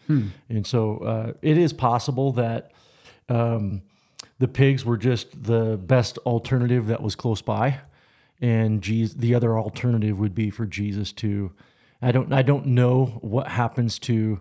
and 0.49 0.67
so 0.67 0.99
uh, 0.99 1.33
it 1.43 1.59
is 1.59 1.73
possible 1.73 2.33
that. 2.33 2.73
Um, 3.29 3.83
the 4.41 4.49
pigs 4.49 4.87
were 4.87 4.97
just 4.97 5.45
the 5.45 5.77
best 5.77 6.17
alternative 6.19 6.87
that 6.87 7.03
was 7.03 7.15
close 7.15 7.43
by, 7.43 7.81
and 8.41 8.83
Jesus, 8.83 9.15
the 9.15 9.35
other 9.35 9.59
alternative 9.59 10.19
would 10.19 10.35
be 10.35 10.51
for 10.51 10.65
Jesus 10.67 11.13
to. 11.13 11.53
I 12.01 12.11
don't. 12.11 12.33
I 12.33 12.41
don't 12.43 12.67
know 12.67 13.19
what 13.21 13.49
happens 13.49 13.99
to 14.01 14.41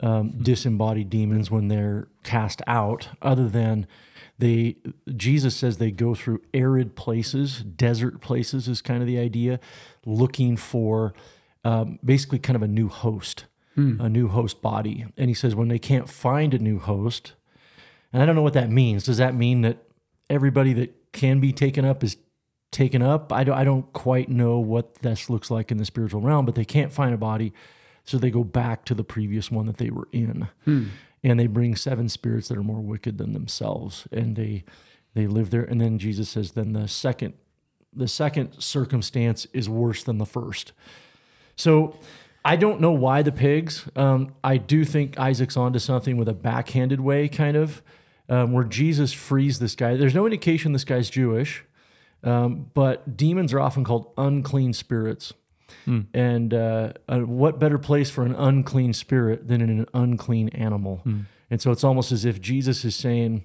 um, 0.00 0.32
disembodied 0.42 1.08
demons 1.10 1.50
when 1.50 1.68
they're 1.68 2.08
cast 2.24 2.60
out, 2.66 3.08
other 3.22 3.48
than 3.48 3.86
they. 4.38 4.76
Jesus 5.14 5.54
says 5.54 5.78
they 5.78 5.92
go 5.92 6.14
through 6.14 6.42
arid 6.52 6.96
places, 6.96 7.62
desert 7.62 8.20
places 8.20 8.66
is 8.66 8.82
kind 8.82 9.00
of 9.00 9.06
the 9.06 9.18
idea, 9.18 9.60
looking 10.04 10.56
for 10.56 11.14
um, 11.66 11.98
basically 12.04 12.38
kind 12.38 12.56
of 12.56 12.62
a 12.62 12.68
new 12.68 12.88
host, 12.88 13.46
a 14.00 14.08
new 14.08 14.28
host 14.28 14.62
body. 14.62 15.04
And 15.16 15.28
he 15.28 15.34
says 15.34 15.54
when 15.54 15.68
they 15.68 15.78
can't 15.80 16.08
find 16.08 16.54
a 16.54 16.58
new 16.58 16.78
host, 16.78 17.32
and 18.12 18.22
I 18.22 18.26
don't 18.26 18.36
know 18.36 18.42
what 18.42 18.54
that 18.54 18.70
means. 18.70 19.04
Does 19.04 19.18
that 19.18 19.34
mean 19.34 19.62
that 19.62 19.78
everybody 20.30 20.72
that 20.74 21.12
can 21.12 21.40
be 21.40 21.52
taken 21.52 21.84
up 21.84 22.04
is 22.04 22.16
taken 22.70 23.02
up? 23.02 23.32
I 23.32 23.44
don't, 23.44 23.58
I 23.58 23.64
don't 23.64 23.92
quite 23.92 24.28
know 24.28 24.58
what 24.60 24.94
this 25.02 25.28
looks 25.28 25.50
like 25.50 25.72
in 25.72 25.78
the 25.78 25.84
spiritual 25.84 26.20
realm, 26.20 26.46
but 26.46 26.54
they 26.54 26.64
can't 26.64 26.92
find 26.92 27.12
a 27.12 27.18
body. 27.18 27.52
So 28.04 28.16
they 28.16 28.30
go 28.30 28.44
back 28.44 28.84
to 28.84 28.94
the 28.94 29.04
previous 29.04 29.50
one 29.50 29.66
that 29.66 29.78
they 29.78 29.90
were 29.90 30.08
in. 30.12 30.48
And 31.24 31.40
they 31.40 31.48
bring 31.48 31.74
seven 31.74 32.08
spirits 32.08 32.46
that 32.48 32.56
are 32.56 32.62
more 32.62 32.80
wicked 32.80 33.18
than 33.18 33.32
themselves. 33.32 34.06
And 34.12 34.36
they 34.36 34.64
they 35.14 35.26
live 35.26 35.50
there. 35.50 35.64
And 35.64 35.80
then 35.80 35.98
Jesus 35.98 36.28
says, 36.28 36.52
then 36.52 36.72
the 36.72 36.86
second 36.86 37.34
the 37.92 38.08
second 38.08 38.62
circumstance 38.62 39.46
is 39.52 39.68
worse 39.68 40.04
than 40.04 40.18
the 40.18 40.26
first. 40.26 40.72
So 41.56 41.96
I 42.44 42.56
don't 42.56 42.80
know 42.80 42.92
why 42.92 43.22
the 43.22 43.32
pigs. 43.32 43.88
Um, 43.96 44.34
I 44.44 44.56
do 44.56 44.84
think 44.84 45.18
Isaac's 45.18 45.56
onto 45.56 45.78
something 45.78 46.16
with 46.16 46.28
a 46.28 46.34
backhanded 46.34 47.00
way, 47.00 47.28
kind 47.28 47.56
of, 47.56 47.82
um, 48.28 48.52
where 48.52 48.64
Jesus 48.64 49.12
frees 49.12 49.58
this 49.58 49.74
guy. 49.74 49.96
There's 49.96 50.14
no 50.14 50.26
indication 50.26 50.72
this 50.72 50.84
guy's 50.84 51.10
Jewish, 51.10 51.64
um, 52.22 52.70
but 52.74 53.16
demons 53.16 53.52
are 53.52 53.60
often 53.60 53.84
called 53.84 54.12
unclean 54.16 54.72
spirits. 54.74 55.32
And 56.14 56.54
uh, 56.54 56.92
uh, 57.08 57.20
what 57.20 57.58
better 57.58 57.78
place 57.78 58.10
for 58.10 58.24
an 58.24 58.34
unclean 58.34 58.92
spirit 58.92 59.46
than 59.48 59.60
in 59.60 59.70
an 59.70 59.86
unclean 59.94 60.48
animal? 60.50 61.00
And 61.50 61.60
so 61.60 61.70
it's 61.70 61.84
almost 61.84 62.12
as 62.12 62.24
if 62.24 62.40
Jesus 62.40 62.84
is 62.84 62.94
saying, 62.96 63.44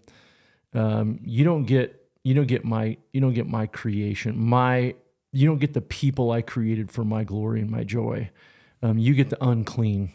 um, 0.74 1.20
"You 1.24 1.44
don't 1.44 1.66
get, 1.66 2.08
you 2.24 2.34
don't 2.34 2.48
get 2.48 2.64
my, 2.66 2.98
you 3.12 3.22
don't 3.22 3.34
get 3.34 3.48
my 3.48 3.68
creation, 3.68 4.38
my, 4.40 4.96
you 5.32 5.48
don't 5.48 5.60
get 5.60 5.74
the 5.74 5.82
people 5.82 6.32
I 6.32 6.42
created 6.42 6.92
for 6.92 7.04
my 7.04 7.24
glory 7.24 7.62
and 7.62 7.70
my 7.70 7.84
joy. 7.84 8.30
Um, 8.84 8.98
you 8.98 9.14
get 9.14 9.30
the 9.30 9.44
unclean. 9.44 10.12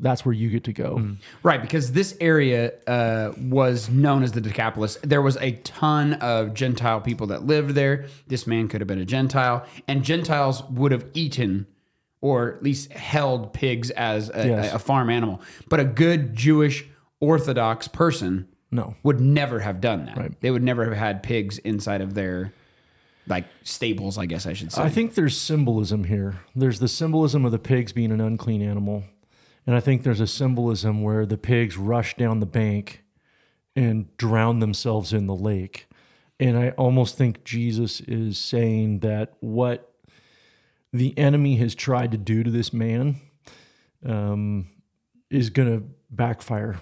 That's 0.00 0.24
where 0.24 0.32
you 0.32 0.50
get 0.50 0.64
to 0.64 0.72
go." 0.72 1.16
Right, 1.42 1.60
because 1.62 1.92
this 1.92 2.16
area 2.20 2.72
uh, 2.86 3.32
was 3.40 3.88
known 3.88 4.22
as 4.22 4.32
the 4.32 4.40
Decapolis. 4.40 4.98
There 5.02 5.22
was 5.22 5.36
a 5.38 5.52
ton 5.52 6.14
of 6.14 6.52
Gentile 6.54 7.00
people 7.00 7.28
that 7.28 7.46
lived 7.46 7.70
there. 7.70 8.06
This 8.26 8.46
man 8.46 8.68
could 8.68 8.80
have 8.80 8.88
been 8.88 8.98
a 9.00 9.04
Gentile, 9.04 9.64
and 9.86 10.02
Gentiles 10.02 10.62
would 10.70 10.92
have 10.92 11.06
eaten 11.14 11.66
or 12.20 12.54
at 12.54 12.62
least 12.62 12.90
held 12.92 13.52
pigs 13.52 13.90
as 13.90 14.30
a, 14.30 14.46
Yes. 14.48 14.72
a 14.72 14.78
farm 14.78 15.10
animal. 15.10 15.42
But 15.68 15.78
a 15.80 15.84
good 15.84 16.34
Jewish 16.34 16.86
Orthodox 17.20 17.86
person 17.86 18.48
No. 18.70 18.94
would 19.02 19.20
never 19.20 19.60
have 19.60 19.78
done 19.82 20.06
that. 20.06 20.16
Right. 20.16 20.40
They 20.40 20.50
would 20.50 20.62
never 20.62 20.86
have 20.86 20.96
had 20.96 21.22
pigs 21.22 21.58
inside 21.58 22.00
of 22.00 22.14
their 22.14 22.54
like 23.26 23.46
stables, 23.62 24.18
I 24.18 24.26
guess 24.26 24.46
I 24.46 24.52
should 24.52 24.72
say. 24.72 24.82
I 24.82 24.88
think 24.88 25.14
there's 25.14 25.38
symbolism 25.38 26.04
here. 26.04 26.40
There's 26.54 26.78
the 26.78 26.88
symbolism 26.88 27.44
of 27.44 27.52
the 27.52 27.58
pigs 27.58 27.92
being 27.92 28.12
an 28.12 28.20
unclean 28.20 28.62
animal. 28.62 29.04
And 29.66 29.74
I 29.74 29.80
think 29.80 30.02
there's 30.02 30.20
a 30.20 30.26
symbolism 30.26 31.02
where 31.02 31.24
the 31.24 31.38
pigs 31.38 31.78
rush 31.78 32.16
down 32.16 32.40
the 32.40 32.46
bank 32.46 33.02
and 33.74 34.14
drown 34.16 34.60
themselves 34.60 35.12
in 35.12 35.26
the 35.26 35.34
lake. 35.34 35.88
And 36.38 36.58
I 36.58 36.70
almost 36.70 37.16
think 37.16 37.44
Jesus 37.44 38.00
is 38.00 38.38
saying 38.38 39.00
that 39.00 39.34
what 39.40 39.92
the 40.92 41.16
enemy 41.18 41.56
has 41.56 41.74
tried 41.74 42.12
to 42.12 42.18
do 42.18 42.42
to 42.42 42.50
this 42.50 42.72
man 42.72 43.16
um, 44.04 44.68
is 45.30 45.50
going 45.50 45.80
to 45.80 45.86
backfire. 46.10 46.80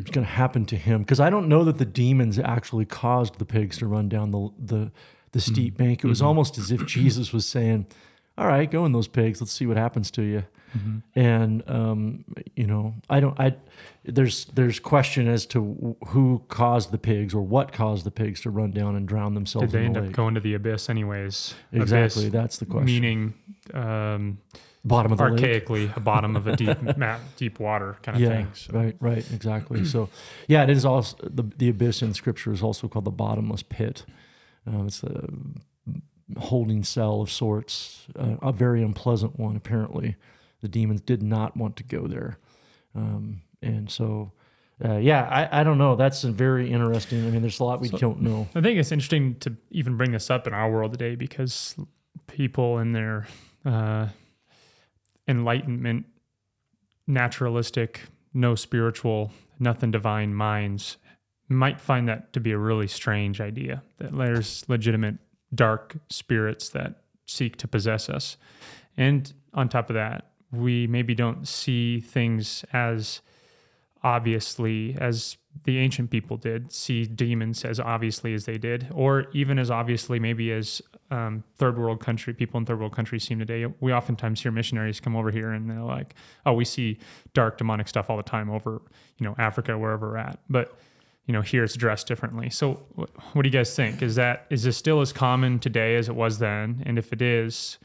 It's 0.00 0.10
going 0.10 0.24
to 0.24 0.32
happen 0.32 0.66
to 0.66 0.76
him 0.76 1.02
because 1.02 1.18
I 1.18 1.30
don't 1.30 1.48
know 1.48 1.64
that 1.64 1.78
the 1.78 1.84
demons 1.84 2.38
actually 2.38 2.84
caused 2.84 3.38
the 3.38 3.44
pigs 3.44 3.78
to 3.78 3.86
run 3.86 4.08
down 4.08 4.30
the 4.30 4.50
the, 4.56 4.92
the 5.34 5.40
steep 5.40 5.76
bank. 5.76 6.02
It 6.02 6.06
was 6.06 6.22
almost 6.22 6.56
as 6.56 6.70
if 6.70 6.86
Jesus 6.96 7.32
was 7.32 7.44
saying, 7.44 7.86
"All 8.38 8.46
right, 8.46 8.70
go 8.70 8.86
in 8.86 8.92
those 8.92 9.08
pigs. 9.08 9.40
Let's 9.40 9.52
see 9.52 9.66
what 9.66 9.76
happens 9.76 10.10
to 10.12 10.22
you." 10.22 10.44
And 11.14 11.62
um, 11.68 12.24
you 12.56 12.66
know, 12.66 12.94
I 13.08 13.20
don't. 13.20 13.38
I 13.38 13.54
there's 14.04 14.46
there's 14.46 14.80
question 14.80 15.28
as 15.28 15.46
to 15.46 15.96
who 16.08 16.42
caused 16.48 16.90
the 16.90 16.98
pigs 16.98 17.32
or 17.32 17.42
what 17.42 17.72
caused 17.72 18.04
the 18.04 18.10
pigs 18.10 18.40
to 18.40 18.50
run 18.50 18.72
down 18.72 18.96
and 18.96 19.06
drown 19.06 19.34
themselves 19.34 19.70
Did 19.70 19.80
they 19.80 19.84
end 19.84 19.96
the 19.96 20.06
up 20.06 20.12
going 20.12 20.34
to 20.34 20.40
the 20.40 20.54
abyss 20.54 20.90
anyways? 20.90 21.54
exactly, 21.72 22.24
Abyss, 22.24 22.32
that's 22.32 22.56
the 22.58 22.66
question. 22.66 22.86
meaning 22.86 23.34
um, 23.72 24.38
Bottom 24.84 25.12
of 25.12 25.18
the 25.18 25.30
lake. 25.30 25.64
archaically 25.64 25.96
a 25.96 26.00
bottom 26.00 26.36
of 26.36 26.46
a 26.46 26.56
deep 26.56 26.76
deep 27.36 27.58
water 27.58 27.96
kind 28.02 28.16
of 28.16 28.22
yeah, 28.22 28.28
thing. 28.28 28.50
So. 28.52 28.72
right, 28.74 28.96
right, 29.00 29.32
exactly. 29.32 29.84
so, 29.84 30.10
yeah, 30.46 30.64
it 30.64 30.70
is 30.70 30.84
also 30.84 31.16
the 31.22 31.44
the 31.56 31.68
abyss 31.70 32.02
in 32.02 32.12
Scripture 32.12 32.52
is 32.52 32.62
also 32.62 32.88
called 32.88 33.06
the 33.06 33.10
bottomless 33.10 33.62
pit. 33.62 34.04
Um, 34.66 34.86
it's 34.86 35.02
a 35.02 35.28
holding 36.38 36.82
cell 36.84 37.20
of 37.20 37.30
sorts, 37.30 38.06
uh, 38.18 38.36
a 38.42 38.52
very 38.52 38.82
unpleasant 38.82 39.38
one. 39.38 39.56
Apparently, 39.56 40.16
the 40.60 40.68
demons 40.68 41.00
did 41.00 41.22
not 41.22 41.56
want 41.56 41.76
to 41.76 41.84
go 41.84 42.06
there, 42.06 42.38
um, 42.94 43.42
and 43.62 43.90
so. 43.90 44.32
Uh, 44.84 44.96
yeah, 44.96 45.22
I, 45.22 45.60
I 45.60 45.62
don't 45.62 45.78
know. 45.78 45.94
That's 45.94 46.24
a 46.24 46.32
very 46.32 46.72
interesting. 46.72 47.24
I 47.24 47.30
mean, 47.30 47.42
there's 47.42 47.60
a 47.60 47.64
lot 47.64 47.80
we 47.80 47.90
don't 47.90 48.20
know. 48.20 48.48
I 48.56 48.60
think 48.60 48.76
it's 48.80 48.90
interesting 48.90 49.36
to 49.36 49.56
even 49.70 49.96
bring 49.96 50.10
this 50.10 50.30
up 50.30 50.48
in 50.48 50.52
our 50.52 50.68
world 50.68 50.90
today 50.90 51.14
because 51.14 51.76
people 52.26 52.80
in 52.80 52.90
their 52.90 53.28
uh, 53.64 54.08
enlightenment, 55.28 56.06
naturalistic, 57.06 58.00
no 58.34 58.56
spiritual, 58.56 59.30
nothing 59.60 59.92
divine 59.92 60.34
minds 60.34 60.96
might 61.48 61.80
find 61.80 62.08
that 62.08 62.32
to 62.32 62.40
be 62.40 62.52
a 62.52 62.58
really 62.58 62.88
strange 62.88 63.40
idea 63.40 63.82
that 63.98 64.16
there's 64.16 64.64
legitimate 64.68 65.16
dark 65.54 65.96
spirits 66.08 66.68
that 66.70 67.02
seek 67.26 67.56
to 67.56 67.68
possess 67.68 68.08
us. 68.08 68.36
And 68.96 69.32
on 69.52 69.68
top 69.68 69.90
of 69.90 69.94
that, 69.94 70.30
we 70.50 70.86
maybe 70.86 71.14
don't 71.14 71.46
see 71.46 72.00
things 72.00 72.64
as 72.72 73.20
obviously 74.02 74.96
as 75.00 75.36
the 75.64 75.78
ancient 75.78 76.10
people 76.10 76.36
did 76.36 76.70
see 76.70 77.06
demons 77.06 77.64
as 77.64 77.80
obviously 77.80 78.34
as 78.34 78.44
they 78.44 78.58
did 78.58 78.86
or 78.92 79.26
even 79.32 79.58
as 79.58 79.70
obviously 79.70 80.18
maybe 80.18 80.52
as 80.52 80.82
um, 81.10 81.42
third 81.56 81.78
world 81.78 82.00
country 82.00 82.34
people 82.34 82.58
in 82.58 82.66
third 82.66 82.78
world 82.78 82.94
countries 82.94 83.24
seem 83.24 83.38
today 83.38 83.64
we 83.80 83.92
oftentimes 83.92 84.42
hear 84.42 84.52
missionaries 84.52 85.00
come 85.00 85.16
over 85.16 85.30
here 85.30 85.52
and 85.52 85.70
they're 85.70 85.80
like 85.80 86.14
oh 86.44 86.52
we 86.52 86.64
see 86.64 86.98
dark 87.32 87.56
demonic 87.56 87.88
stuff 87.88 88.10
all 88.10 88.16
the 88.16 88.22
time 88.22 88.50
over 88.50 88.82
you 89.16 89.24
know 89.24 89.34
africa 89.38 89.78
wherever 89.78 90.10
we're 90.10 90.16
at 90.18 90.38
but 90.50 90.76
you 91.26 91.32
know 91.32 91.40
here 91.40 91.64
it's 91.64 91.74
dressed 91.74 92.06
differently. 92.06 92.50
So 92.50 92.74
what 92.94 93.42
do 93.42 93.48
you 93.48 93.52
guys 93.52 93.74
think? 93.74 94.02
Is 94.02 94.14
that 94.16 94.46
is 94.50 94.62
this 94.62 94.76
still 94.76 95.00
as 95.00 95.12
common 95.12 95.58
today 95.58 95.96
as 95.96 96.08
it 96.08 96.14
was 96.14 96.38
then? 96.38 96.82
And 96.86 96.98
if 96.98 97.12
it 97.12 97.22
is 97.22 97.78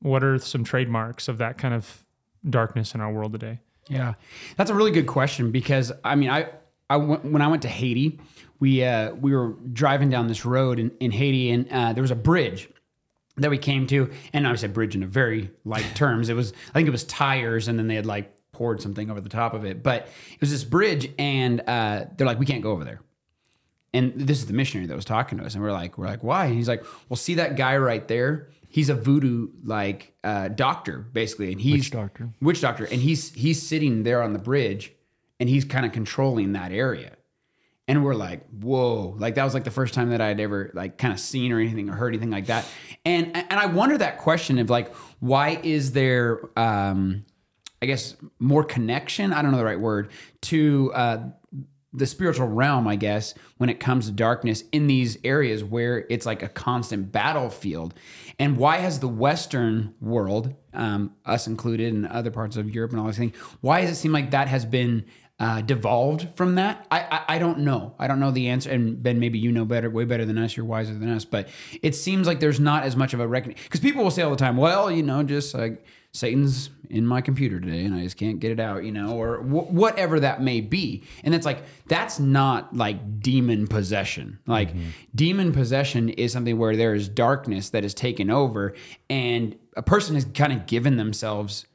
what 0.00 0.22
are 0.22 0.38
some 0.38 0.64
trademarks 0.64 1.28
of 1.28 1.38
that 1.38 1.58
kind 1.58 1.74
of 1.74 2.04
darkness 2.48 2.94
in 2.94 3.00
our 3.00 3.12
world 3.12 3.32
today? 3.32 3.60
Yeah, 3.88 4.14
that's 4.56 4.70
a 4.70 4.74
really 4.74 4.90
good 4.90 5.06
question 5.06 5.50
because 5.50 5.92
I 6.04 6.14
mean, 6.14 6.30
I, 6.30 6.50
I 6.90 6.96
when 6.96 7.42
I 7.42 7.48
went 7.48 7.62
to 7.62 7.68
Haiti, 7.68 8.20
we 8.60 8.84
uh, 8.84 9.14
we 9.14 9.34
were 9.34 9.54
driving 9.72 10.10
down 10.10 10.28
this 10.28 10.44
road 10.44 10.78
in, 10.78 10.90
in 11.00 11.10
Haiti, 11.10 11.50
and 11.50 11.68
uh, 11.70 11.92
there 11.92 12.02
was 12.02 12.10
a 12.10 12.16
bridge 12.16 12.68
that 13.36 13.50
we 13.50 13.58
came 13.58 13.86
to, 13.86 14.10
and 14.32 14.46
I 14.46 14.54
said 14.56 14.74
bridge 14.74 14.94
in 14.94 15.02
a 15.02 15.06
very 15.06 15.50
light 15.64 15.86
terms. 15.94 16.28
It 16.28 16.34
was 16.34 16.52
I 16.70 16.72
think 16.72 16.88
it 16.88 16.92
was 16.92 17.04
tires, 17.04 17.68
and 17.68 17.78
then 17.78 17.88
they 17.88 17.94
had 17.94 18.06
like 18.06 18.34
poured 18.58 18.82
something 18.82 19.10
over 19.10 19.20
the 19.20 19.28
top 19.28 19.54
of 19.54 19.64
it, 19.64 19.82
but 19.82 20.08
it 20.32 20.40
was 20.40 20.50
this 20.50 20.64
bridge, 20.64 21.10
and 21.18 21.62
uh, 21.66 22.04
they're 22.16 22.26
like, 22.26 22.40
we 22.40 22.46
can't 22.46 22.62
go 22.62 22.72
over 22.72 22.84
there. 22.84 23.00
And 23.94 24.12
this 24.14 24.38
is 24.38 24.46
the 24.46 24.52
missionary 24.52 24.86
that 24.88 24.96
was 24.96 25.04
talking 25.04 25.38
to 25.38 25.44
us, 25.44 25.54
and 25.54 25.62
we're 25.62 25.72
like, 25.72 25.96
we're 25.96 26.06
like, 26.06 26.22
why? 26.22 26.46
And 26.46 26.54
he's 26.54 26.68
like, 26.68 26.84
well, 27.08 27.16
see 27.16 27.34
that 27.36 27.56
guy 27.56 27.76
right 27.78 28.06
there? 28.06 28.50
He's 28.68 28.90
a 28.90 28.94
voodoo 28.94 29.48
like 29.64 30.12
uh, 30.22 30.48
doctor, 30.48 30.98
basically, 30.98 31.52
and 31.52 31.60
he's 31.60 31.84
Witch 31.84 31.90
doctor. 31.92 32.28
witch 32.42 32.60
doctor, 32.60 32.84
and 32.84 33.00
he's 33.00 33.32
he's 33.32 33.66
sitting 33.66 34.02
there 34.02 34.22
on 34.22 34.34
the 34.34 34.38
bridge, 34.38 34.92
and 35.40 35.48
he's 35.48 35.64
kind 35.64 35.86
of 35.86 35.92
controlling 35.92 36.52
that 36.52 36.70
area. 36.72 37.12
And 37.88 38.04
we're 38.04 38.14
like, 38.14 38.46
whoa! 38.50 39.16
Like 39.18 39.36
that 39.36 39.44
was 39.44 39.54
like 39.54 39.64
the 39.64 39.70
first 39.70 39.94
time 39.94 40.10
that 40.10 40.20
I'd 40.20 40.38
ever 40.38 40.70
like 40.74 40.98
kind 40.98 41.14
of 41.14 41.18
seen 41.18 41.50
or 41.52 41.58
anything 41.58 41.88
or 41.88 41.94
heard 41.94 42.12
anything 42.12 42.30
like 42.30 42.46
that. 42.48 42.66
And 43.06 43.34
and 43.34 43.58
I 43.58 43.64
wonder 43.64 43.96
that 43.96 44.18
question 44.18 44.58
of 44.58 44.68
like, 44.68 44.94
why 45.20 45.58
is 45.62 45.92
there, 45.92 46.40
um, 46.58 47.24
I 47.80 47.86
guess, 47.86 48.16
more 48.38 48.64
connection? 48.64 49.32
I 49.32 49.42
don't 49.42 49.52
know 49.52 49.58
the 49.58 49.64
right 49.64 49.80
word 49.80 50.10
to 50.42 50.92
uh, 50.94 51.18
the 51.92 52.06
spiritual 52.06 52.48
realm, 52.48 52.86
I 52.86 52.96
guess, 52.96 53.34
when 53.56 53.70
it 53.70 53.80
comes 53.80 54.06
to 54.06 54.12
darkness 54.12 54.64
in 54.72 54.86
these 54.86 55.16
areas 55.24 55.64
where 55.64 56.06
it's 56.10 56.26
like 56.26 56.42
a 56.42 56.48
constant 56.48 57.12
battlefield. 57.12 57.94
And 58.38 58.56
why 58.56 58.76
has 58.78 59.00
the 59.00 59.08
Western 59.08 59.94
world, 60.00 60.54
um, 60.74 61.14
us 61.24 61.46
included, 61.46 61.92
and 61.92 62.06
other 62.06 62.30
parts 62.30 62.56
of 62.56 62.74
Europe 62.74 62.92
and 62.92 63.00
all 63.00 63.06
these 63.06 63.16
things, 63.16 63.36
why 63.60 63.80
does 63.80 63.90
it 63.90 63.96
seem 63.96 64.12
like 64.12 64.32
that 64.32 64.48
has 64.48 64.64
been 64.64 65.06
uh, 65.40 65.60
devolved 65.62 66.28
from 66.36 66.56
that? 66.56 66.86
I, 66.90 67.00
I 67.00 67.36
I 67.36 67.38
don't 67.38 67.60
know. 67.60 67.94
I 67.98 68.06
don't 68.06 68.20
know 68.20 68.32
the 68.32 68.48
answer. 68.48 68.70
And 68.70 69.02
Ben, 69.02 69.18
maybe 69.18 69.38
you 69.38 69.52
know 69.52 69.64
better, 69.64 69.88
way 69.88 70.04
better 70.04 70.24
than 70.24 70.36
us. 70.36 70.56
You're 70.56 70.66
wiser 70.66 70.94
than 70.94 71.08
us. 71.08 71.24
But 71.24 71.48
it 71.80 71.94
seems 71.94 72.26
like 72.26 72.40
there's 72.40 72.60
not 72.60 72.82
as 72.82 72.96
much 72.96 73.14
of 73.14 73.20
a 73.20 73.26
reckoning 73.26 73.56
because 73.64 73.80
people 73.80 74.02
will 74.02 74.10
say 74.10 74.22
all 74.22 74.30
the 74.30 74.36
time, 74.36 74.56
well, 74.56 74.90
you 74.90 75.02
know, 75.02 75.22
just 75.22 75.54
like 75.54 75.84
Satan's 76.12 76.70
in 76.90 77.06
my 77.06 77.20
computer 77.20 77.60
today 77.60 77.84
and 77.84 77.94
I 77.94 78.02
just 78.02 78.16
can't 78.16 78.40
get 78.40 78.50
it 78.50 78.58
out, 78.58 78.82
you 78.82 78.90
know, 78.92 79.16
or 79.16 79.38
wh- 79.38 79.70
whatever 79.70 80.18
that 80.20 80.40
may 80.42 80.60
be. 80.62 81.04
And 81.22 81.34
it's 81.34 81.44
like, 81.44 81.62
that's 81.86 82.18
not 82.18 82.74
like 82.74 83.20
demon 83.20 83.66
possession. 83.66 84.38
Like, 84.46 84.70
demon 85.14 85.52
possession 85.52 86.08
is 86.08 86.32
something 86.32 86.56
where 86.58 86.76
there 86.76 86.94
is 86.94 87.08
darkness 87.08 87.70
that 87.70 87.84
is 87.84 87.92
taken 87.92 88.30
over 88.30 88.74
and 89.10 89.54
a 89.76 89.82
person 89.82 90.14
has 90.14 90.24
kind 90.24 90.52
of 90.52 90.66
given 90.66 90.96
themselves 90.96 91.66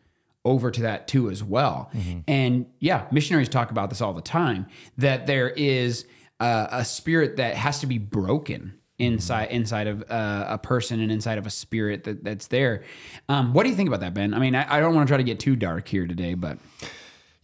over 0.46 0.72
to 0.72 0.82
that 0.82 1.08
too 1.08 1.30
as 1.30 1.44
well. 1.44 1.90
And 2.28 2.66
yeah, 2.80 3.06
missionaries 3.12 3.50
talk 3.50 3.72
about 3.72 3.90
this 3.90 4.02
all 4.02 4.14
the 4.14 4.22
time 4.22 4.66
that 4.98 5.28
there 5.28 5.50
is 5.50 6.06
uh, 6.40 6.68
a 6.72 6.84
spirit 6.84 7.38
that 7.38 7.56
has 7.56 7.80
to 7.82 7.88
be 7.88 7.98
broken 8.00 8.74
inside 9.00 9.50
inside 9.52 9.88
of 9.88 10.04
uh, 10.10 10.46
a 10.50 10.58
person 10.58 11.00
and 11.00 11.12
inside 11.12 11.38
of 11.38 11.48
a 11.48 11.50
spirit 11.50 12.04
that, 12.04 12.24
that's 12.24 12.48
there. 12.48 12.84
Um, 13.28 13.54
what 13.54 13.64
do 13.64 13.70
you 13.70 13.76
think 13.76 13.88
about 13.88 14.02
that, 14.02 14.14
Ben? 14.14 14.34
I 14.34 14.40
mean, 14.40 14.56
I, 14.56 14.78
I 14.78 14.80
don't 14.80 14.94
want 14.96 15.08
to 15.08 15.12
try 15.12 15.18
to 15.18 15.24
get 15.24 15.40
too 15.40 15.56
dark 15.56 15.88
here 15.88 16.06
today, 16.08 16.36
but 16.36 16.58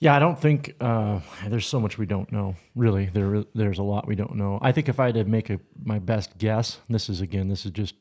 Yeah, 0.01 0.15
I 0.15 0.19
don't 0.19 0.39
think 0.39 0.75
uh, 0.79 1.19
there's 1.47 1.67
so 1.67 1.79
much 1.79 1.97
we 1.97 2.05
don't 2.05 2.31
know. 2.31 2.55
Really, 2.75 3.07
there 3.07 3.43
there's 3.53 3.79
a 3.79 3.83
lot 3.83 4.07
we 4.07 4.15
don't 4.15 4.35
know. 4.35 4.57
I 4.61 4.71
think 4.71 4.87
if 4.87 4.99
I 4.99 5.07
had 5.07 5.15
to 5.15 5.25
make 5.25 5.49
a 5.49 5.59
my 5.83 5.99
best 5.99 6.37
guess, 6.37 6.79
this 6.87 7.09
is 7.09 7.19
again, 7.19 7.49
this 7.49 7.65
is 7.65 7.71
just 7.71 7.95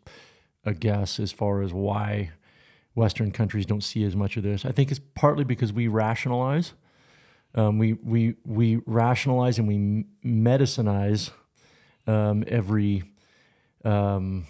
a 0.64 0.74
guess 0.74 1.18
as 1.18 1.32
far 1.32 1.62
as 1.62 1.72
why 1.72 2.30
Western 2.94 3.32
countries 3.32 3.66
don't 3.66 3.82
see 3.82 4.04
as 4.04 4.14
much 4.14 4.36
of 4.36 4.44
this. 4.44 4.64
I 4.64 4.70
think 4.70 4.90
it's 4.90 5.00
partly 5.14 5.44
because 5.44 5.72
we 5.72 5.88
rationalize, 5.88 6.74
um, 7.56 7.78
we 7.78 7.94
we 7.94 8.34
we 8.44 8.76
rationalize 8.86 9.58
and 9.58 9.66
we 9.66 10.04
medicinize 10.24 11.30
um, 12.06 12.44
every 12.46 13.02
um, 13.88 14.46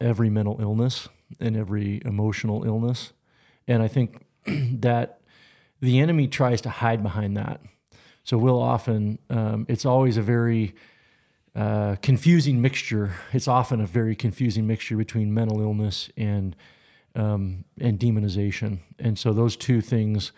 every 0.00 0.30
mental 0.30 0.58
illness 0.60 1.08
and 1.40 1.56
every 1.56 2.00
emotional 2.04 2.64
illness, 2.64 3.12
and 3.66 3.82
I 3.82 3.88
think 3.88 4.24
that 4.46 5.20
the 5.80 6.00
enemy 6.00 6.26
tries 6.26 6.60
to 6.62 6.70
hide 6.70 7.02
behind 7.02 7.36
that. 7.36 7.60
So 8.24 8.36
we'll 8.36 8.60
often, 8.60 9.18
um, 9.30 9.66
it's 9.68 9.84
always 9.84 10.16
a 10.16 10.22
very 10.22 10.74
uh, 11.54 11.96
confusing 12.02 12.60
mixture. 12.60 13.12
It's 13.32 13.48
often 13.48 13.80
a 13.80 13.86
very 13.86 14.14
confusing 14.14 14.66
mixture 14.66 14.96
between 14.96 15.32
mental 15.32 15.60
illness 15.60 16.10
and 16.16 16.56
um, 17.14 17.64
and 17.80 17.98
demonization. 17.98 18.78
And 18.98 19.18
so 19.18 19.32
those 19.32 19.56
two 19.56 19.80
things 19.80 20.30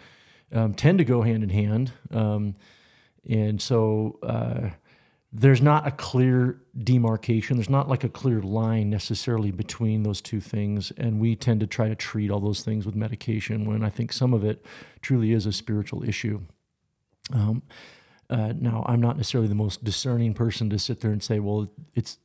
um, 0.53 0.73
tend 0.73 0.99
to 0.99 1.05
go 1.05 1.23
hand 1.23 1.43
in 1.43 1.51
hand. 1.51 1.93
Um, 2.11 2.55
and 3.29 3.61
so 3.61 4.19
uh, 4.23 4.71
there's 5.33 5.63
not 5.63 5.87
a 5.87 5.93
clear 5.93 6.61
demarcation. 6.77 7.57
There's 7.57 7.71
not 7.71 7.89
like 7.89 8.03
a 8.03 8.09
clear 8.09 8.41
line 8.41 8.91
necessarily 8.91 9.53
between 9.53 10.03
those 10.03 10.21
two 10.21 10.41
things. 10.41 10.91
And 10.97 11.21
we 11.21 11.37
tend 11.37 11.61
to 11.61 11.67
try 11.67 11.89
to 11.89 11.95
treat 11.95 12.31
all 12.31 12.41
those 12.41 12.63
things 12.63 12.85
with 12.85 12.97
medication 12.97 13.65
when 13.65 13.85
I 13.85 13.91
think 13.91 14.13
some 14.13 14.35
of 14.35 14.45
it 14.45 14.65
truly 15.03 15.33
is 15.33 15.47
a 15.47 15.53
spiritual 15.53 16.03
issue. 16.03 16.41
Um, 17.33 17.63
uh, 18.29 18.55
now, 18.57 18.85
I'm 18.89 19.01
not 19.01 19.17
necessarily 19.17 19.49
the 19.49 19.55
most 19.55 19.85
discerning 19.85 20.35
person 20.35 20.69
to 20.71 20.79
sit 20.79 21.01
there 21.01 21.13
and 21.13 21.23
say, 21.23 21.39
well, 21.39 21.71
it's 21.95 22.19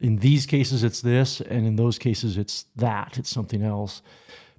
in 0.00 0.16
these 0.16 0.46
cases 0.46 0.84
it's 0.84 1.00
this, 1.00 1.40
and 1.40 1.66
in 1.66 1.76
those 1.76 1.98
cases 1.98 2.36
it's 2.36 2.66
that. 2.76 3.18
It's 3.18 3.30
something 3.30 3.62
else. 3.62 4.02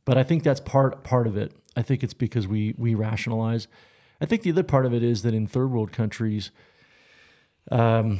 But 0.03 0.17
I 0.17 0.23
think 0.23 0.43
that's 0.43 0.59
part 0.59 1.03
part 1.03 1.27
of 1.27 1.37
it. 1.37 1.53
I 1.75 1.81
think 1.81 2.03
it's 2.03 2.13
because 2.13 2.47
we 2.47 2.73
we 2.77 2.95
rationalize. 2.95 3.67
I 4.21 4.25
think 4.25 4.43
the 4.43 4.51
other 4.51 4.63
part 4.63 4.85
of 4.85 4.93
it 4.93 5.03
is 5.03 5.23
that 5.23 5.33
in 5.33 5.45
third 5.45 5.71
world 5.71 5.91
countries, 5.91 6.51
um, 7.71 8.19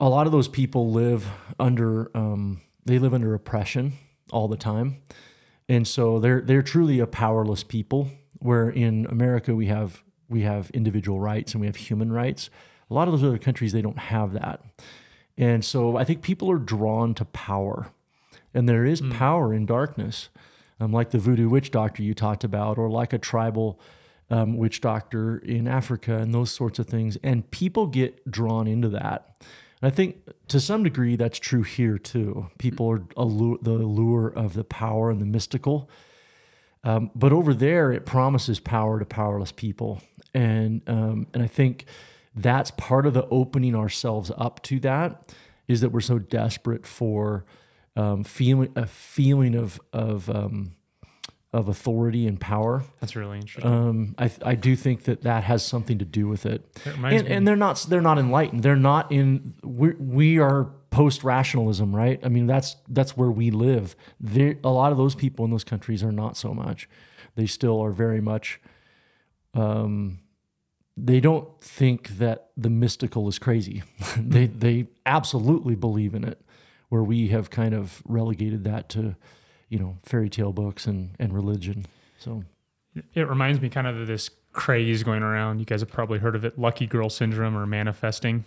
a 0.00 0.08
lot 0.08 0.26
of 0.26 0.32
those 0.32 0.48
people 0.48 0.90
live 0.90 1.26
under 1.58 2.10
um, 2.16 2.60
they 2.84 2.98
live 2.98 3.14
under 3.14 3.34
oppression 3.34 3.92
all 4.32 4.48
the 4.48 4.56
time, 4.56 4.96
and 5.68 5.86
so 5.86 6.18
they're 6.18 6.40
they're 6.40 6.62
truly 6.62 6.98
a 6.98 7.06
powerless 7.06 7.62
people. 7.62 8.10
Where 8.38 8.68
in 8.68 9.06
America 9.06 9.54
we 9.54 9.66
have 9.66 10.02
we 10.28 10.42
have 10.42 10.70
individual 10.70 11.20
rights 11.20 11.52
and 11.52 11.60
we 11.60 11.66
have 11.66 11.76
human 11.76 12.12
rights. 12.12 12.50
A 12.90 12.94
lot 12.94 13.06
of 13.06 13.12
those 13.12 13.22
other 13.22 13.38
countries 13.38 13.72
they 13.72 13.82
don't 13.82 13.98
have 13.98 14.32
that, 14.32 14.60
and 15.38 15.64
so 15.64 15.96
I 15.96 16.04
think 16.04 16.22
people 16.22 16.50
are 16.50 16.58
drawn 16.58 17.14
to 17.14 17.24
power, 17.26 17.92
and 18.52 18.68
there 18.68 18.84
is 18.84 19.00
power 19.00 19.54
in 19.54 19.64
darkness, 19.64 20.28
um, 20.80 20.92
like 20.92 21.10
the 21.10 21.18
voodoo 21.18 21.48
witch 21.48 21.70
doctor 21.70 22.02
you 22.02 22.14
talked 22.14 22.44
about, 22.44 22.76
or 22.76 22.90
like 22.90 23.12
a 23.12 23.18
tribal 23.18 23.80
um, 24.32 24.56
witch 24.56 24.80
doctor 24.80 25.36
in 25.38 25.68
Africa 25.68 26.16
and 26.16 26.34
those 26.34 26.50
sorts 26.50 26.78
of 26.78 26.86
things. 26.86 27.18
And 27.22 27.48
people 27.50 27.86
get 27.86 28.28
drawn 28.28 28.66
into 28.66 28.88
that. 28.88 29.36
And 29.80 29.92
I 29.92 29.94
think 29.94 30.16
to 30.48 30.58
some 30.58 30.82
degree 30.82 31.16
that's 31.16 31.38
true 31.38 31.62
here 31.62 31.98
too. 31.98 32.48
People 32.58 32.90
are 32.90 33.02
allure, 33.16 33.58
the 33.60 33.72
allure 33.72 34.28
of 34.28 34.54
the 34.54 34.64
power 34.64 35.10
and 35.10 35.20
the 35.20 35.26
mystical. 35.26 35.90
Um, 36.82 37.10
but 37.14 37.32
over 37.32 37.52
there, 37.52 37.92
it 37.92 38.06
promises 38.06 38.58
power 38.58 38.98
to 38.98 39.04
powerless 39.04 39.52
people, 39.52 40.02
and 40.34 40.82
um, 40.88 41.28
and 41.32 41.40
I 41.40 41.46
think 41.46 41.84
that's 42.34 42.72
part 42.72 43.06
of 43.06 43.14
the 43.14 43.24
opening 43.28 43.76
ourselves 43.76 44.32
up 44.36 44.60
to 44.64 44.80
that 44.80 45.32
is 45.68 45.80
that 45.80 45.90
we're 45.90 46.00
so 46.00 46.18
desperate 46.18 46.84
for 46.84 47.44
um, 47.94 48.24
feeling 48.24 48.72
a 48.74 48.86
feeling 48.86 49.54
of 49.54 49.80
of 49.92 50.28
um, 50.28 50.72
of 51.52 51.68
authority 51.68 52.26
and 52.26 52.40
power. 52.40 52.82
That's 53.00 53.14
really 53.14 53.38
interesting. 53.38 53.70
Um, 53.70 54.14
I, 54.16 54.30
I 54.44 54.54
do 54.54 54.74
think 54.74 55.04
that 55.04 55.22
that 55.22 55.44
has 55.44 55.64
something 55.64 55.98
to 55.98 56.04
do 56.04 56.26
with 56.26 56.46
it. 56.46 56.64
And, 57.18 57.28
and 57.28 57.48
they're 57.48 57.56
not 57.56 57.84
they're 57.88 58.00
not 58.00 58.18
enlightened. 58.18 58.62
They're 58.62 58.74
not 58.76 59.12
in. 59.12 59.54
We 59.62 59.90
we 59.92 60.38
are 60.38 60.70
post 60.90 61.24
rationalism, 61.24 61.94
right? 61.94 62.18
I 62.24 62.28
mean 62.28 62.46
that's 62.46 62.76
that's 62.88 63.16
where 63.16 63.30
we 63.30 63.50
live. 63.50 63.94
There, 64.18 64.56
a 64.64 64.70
lot 64.70 64.92
of 64.92 64.98
those 64.98 65.14
people 65.14 65.44
in 65.44 65.50
those 65.50 65.64
countries 65.64 66.02
are 66.02 66.12
not 66.12 66.36
so 66.36 66.54
much. 66.54 66.88
They 67.34 67.46
still 67.46 67.80
are 67.80 67.92
very 67.92 68.20
much. 68.20 68.60
Um, 69.54 70.20
they 70.96 71.20
don't 71.20 71.60
think 71.60 72.18
that 72.18 72.50
the 72.56 72.70
mystical 72.70 73.28
is 73.28 73.38
crazy. 73.38 73.82
they 74.16 74.46
they 74.46 74.88
absolutely 75.04 75.74
believe 75.74 76.14
in 76.14 76.24
it. 76.24 76.40
Where 76.88 77.02
we 77.02 77.28
have 77.28 77.48
kind 77.48 77.74
of 77.74 78.02
relegated 78.04 78.64
that 78.64 78.90
to, 78.90 79.16
you 79.72 79.78
know, 79.78 79.96
fairy 80.02 80.28
tale 80.28 80.52
books 80.52 80.86
and 80.86 81.16
and 81.18 81.32
religion. 81.32 81.86
So. 82.18 82.44
it 83.14 83.26
reminds 83.26 83.58
me 83.60 83.70
kind 83.70 83.86
of 83.86 83.96
of 83.96 84.06
this 84.06 84.28
craze 84.52 85.02
going 85.02 85.22
around. 85.22 85.58
You 85.60 85.64
guys 85.64 85.80
have 85.80 85.90
probably 85.90 86.18
heard 86.18 86.36
of 86.36 86.44
it, 86.44 86.58
lucky 86.58 86.86
girl 86.86 87.08
syndrome 87.08 87.56
or 87.56 87.66
manifesting, 87.66 88.44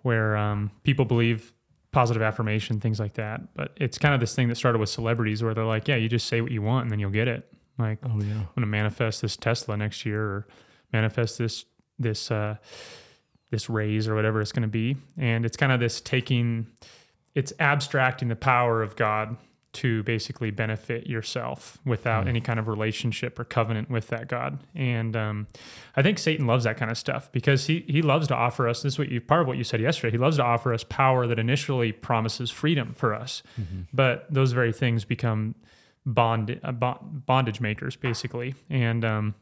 where 0.00 0.34
um, 0.34 0.70
people 0.82 1.04
believe 1.04 1.52
positive 1.92 2.22
affirmation, 2.22 2.80
things 2.80 2.98
like 2.98 3.14
that. 3.14 3.54
But 3.54 3.72
it's 3.76 3.98
kind 3.98 4.14
of 4.14 4.20
this 4.20 4.34
thing 4.34 4.48
that 4.48 4.54
started 4.54 4.78
with 4.78 4.88
celebrities 4.88 5.42
where 5.42 5.52
they're 5.52 5.66
like, 5.66 5.88
yeah, 5.88 5.96
you 5.96 6.08
just 6.08 6.26
say 6.26 6.40
what 6.40 6.50
you 6.50 6.62
want 6.62 6.84
and 6.84 6.90
then 6.90 6.98
you'll 6.98 7.10
get 7.10 7.28
it. 7.28 7.52
Like, 7.78 7.98
Oh 8.02 8.18
yeah. 8.20 8.44
I'm 8.56 8.62
to 8.62 8.66
manifest 8.66 9.20
this 9.20 9.36
Tesla 9.36 9.76
next 9.76 10.06
year 10.06 10.22
or 10.22 10.46
manifest 10.90 11.36
this, 11.36 11.66
this, 11.98 12.30
uh, 12.30 12.56
this 13.50 13.68
raise 13.68 14.08
or 14.08 14.14
whatever 14.14 14.40
it's 14.40 14.52
going 14.52 14.62
to 14.62 14.68
be. 14.68 14.96
And 15.18 15.44
it's 15.44 15.58
kind 15.58 15.70
of 15.70 15.80
this 15.80 16.00
taking, 16.00 16.66
it's 17.34 17.52
abstracting 17.60 18.28
the 18.28 18.36
power 18.36 18.82
of 18.82 18.96
God 18.96 19.36
to 19.72 20.02
basically 20.02 20.50
benefit 20.50 21.06
yourself 21.06 21.78
without 21.84 22.28
any 22.28 22.40
kind 22.40 22.58
of 22.58 22.68
relationship 22.68 23.38
or 23.38 23.44
covenant 23.44 23.88
with 23.88 24.08
that 24.08 24.28
God. 24.28 24.58
And 24.74 25.16
um, 25.16 25.46
I 25.96 26.02
think 26.02 26.18
Satan 26.18 26.46
loves 26.46 26.64
that 26.64 26.76
kind 26.76 26.90
of 26.90 26.98
stuff 26.98 27.32
because 27.32 27.66
he 27.66 27.84
he 27.88 28.02
loves 28.02 28.28
to 28.28 28.34
offer 28.34 28.68
us. 28.68 28.82
This 28.82 28.94
is 28.94 28.98
what 28.98 29.08
you 29.08 29.20
part 29.20 29.40
of 29.40 29.46
what 29.46 29.56
you 29.56 29.64
said 29.64 29.80
yesterday. 29.80 30.12
He 30.12 30.18
loves 30.18 30.36
to 30.36 30.44
offer 30.44 30.74
us 30.74 30.84
power 30.84 31.26
that 31.26 31.38
initially 31.38 31.90
promises 31.92 32.50
freedom 32.50 32.92
for 32.94 33.14
us, 33.14 33.42
but 33.92 34.26
those 34.28 34.52
very 34.52 34.72
things 34.72 35.04
become 35.04 35.54
bond 36.04 36.60
uh, 36.62 36.72
bondage 36.72 37.60
makers 37.60 37.96
basically. 37.96 38.54
And 38.68 39.04
um, 39.04 39.34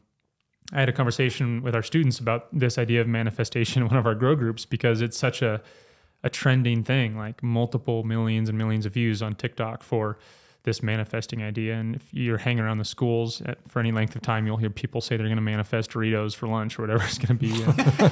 I 0.71 0.79
had 0.79 0.89
a 0.89 0.93
conversation 0.93 1.61
with 1.61 1.75
our 1.75 1.83
students 1.83 2.19
about 2.19 2.47
this 2.57 2.77
idea 2.77 3.01
of 3.01 3.07
manifestation 3.07 3.81
in 3.81 3.89
one 3.89 3.97
of 3.97 4.05
our 4.05 4.15
grow 4.15 4.35
groups 4.35 4.63
because 4.63 5.01
it's 5.01 5.17
such 5.17 5.41
a 5.41 5.61
a 6.23 6.29
trending 6.29 6.83
thing, 6.83 7.17
like 7.17 7.41
multiple 7.41 8.03
millions 8.03 8.49
and 8.49 8.57
millions 8.57 8.85
of 8.85 8.93
views 8.93 9.21
on 9.21 9.35
TikTok 9.35 9.83
for 9.83 10.17
this 10.63 10.83
manifesting 10.83 11.41
idea. 11.41 11.73
And 11.73 11.95
if 11.95 12.13
you're 12.13 12.37
hanging 12.37 12.63
around 12.63 12.77
the 12.77 12.85
schools 12.85 13.41
at, 13.41 13.57
for 13.67 13.79
any 13.79 13.91
length 13.91 14.15
of 14.15 14.21
time, 14.21 14.45
you'll 14.45 14.57
hear 14.57 14.69
people 14.69 15.01
say 15.01 15.17
they're 15.17 15.25
going 15.25 15.37
to 15.37 15.41
manifest 15.41 15.91
Doritos 15.91 16.35
for 16.35 16.47
lunch 16.47 16.77
or 16.77 16.83
whatever 16.83 17.03
it's 17.03 17.17
going 17.17 17.37
to 17.37 17.47
be. 17.47 17.51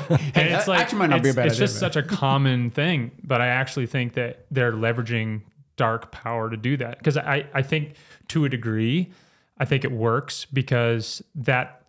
And, 0.10 0.38
and 0.38 0.54
it's 0.54 0.68
like 0.68 0.80
actually 0.80 1.00
might 1.00 1.10
not 1.12 1.22
be 1.22 1.30
a 1.30 1.32
it's, 1.32 1.36
bad 1.36 1.46
it's 1.48 1.56
idea, 1.56 1.68
just 1.68 1.80
such 1.80 1.96
a 1.96 2.04
common 2.04 2.72
thing. 2.72 3.12
But 3.24 3.42
I 3.42 3.48
actually 3.48 3.86
think 3.86 4.14
that 4.14 4.46
they're 4.50 4.74
leveraging 4.74 5.42
dark 5.76 6.12
power 6.12 6.50
to 6.50 6.58
do 6.58 6.76
that 6.78 6.98
because 6.98 7.18
I, 7.18 7.46
I 7.54 7.62
think 7.62 7.96
to 8.30 8.46
a 8.46 8.50
degree, 8.50 9.12
I 9.58 9.66
think 9.66 9.86
it 9.86 9.92
works 9.92 10.46
because 10.46 11.22
that 11.36 11.84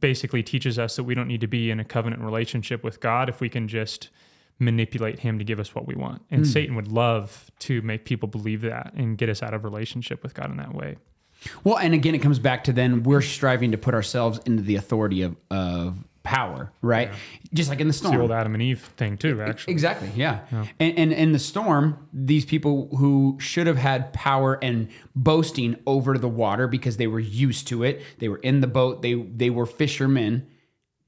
basically 0.00 0.42
teaches 0.42 0.78
us 0.78 0.96
that 0.96 1.04
we 1.04 1.14
don't 1.14 1.28
need 1.28 1.40
to 1.42 1.46
be 1.46 1.70
in 1.70 1.80
a 1.80 1.84
covenant 1.84 2.22
relationship 2.22 2.82
with 2.82 3.00
God 3.00 3.28
if 3.28 3.40
we 3.40 3.48
can 3.48 3.68
just 3.68 4.08
manipulate 4.62 5.20
him 5.20 5.38
to 5.38 5.44
give 5.44 5.58
us 5.58 5.74
what 5.74 5.86
we 5.86 5.94
want. 5.94 6.22
And 6.30 6.40
hmm. 6.40 6.50
Satan 6.50 6.74
would 6.76 6.88
love 6.88 7.50
to 7.60 7.82
make 7.82 8.04
people 8.04 8.28
believe 8.28 8.62
that 8.62 8.92
and 8.94 9.18
get 9.18 9.28
us 9.28 9.42
out 9.42 9.54
of 9.54 9.64
relationship 9.64 10.22
with 10.22 10.34
God 10.34 10.50
in 10.50 10.56
that 10.58 10.74
way. 10.74 10.96
Well, 11.64 11.76
and 11.76 11.92
again, 11.92 12.14
it 12.14 12.20
comes 12.20 12.38
back 12.38 12.64
to 12.64 12.72
then 12.72 13.02
we're 13.02 13.20
striving 13.20 13.72
to 13.72 13.78
put 13.78 13.94
ourselves 13.94 14.40
into 14.46 14.62
the 14.62 14.76
authority 14.76 15.22
of, 15.22 15.36
of 15.50 15.98
power, 16.22 16.72
right? 16.82 17.10
Just 17.52 17.68
like 17.68 17.80
in 17.80 17.88
the 17.88 17.92
storm. 17.92 18.14
The 18.14 18.22
old 18.22 18.32
Adam 18.32 18.54
and 18.54 18.62
Eve 18.62 18.80
thing 18.96 19.18
too, 19.18 19.40
actually. 19.42 19.72
Exactly. 19.72 20.10
Yeah. 20.14 20.40
And, 20.78 20.98
and 20.98 21.12
in 21.12 21.32
the 21.32 21.38
storm, 21.38 22.08
these 22.12 22.44
people 22.44 22.88
who 22.96 23.36
should 23.40 23.66
have 23.66 23.76
had 23.76 24.12
power 24.12 24.58
and 24.62 24.88
boasting 25.14 25.76
over 25.86 26.16
the 26.18 26.28
water 26.28 26.68
because 26.68 26.96
they 26.96 27.06
were 27.06 27.20
used 27.20 27.66
to 27.68 27.82
it, 27.82 28.02
they 28.18 28.28
were 28.28 28.38
in 28.38 28.60
the 28.60 28.66
boat, 28.66 29.02
they 29.02 29.14
they 29.14 29.50
were 29.50 29.66
fishermen. 29.66 30.46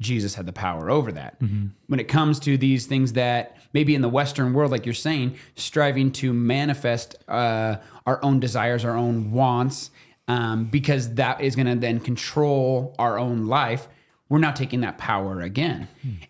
Jesus 0.00 0.34
had 0.34 0.46
the 0.46 0.52
power 0.52 0.90
over 0.90 1.12
that. 1.12 1.40
When 1.40 2.00
it 2.00 2.08
comes 2.08 2.40
to 2.40 2.56
these 2.58 2.86
things 2.86 3.14
that 3.14 3.56
maybe 3.72 3.94
in 3.94 4.02
the 4.02 4.08
Western 4.08 4.52
world, 4.52 4.70
like 4.70 4.84
you're 4.86 4.94
saying, 4.94 5.36
striving 5.56 6.12
to 6.12 6.32
manifest 6.32 7.16
uh, 7.28 7.76
our 8.06 8.22
own 8.24 8.40
desires, 8.40 8.84
our 8.84 8.96
own 8.96 9.32
wants, 9.32 9.90
um, 10.28 10.64
because 10.66 11.14
that 11.14 11.40
is 11.40 11.54
going 11.54 11.66
to 11.66 11.76
then 11.76 12.00
control 12.00 12.94
our 12.98 13.18
own 13.18 13.46
life 13.46 13.88
we're 14.28 14.38
not 14.38 14.56
taking 14.56 14.80
that 14.80 14.98
power 14.98 15.40
again. 15.40 15.86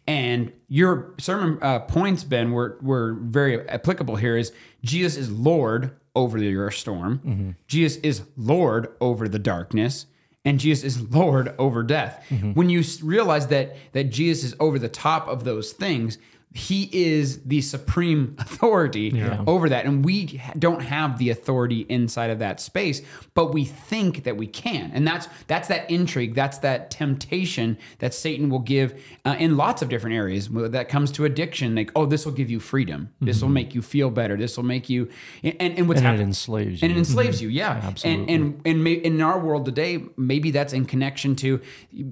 And 0.06 0.52
your 0.68 1.14
sermon 1.18 1.58
uh, 1.62 1.78
points, 1.80 2.24
Ben, 2.24 2.50
were 2.52 2.76
were 2.82 3.14
very 3.14 3.66
applicable 3.68 4.16
here. 4.16 4.36
Is 4.36 4.52
Jesus 4.82 5.16
is 5.16 5.30
Lord 5.30 5.92
over 6.14 6.36
your 6.38 6.70
storm. 6.70 7.56
Jesus 7.66 7.98
is 8.02 8.22
Lord 8.36 8.88
over 9.00 9.28
the 9.28 9.38
darkness. 9.38 10.06
And 10.44 10.60
Jesus 10.60 10.84
is 10.84 11.10
Lord 11.10 11.54
over 11.58 11.82
death. 11.82 12.24
Mm-hmm. 12.28 12.52
When 12.52 12.68
you 12.68 12.82
realize 13.02 13.46
that 13.48 13.76
that 13.92 14.04
Jesus 14.04 14.52
is 14.52 14.56
over 14.60 14.78
the 14.78 14.88
top 14.88 15.26
of 15.28 15.44
those 15.44 15.72
things, 15.72 16.18
he 16.56 16.88
is 16.92 17.42
the 17.42 17.60
supreme 17.60 18.36
authority 18.38 19.20
over 19.46 19.68
that. 19.68 19.86
And 19.86 20.04
we 20.04 20.40
don't 20.56 20.82
have 20.82 21.18
the 21.18 21.30
authority 21.30 21.84
inside 21.88 22.30
of 22.30 22.38
that 22.38 22.60
space 22.60 23.02
but 23.34 23.52
we 23.52 23.64
think 23.64 24.22
that 24.22 24.36
we 24.36 24.46
can. 24.46 24.92
And 24.94 25.06
that's 25.06 25.26
that's 25.48 25.66
that 25.66 25.90
intrigue. 25.90 26.34
That's 26.36 26.58
that 26.58 26.90
temptation 26.92 27.76
that 27.98 28.14
satan 28.14 28.48
will 28.48 28.60
give 28.60 29.02
uh, 29.24 29.34
in 29.38 29.56
lots 29.56 29.82
of 29.82 29.88
different 29.88 30.14
areas 30.14 30.48
that 30.48 30.88
comes 30.88 31.10
to 31.12 31.24
addiction 31.24 31.74
like 31.74 31.90
oh 31.96 32.06
this 32.06 32.24
will 32.24 32.32
give 32.32 32.50
you 32.50 32.60
freedom. 32.60 33.10
This 33.20 33.42
will 33.42 33.48
make 33.48 33.74
you 33.74 33.82
feel 33.82 34.10
better. 34.10 34.36
This 34.36 34.56
will 34.56 34.64
make 34.64 34.88
you 34.88 35.10
and 35.42 35.56
and 35.60 35.88
what's 35.88 36.00
And 36.00 36.20
it 36.20 36.20
enslaves 36.20 36.80
you 36.80 36.86
and 36.86 36.92
it 36.92 36.94
you. 36.94 36.98
enslaves 37.00 37.42
you 37.42 37.48
yeah. 37.48 37.80
Absolutely. 37.82 38.32
and 38.32 38.44
and 38.44 38.62
and 38.64 38.84
may, 38.84 38.92
in 38.92 39.20
our 39.20 39.40
world 39.40 39.64
today 39.64 40.04
maybe 40.16 40.52
that's 40.52 40.72
in 40.72 40.84
connection 40.84 41.34
to 41.36 41.60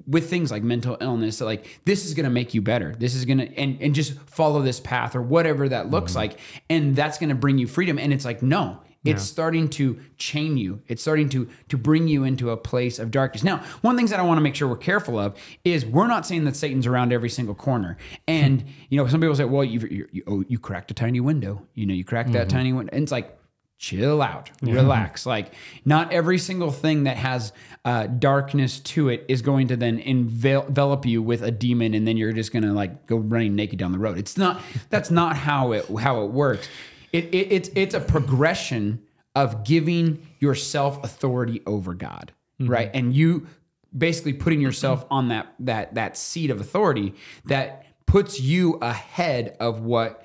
with 0.05 0.29
things 0.29 0.51
like 0.51 0.63
mental 0.63 0.97
illness 0.99 1.37
so 1.37 1.45
like 1.45 1.79
this 1.85 2.05
is 2.05 2.13
going 2.13 2.25
to 2.25 2.29
make 2.29 2.53
you 2.53 2.61
better. 2.61 2.93
This 2.97 3.15
is 3.15 3.23
going 3.23 3.37
to 3.37 3.57
and 3.57 3.81
and 3.81 3.95
just 3.95 4.19
follow 4.33 4.61
this 4.61 4.79
path 4.79 5.15
or 5.15 5.21
whatever 5.21 5.69
that 5.69 5.89
looks 5.89 6.11
mm-hmm. 6.11 6.19
like 6.19 6.39
and 6.69 6.95
that's 6.95 7.17
going 7.17 7.29
to 7.29 7.35
bring 7.35 7.57
you 7.57 7.67
freedom. 7.67 7.97
And 7.97 8.13
it's 8.13 8.25
like 8.25 8.41
no 8.41 8.79
it's 9.05 9.23
starting 9.23 9.69
to 9.69 9.99
chain 10.17 10.57
you. 10.57 10.81
It's 10.87 11.01
starting 11.01 11.29
to 11.29 11.49
to 11.69 11.77
bring 11.77 12.07
you 12.07 12.23
into 12.23 12.51
a 12.51 12.57
place 12.57 12.99
of 12.99 13.11
darkness. 13.11 13.43
Now 13.43 13.57
one 13.81 13.93
of 13.93 13.97
the 13.97 13.99
things 13.99 14.11
that 14.11 14.19
i 14.19 14.23
want 14.23 14.37
to 14.37 14.41
make 14.41 14.55
sure 14.55 14.67
we're 14.67 14.77
careful 14.77 15.19
of 15.19 15.35
is 15.63 15.85
we're 15.85 16.07
not 16.07 16.25
saying 16.25 16.45
that 16.45 16.55
satan's 16.55 16.87
around 16.87 17.11
every 17.11 17.29
single 17.29 17.55
corner. 17.55 17.97
And 18.27 18.63
you 18.89 18.97
know 18.97 19.07
some 19.07 19.19
people 19.19 19.35
say 19.35 19.45
well 19.45 19.63
you 19.63 19.79
you, 19.81 20.07
you, 20.11 20.23
oh, 20.27 20.43
you 20.47 20.59
cracked 20.59 20.91
a 20.91 20.93
tiny 20.93 21.19
window. 21.19 21.65
You 21.73 21.85
know 21.85 21.93
you 21.93 22.05
cracked 22.05 22.31
that 22.33 22.47
mm-hmm. 22.47 22.57
tiny 22.57 22.73
window 22.73 22.91
and 22.93 23.03
it's 23.03 23.11
like 23.11 23.37
chill 23.83 24.21
out, 24.21 24.49
relax. 24.61 25.25
Like, 25.25 25.53
not 25.83 26.13
every 26.13 26.37
single 26.37 26.71
thing 26.71 27.03
that 27.03 27.17
has 27.17 27.51
uh, 27.83 28.07
darkness 28.07 28.79
to 28.79 29.09
it 29.09 29.25
is 29.27 29.41
going 29.41 29.67
to 29.67 29.75
then 29.75 29.99
envelop 29.99 31.05
you 31.05 31.21
with 31.21 31.41
a 31.41 31.51
demon, 31.51 31.93
and 31.93 32.07
then 32.07 32.15
you're 32.15 32.31
just 32.31 32.53
gonna 32.53 32.71
like 32.71 33.05
go 33.07 33.17
running 33.17 33.55
naked 33.55 33.77
down 33.77 33.91
the 33.91 33.99
road. 33.99 34.17
It's 34.17 34.37
not. 34.37 34.61
That's 34.89 35.11
not 35.11 35.35
how 35.35 35.73
it 35.73 35.85
how 35.99 36.23
it 36.23 36.31
works. 36.31 36.69
It, 37.11 37.25
it, 37.25 37.51
it's 37.51 37.69
it's 37.75 37.93
a 37.93 37.99
progression 37.99 39.01
of 39.35 39.65
giving 39.65 40.25
yourself 40.39 41.03
authority 41.03 41.61
over 41.65 41.93
God, 41.93 42.31
right? 42.61 42.89
And 42.93 43.13
you 43.13 43.47
basically 43.95 44.33
putting 44.33 44.61
yourself 44.61 45.05
on 45.11 45.27
that 45.27 45.53
that 45.59 45.95
that 45.95 46.15
seat 46.15 46.51
of 46.51 46.61
authority 46.61 47.15
that 47.45 47.85
puts 48.05 48.39
you 48.39 48.75
ahead 48.75 49.57
of 49.59 49.81
what 49.81 50.22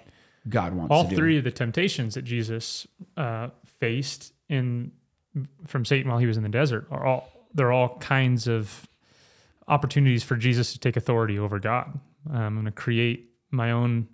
God 0.49 0.75
wants 0.75 0.93
all 0.93 1.05
to 1.05 1.11
do. 1.11 1.17
three 1.17 1.39
of 1.39 1.45
the 1.45 1.51
temptations 1.51 2.15
that 2.15 2.23
Jesus 2.23 2.87
uh, 3.17 3.49
faced 3.81 4.33
in 4.49 4.93
from 5.67 5.85
Satan 5.85 6.11
while 6.11 6.19
he 6.19 6.27
was 6.27 6.37
in 6.37 6.43
the 6.43 6.49
desert 6.49 6.87
are 6.91 7.05
all 7.05 7.33
they're 7.55 7.73
all 7.73 7.97
kinds 7.99 8.47
of 8.47 8.87
opportunities 9.67 10.23
for 10.23 10.37
Jesus 10.37 10.73
to 10.73 10.79
take 10.79 10.97
authority 10.97 11.39
over 11.39 11.59
God. 11.59 11.99
Um, 12.31 12.37
I'm 12.37 12.55
going 12.55 12.67
to 12.67 12.73
create 12.73 13.31
my 13.51 13.71
own 13.71 14.09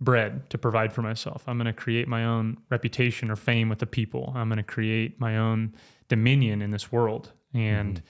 bread 0.00 0.48
to 0.50 0.58
provide 0.58 0.92
for 0.92 1.02
myself. 1.02 1.44
I'm 1.46 1.56
going 1.56 1.66
to 1.66 1.72
create 1.72 2.08
my 2.08 2.24
own 2.24 2.58
reputation 2.70 3.30
or 3.30 3.36
fame 3.36 3.68
with 3.68 3.78
the 3.78 3.86
people. 3.86 4.32
I'm 4.34 4.48
going 4.48 4.56
to 4.56 4.62
create 4.62 5.20
my 5.20 5.36
own 5.36 5.74
dominion 6.08 6.62
in 6.62 6.70
this 6.70 6.90
world, 6.90 7.32
and 7.54 8.02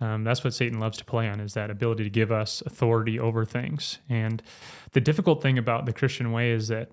um, 0.00 0.24
that's 0.24 0.44
what 0.44 0.54
Satan 0.54 0.78
loves 0.78 0.98
to 0.98 1.04
play 1.04 1.28
on 1.28 1.40
is 1.40 1.54
that 1.54 1.70
ability 1.70 2.04
to 2.04 2.10
give 2.10 2.30
us 2.30 2.62
authority 2.66 3.18
over 3.18 3.44
things. 3.44 3.98
And 4.08 4.42
the 4.92 5.00
difficult 5.00 5.42
thing 5.42 5.58
about 5.58 5.86
the 5.86 5.92
Christian 5.92 6.32
way 6.32 6.50
is 6.50 6.68
that 6.68 6.90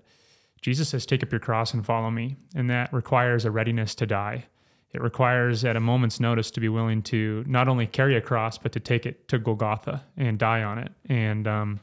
Jesus 0.64 0.88
says, 0.88 1.04
Take 1.04 1.22
up 1.22 1.30
your 1.30 1.40
cross 1.40 1.74
and 1.74 1.84
follow 1.84 2.10
me. 2.10 2.38
And 2.54 2.70
that 2.70 2.90
requires 2.90 3.44
a 3.44 3.50
readiness 3.50 3.94
to 3.96 4.06
die. 4.06 4.46
It 4.94 5.02
requires, 5.02 5.62
at 5.62 5.76
a 5.76 5.80
moment's 5.80 6.20
notice, 6.20 6.50
to 6.52 6.60
be 6.60 6.70
willing 6.70 7.02
to 7.02 7.44
not 7.46 7.68
only 7.68 7.86
carry 7.86 8.16
a 8.16 8.22
cross, 8.22 8.56
but 8.56 8.72
to 8.72 8.80
take 8.80 9.04
it 9.04 9.28
to 9.28 9.38
Golgotha 9.38 10.04
and 10.16 10.38
die 10.38 10.62
on 10.62 10.78
it. 10.78 10.92
And 11.06 11.46
um, 11.46 11.80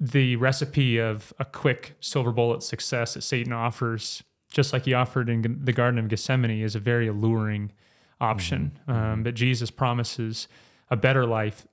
the 0.00 0.34
recipe 0.34 0.98
of 0.98 1.32
a 1.38 1.44
quick 1.44 1.94
silver 2.00 2.32
bullet 2.32 2.64
success 2.64 3.14
that 3.14 3.22
Satan 3.22 3.52
offers, 3.52 4.24
just 4.50 4.72
like 4.72 4.84
he 4.84 4.94
offered 4.94 5.28
in 5.28 5.60
the 5.62 5.72
Garden 5.72 6.00
of 6.00 6.08
Gethsemane, 6.08 6.60
is 6.60 6.74
a 6.74 6.80
very 6.80 7.06
alluring 7.06 7.70
option. 8.20 8.76
Um, 8.88 9.22
but 9.22 9.34
Jesus 9.34 9.70
promises 9.70 10.48
a 10.90 10.96
better 10.96 11.24
life 11.26 11.64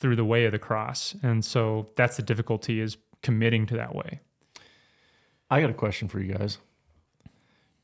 through 0.00 0.16
the 0.16 0.24
way 0.24 0.44
of 0.44 0.50
the 0.50 0.58
cross. 0.58 1.14
And 1.22 1.44
so 1.44 1.90
that's 1.94 2.16
the 2.16 2.24
difficulty 2.24 2.80
is 2.80 2.96
committing 3.22 3.66
to 3.66 3.76
that 3.76 3.94
way. 3.94 4.22
I 5.52 5.60
got 5.60 5.68
a 5.68 5.74
question 5.74 6.08
for 6.08 6.18
you 6.18 6.32
guys. 6.32 6.56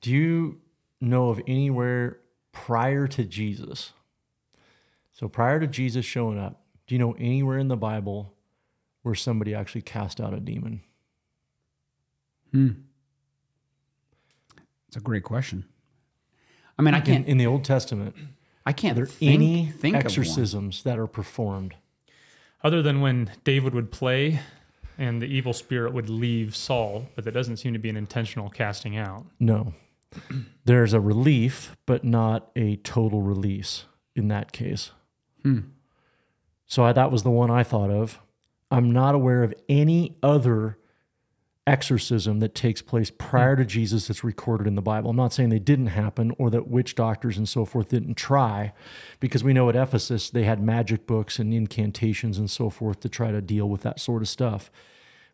Do 0.01 0.11
you 0.11 0.59
know 1.03 1.29
of 1.29 1.39
anywhere 1.47 2.19
prior 2.51 3.07
to 3.09 3.25
Jesus? 3.25 3.93
So 5.13 5.29
prior 5.29 5.61
to 5.61 5.67
Jesus 5.67 6.07
showing 6.07 6.39
up, 6.39 6.63
do 6.87 6.95
you 6.95 6.99
know 6.99 7.13
anywhere 7.19 7.59
in 7.59 7.69
the 7.69 7.77
Bible 7.77 8.33
where 9.03 9.15
somebody 9.15 9.55
actually 9.55 9.83
cast 9.83 10.19
out 10.19 10.33
a 10.33 10.41
demon? 10.41 10.81
Hmm. 12.53 12.71
It's 14.87 14.97
a 14.97 15.01
great 15.01 15.25
question. 15.25 15.67
I 16.79 16.83
mean, 16.83 16.95
I 16.95 17.01
can't. 17.01 17.27
in 17.27 17.37
the 17.37 17.47
Old 17.47 17.65
Testament, 17.65 18.17
I 18.65 18.73
can't 18.73 18.93
are 18.93 19.05
there 19.05 19.07
think, 19.07 19.35
any 19.35 19.67
think 19.67 19.95
of 19.95 20.05
one. 20.05 20.07
exorcisms 20.07 20.85
that 20.85 20.99
are 20.99 21.07
performed? 21.07 21.75
Other 22.65 22.81
than 22.81 23.03
when 23.03 23.31
David 23.45 23.75
would 23.75 23.93
play 23.93 24.41
and 24.99 25.23
the 25.23 25.27
evil 25.27 25.53
spirit 25.53 25.93
would 25.95 26.11
leave 26.11 26.57
Saul, 26.57 27.09
but 27.15 27.25
that 27.25 27.33
doesn't 27.33 27.59
seem 27.59 27.73
to 27.73 27.79
be 27.79 27.89
an 27.89 27.97
intentional 27.97 28.51
casting 28.51 28.97
out. 28.97 29.25
No. 29.39 29.73
There's 30.65 30.93
a 30.93 31.01
relief, 31.01 31.77
but 31.87 32.05
not 32.05 32.51
a 32.57 32.77
total 32.77 33.23
release 33.23 33.85
in 34.17 34.29
that 34.29 34.53
case. 34.53 34.91
Hmm. 35.43 35.61
So 36.67 36.85
I, 36.85 36.93
that 36.93 37.13
was 37.13 37.23
the 37.23 37.31
one 37.31 37.51
I 37.51 37.63
thought 37.63 37.91
of. 37.91 38.21
I'm 38.71 38.91
not 38.91 39.15
aware 39.15 39.43
of 39.45 39.55
any 39.69 40.17
other 40.23 40.77
exorcism 41.69 42.41
that 42.41 42.55
takes 42.55 42.83
place 42.83 43.11
prior 43.11 43.55
to 43.57 43.65
Jesus 43.65 44.09
that's 44.09 44.25
recorded 44.25 44.67
in 44.67 44.75
the 44.75 44.83
Bible. 44.83 45.11
I'm 45.11 45.17
not 45.17 45.33
saying 45.33 45.51
they 45.51 45.59
didn't 45.59 45.89
happen 45.89 46.33
or 46.39 46.51
that 46.51 46.69
witch 46.69 46.95
doctors 46.95 47.37
and 47.37 47.49
so 47.49 47.65
forth 47.65 47.91
didn't 47.91 48.17
try, 48.17 48.73
because 49.21 49.45
we 49.45 49.53
know 49.53 49.69
at 49.69 49.77
Ephesus 49.77 50.31
they 50.31 50.45
had 50.45 50.61
magic 50.63 51.07
books 51.07 51.39
and 51.39 51.53
incantations 51.53 52.39
and 52.39 52.51
so 52.51 52.71
forth 52.71 53.01
to 53.01 53.09
try 53.09 53.31
to 53.31 53.41
deal 53.41 53.69
with 53.69 53.83
that 53.83 54.01
sort 54.01 54.23
of 54.23 54.29
stuff. 54.29 54.71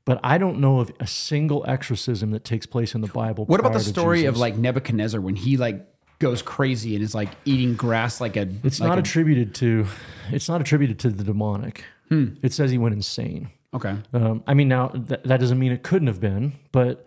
But 0.05 0.21
I 0.23 0.37
don't 0.37 0.59
know 0.59 0.81
of 0.81 0.93
a 1.01 1.07
single 1.07 1.65
exorcism 1.67 2.33
that 2.33 2.45
takes 2.45 2.67
place 2.67 2.95
in 2.95 3.01
the 3.01 3.09
Bible. 3.09 3.47
What 3.47 3.61
about 3.61 3.73
the 3.73 3.81
story 3.81 4.27
of 4.27 4.37
like 4.37 4.57
Nebuchadnezzar 4.57 5.21
when 5.21 5.37
he 5.37 5.57
like 5.57 5.87
goes 6.19 6.43
crazy 6.43 6.95
and 6.95 7.03
is 7.03 7.15
like 7.15 7.31
eating 7.47 7.75
grass 7.75 8.21
like 8.21 8.37
a? 8.37 8.47
It's 8.65 8.81
like 8.81 8.89
not 8.89 8.99
a- 8.99 9.01
attributed 9.01 9.55
to. 9.57 9.87
It's 10.31 10.49
not 10.49 10.61
attributed 10.61 10.99
to 11.01 11.11
the 11.11 11.25
demonic. 11.25 11.85
Hmm. 12.11 12.35
It 12.43 12.53
says 12.53 12.71
he 12.71 12.77
went 12.77 12.95
insane. 12.95 13.49
Okay. 13.75 13.97
Um, 14.13 14.43
I 14.47 14.55
mean, 14.55 14.69
now 14.69 14.89
th- 14.89 15.21
that 15.25 15.41
doesn't 15.41 15.59
mean 15.59 15.73
it 15.73 15.83
couldn't 15.83 16.09
have 16.09 16.21
been, 16.21 16.53
but 16.73 17.07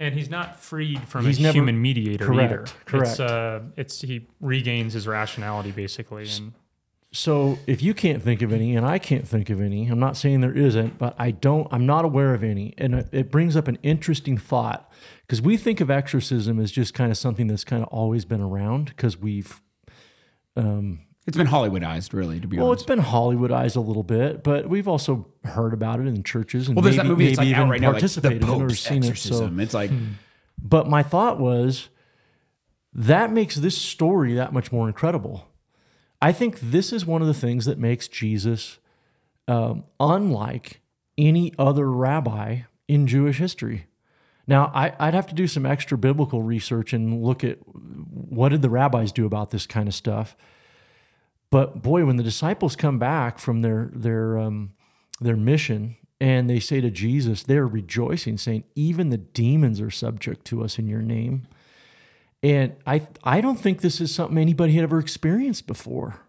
And 0.00 0.14
he's 0.14 0.30
not 0.30 0.60
freed 0.60 1.00
from 1.08 1.24
He's 1.26 1.38
a 1.38 1.42
never- 1.42 1.56
human 1.58 1.80
mediator 1.80 2.24
correct, 2.24 2.52
either. 2.52 2.62
It's, 2.62 2.72
correct. 2.86 3.20
uh, 3.20 3.60
it's 3.76 4.00
he 4.00 4.26
regains 4.40 4.92
his 4.94 5.06
rationality 5.06 5.70
basically, 5.72 6.28
and 6.36 6.52
so 7.10 7.58
if 7.66 7.82
you 7.82 7.94
can't 7.94 8.22
think 8.22 8.42
of 8.42 8.52
any, 8.52 8.76
and 8.76 8.84
I 8.86 8.98
can't 8.98 9.26
think 9.26 9.48
of 9.48 9.60
any, 9.62 9.86
I'm 9.88 9.98
not 9.98 10.16
saying 10.16 10.42
there 10.42 10.52
isn't, 10.56 10.98
but 10.98 11.14
I 11.18 11.30
don't. 11.30 11.66
I'm 11.72 11.86
not 11.86 12.04
aware 12.04 12.34
of 12.34 12.44
any, 12.44 12.74
and 12.76 12.94
it, 12.94 13.08
it 13.12 13.30
brings 13.30 13.56
up 13.56 13.66
an 13.66 13.78
interesting 13.82 14.36
thought 14.36 14.92
because 15.26 15.40
we 15.40 15.56
think 15.56 15.80
of 15.80 15.90
exorcism 15.90 16.60
as 16.60 16.70
just 16.70 16.92
kind 16.94 17.10
of 17.10 17.16
something 17.16 17.46
that's 17.46 17.64
kind 17.64 17.82
of 17.82 17.88
always 17.88 18.24
been 18.26 18.42
around 18.42 18.86
because 18.86 19.16
we've 19.16 19.60
It's 21.28 21.36
been 21.36 21.46
Hollywoodized, 21.46 22.14
really, 22.14 22.40
to 22.40 22.48
be 22.48 22.56
well, 22.56 22.70
honest. 22.70 22.88
Well, 22.88 22.98
it's 22.98 23.04
been 23.04 23.12
Hollywoodized 23.12 23.76
a 23.76 23.80
little 23.80 24.02
bit, 24.02 24.42
but 24.42 24.66
we've 24.66 24.88
also 24.88 25.26
heard 25.44 25.74
about 25.74 26.00
it 26.00 26.06
in 26.06 26.22
churches 26.22 26.68
and 26.68 26.74
well, 26.74 26.82
there's 26.82 26.96
maybe, 26.96 27.06
that 27.06 27.12
movie 27.12 27.24
maybe 27.24 27.36
like 27.36 27.46
even 27.48 27.68
right 27.68 27.80
now, 27.82 27.88
like 27.88 27.96
the 27.96 28.00
participated 28.00 28.42
in 28.44 28.48
it 28.48 28.50
or 28.50 28.68
Pope's 28.68 28.80
seen 28.80 29.04
it. 29.04 29.04
So 29.04 29.10
exorcism. 29.10 29.60
It's 29.60 29.74
like 29.74 29.90
But 30.56 30.88
my 30.88 31.02
thought 31.02 31.38
was 31.38 31.90
that 32.94 33.30
makes 33.30 33.56
this 33.56 33.76
story 33.76 34.32
that 34.34 34.54
much 34.54 34.72
more 34.72 34.88
incredible. 34.88 35.46
I 36.22 36.32
think 36.32 36.58
this 36.60 36.94
is 36.94 37.04
one 37.04 37.20
of 37.20 37.28
the 37.28 37.34
things 37.34 37.66
that 37.66 37.78
makes 37.78 38.08
Jesus 38.08 38.78
um, 39.46 39.84
unlike 40.00 40.80
any 41.18 41.52
other 41.58 41.92
rabbi 41.92 42.60
in 42.88 43.06
Jewish 43.06 43.36
history. 43.36 43.84
Now, 44.46 44.72
I, 44.74 44.94
I'd 44.98 45.12
have 45.12 45.26
to 45.26 45.34
do 45.34 45.46
some 45.46 45.66
extra 45.66 45.98
biblical 45.98 46.40
research 46.40 46.94
and 46.94 47.22
look 47.22 47.44
at 47.44 47.58
what 47.66 48.48
did 48.48 48.62
the 48.62 48.70
rabbis 48.70 49.12
do 49.12 49.26
about 49.26 49.50
this 49.50 49.66
kind 49.66 49.88
of 49.88 49.94
stuff. 49.94 50.34
But 51.50 51.82
boy, 51.82 52.04
when 52.04 52.16
the 52.16 52.22
disciples 52.22 52.76
come 52.76 52.98
back 52.98 53.38
from 53.38 53.62
their 53.62 53.90
their 53.92 54.38
um, 54.38 54.72
their 55.20 55.36
mission 55.36 55.96
and 56.20 56.50
they 56.50 56.60
say 56.60 56.80
to 56.80 56.90
Jesus, 56.90 57.42
they're 57.42 57.66
rejoicing, 57.66 58.38
saying, 58.38 58.64
"Even 58.74 59.10
the 59.10 59.18
demons 59.18 59.80
are 59.80 59.90
subject 59.90 60.44
to 60.46 60.62
us 60.62 60.78
in 60.78 60.88
your 60.88 61.02
name." 61.02 61.46
And 62.42 62.76
I 62.86 63.06
I 63.24 63.40
don't 63.40 63.58
think 63.58 63.80
this 63.80 64.00
is 64.00 64.14
something 64.14 64.38
anybody 64.38 64.74
had 64.74 64.84
ever 64.84 64.98
experienced 64.98 65.66
before. 65.66 66.20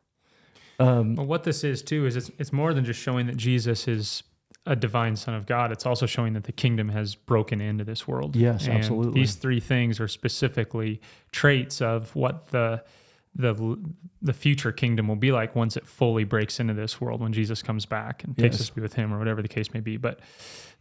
Well, 1.16 1.26
what 1.26 1.44
this 1.44 1.64
is 1.64 1.82
too 1.82 2.06
is 2.06 2.16
it's 2.16 2.32
it's 2.40 2.54
more 2.54 2.74
than 2.74 2.86
just 2.86 3.00
showing 3.02 3.28
that 3.28 3.38
Jesus 3.38 3.88
is 3.88 4.24
a 4.66 4.76
divine 4.76 5.16
Son 5.16 5.34
of 5.34 5.46
God. 5.46 5.72
It's 5.72 5.86
also 5.86 6.06
showing 6.06 6.34
that 6.34 6.44
the 6.44 6.52
kingdom 6.52 6.90
has 6.90 7.16
broken 7.16 7.60
into 7.60 7.84
this 7.84 8.08
world. 8.08 8.36
Yes, 8.36 8.66
And 8.68 8.78
absolutely. 8.78 9.20
These 9.20 9.36
three 9.36 9.60
things 9.60 10.00
are 10.00 10.08
specifically 10.08 11.02
traits 11.32 11.82
of 11.82 12.16
what 12.16 12.48
the 12.48 12.84
the 13.36 13.78
the 14.22 14.34
future 14.34 14.72
kingdom 14.72 15.08
will 15.08 15.16
be 15.16 15.32
like 15.32 15.56
once 15.56 15.78
it 15.78 15.86
fully 15.86 16.24
breaks 16.24 16.60
into 16.60 16.74
this 16.74 17.00
world 17.00 17.22
when 17.22 17.32
Jesus 17.34 17.62
comes 17.62 17.86
back 17.86 18.24
and 18.24 18.38
takes 18.38 18.60
us 18.60 18.68
to 18.70 18.76
be 18.76 18.82
with 18.82 18.94
Him 18.94 19.14
or 19.14 19.20
whatever 19.20 19.42
the 19.42 19.48
case 19.48 19.74
may 19.74 19.80
be. 19.80 19.98
But 19.98 20.20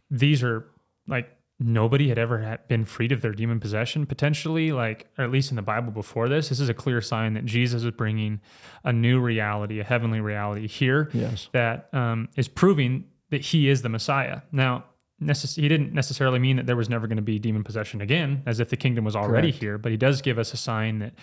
these 0.09 0.43
are 0.43 0.65
like 1.07 1.29
nobody 1.61 2.07
had 2.09 2.17
ever 2.17 2.39
had 2.39 2.65
been 2.69 2.85
freed 2.85 3.11
of 3.11 3.21
their 3.21 3.33
demon 3.33 3.59
possession 3.59 4.05
potentially 4.05 4.71
like 4.71 5.07
or 5.17 5.25
at 5.25 5.29
least 5.29 5.49
in 5.49 5.57
the 5.57 5.61
bible 5.61 5.91
before 5.91 6.29
this 6.29 6.47
this 6.47 6.61
is 6.61 6.69
a 6.69 6.73
clear 6.73 7.01
sign 7.01 7.33
that 7.33 7.43
jesus 7.43 7.83
is 7.83 7.91
bringing 7.91 8.39
a 8.85 8.93
new 8.93 9.19
reality 9.19 9.81
a 9.81 9.83
heavenly 9.83 10.21
reality 10.21 10.69
here 10.69 11.09
Yes. 11.13 11.49
that 11.51 11.89
um, 11.93 12.29
is 12.37 12.47
proving 12.47 13.03
that 13.29 13.41
he 13.41 13.67
is 13.67 13.81
the 13.81 13.89
messiah 13.89 14.39
now 14.53 14.85
necess- 15.21 15.55
he 15.55 15.67
didn't 15.67 15.93
necessarily 15.93 16.39
mean 16.39 16.57
that 16.57 16.65
there 16.65 16.75
was 16.75 16.89
never 16.89 17.07
going 17.07 17.17
to 17.17 17.21
be 17.21 17.39
demon 17.39 17.63
possession 17.63 18.01
again 18.01 18.41
as 18.45 18.59
if 18.59 18.69
the 18.69 18.77
kingdom 18.77 19.03
was 19.03 19.15
already 19.15 19.51
Correct. 19.51 19.61
here 19.61 19.77
but 19.77 19.91
he 19.91 19.97
does 19.97 20.21
give 20.21 20.37
us 20.39 20.53
a 20.53 20.57
sign 20.57 20.99
that 20.99 21.13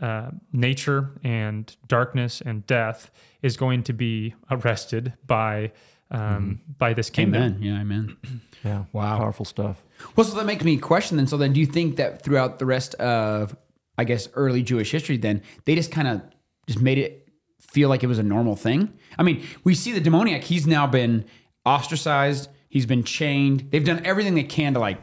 uh, 0.00 0.30
nature 0.52 1.10
and 1.24 1.74
darkness 1.88 2.40
and 2.40 2.66
death 2.66 3.10
is 3.42 3.56
going 3.56 3.82
to 3.84 3.92
be 3.92 4.34
arrested 4.50 5.14
by 5.26 5.72
um, 6.10 6.60
by 6.78 6.92
this 6.92 7.10
kingdom 7.10 7.42
Amen. 7.42 7.58
Yeah, 7.62 7.80
amen. 7.80 8.16
Yeah. 8.64 8.84
Wow. 8.92 9.18
Powerful 9.18 9.44
stuff. 9.44 9.82
Well, 10.16 10.24
so 10.26 10.36
that 10.36 10.44
makes 10.46 10.64
me 10.64 10.76
question 10.76 11.16
then. 11.18 11.28
So 11.28 11.36
then, 11.36 11.52
do 11.52 11.60
you 11.60 11.66
think 11.66 11.96
that 11.96 12.22
throughout 12.22 12.58
the 12.58 12.66
rest 12.66 12.94
of, 12.96 13.54
I 13.96 14.02
guess, 14.02 14.28
early 14.34 14.62
Jewish 14.62 14.90
history, 14.90 15.16
then 15.16 15.42
they 15.66 15.76
just 15.76 15.92
kind 15.92 16.08
of 16.08 16.22
just 16.66 16.80
made 16.80 16.98
it 16.98 17.28
feel 17.60 17.88
like 17.88 18.02
it 18.02 18.08
was 18.08 18.18
a 18.18 18.24
normal 18.24 18.56
thing? 18.56 18.92
I 19.18 19.22
mean, 19.22 19.46
we 19.62 19.74
see 19.76 19.92
the 19.92 20.00
demoniac; 20.00 20.42
he's 20.44 20.66
now 20.66 20.86
been 20.86 21.26
ostracized, 21.64 22.48
he's 22.76 22.86
been 22.86 23.04
chained. 23.04 23.68
They've 23.70 23.84
done 23.84 24.04
everything 24.04 24.34
they 24.34 24.44
can 24.44 24.74
to 24.74 24.80
like 24.80 25.00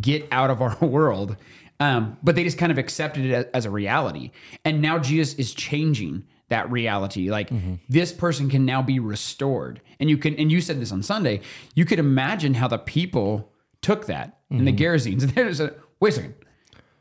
get 0.00 0.26
out 0.32 0.50
of 0.50 0.62
our 0.62 0.76
world, 0.80 1.36
um, 1.78 2.16
but 2.22 2.34
they 2.34 2.44
just 2.44 2.58
kind 2.58 2.72
of 2.72 2.78
accepted 2.78 3.26
it 3.26 3.32
as, 3.32 3.44
as 3.52 3.64
a 3.66 3.70
reality. 3.70 4.30
And 4.64 4.80
now 4.80 4.98
Jesus 4.98 5.34
is 5.34 5.52
changing 5.52 6.24
that 6.48 6.70
reality. 6.70 7.30
Like 7.30 7.50
this 7.88 8.12
person 8.12 8.48
can 8.48 8.64
now 8.64 8.82
be 8.82 8.98
restored, 8.98 9.80
and 10.00 10.08
you 10.08 10.16
can. 10.16 10.34
And 10.36 10.50
you 10.50 10.60
said 10.60 10.80
this 10.80 10.92
on 10.92 11.02
Sunday. 11.02 11.42
You 11.74 11.84
could 11.84 11.98
imagine 11.98 12.54
how 12.54 12.68
the 12.68 12.78
people 12.78 13.52
took 13.82 14.06
that 14.06 14.40
in 14.50 14.64
the 14.64 14.72
Gerasenes. 14.72 15.22
And 15.22 15.30
there's 15.34 15.60
a 15.60 15.74
wait 16.00 16.14
a 16.14 16.16
second. 16.16 16.34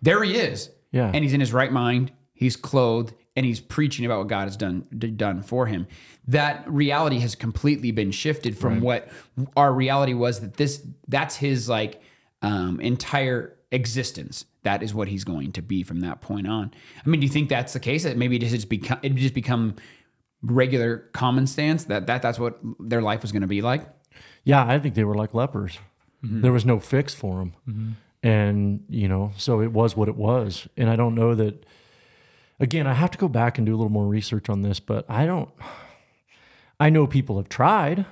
There 0.02 0.22
he 0.24 0.36
is. 0.36 0.70
Yeah. 0.92 1.12
And 1.14 1.24
he's 1.24 1.34
in 1.34 1.40
his 1.40 1.54
right 1.54 1.72
mind. 1.72 2.12
He's 2.34 2.56
clothed 2.56 3.14
and 3.40 3.46
he's 3.46 3.62
preaching 3.62 4.06
about 4.06 4.20
what 4.20 4.28
God 4.28 4.50
has 4.50 4.58
done 4.58 4.86
done 5.16 5.42
for 5.44 5.66
him. 5.66 5.88
That 6.28 6.70
reality 6.70 7.20
has 7.20 7.36
completely 7.36 7.92
been 7.92 8.12
shifted 8.12 8.58
from 8.58 8.82
what 8.82 9.08
our 9.56 9.72
reality 9.72 10.14
was 10.14 10.42
that 10.42 10.58
this 10.58 10.86
that's 11.08 11.38
his 11.38 11.70
like 11.70 12.02
um, 12.42 12.82
entire 12.82 13.56
existence. 13.72 14.44
That 14.64 14.84
is 14.84 14.94
what 14.94 15.08
he's 15.08 15.24
going 15.24 15.54
to 15.54 15.62
be 15.62 15.84
from 15.84 16.02
that 16.02 16.20
point 16.20 16.50
on. 16.50 16.74
I 17.06 17.10
mean, 17.10 17.22
do 17.22 17.26
you 17.26 17.32
think 17.32 17.48
that's 17.48 17.72
the 17.72 17.80
case? 17.80 18.04
That 18.04 18.18
maybe 18.18 18.36
it 18.36 18.40
just 18.40 18.68
become 18.68 19.00
it 19.02 19.16
just 19.16 19.34
become 19.34 19.76
regular 20.42 20.98
common 21.14 21.48
stance 21.48 21.86
that, 21.86 22.08
that 22.08 22.22
that's 22.22 22.40
what 22.40 22.60
their 22.78 23.02
life 23.02 23.22
was 23.22 23.32
going 23.32 23.42
to 23.44 23.48
be 23.48 23.62
like? 23.62 23.88
Yeah, 24.44 24.66
I 24.66 24.80
think 24.80 24.96
they 24.96 25.06
were 25.06 25.16
like 25.16 25.34
lepers. 25.34 25.80
There 26.22 26.52
was 26.52 26.66
no 26.66 26.80
fix 26.80 27.14
for 27.14 27.38
them. 27.38 27.96
And, 28.22 28.84
you 28.90 29.08
know, 29.08 29.32
so 29.38 29.62
it 29.62 29.72
was 29.72 29.96
what 29.96 30.10
it 30.10 30.18
was. 30.18 30.68
And 30.76 30.90
I 30.90 30.98
don't 30.98 31.16
know 31.16 31.34
that, 31.36 31.66
again, 32.60 32.88
I 32.88 32.93
have 32.93 33.12
to 33.12 33.18
go 33.18 33.28
back 33.28 33.57
and 33.57 33.66
do 33.66 33.74
a 33.74 33.78
little 33.78 33.91
more 33.91 34.07
research 34.07 34.49
on 34.49 34.62
this, 34.62 34.80
but 34.80 35.05
I 35.10 35.26
don't, 35.26 35.49
I 36.80 36.89
know 36.89 37.07
people 37.07 37.38
have 37.38 37.49
tried. 37.49 38.05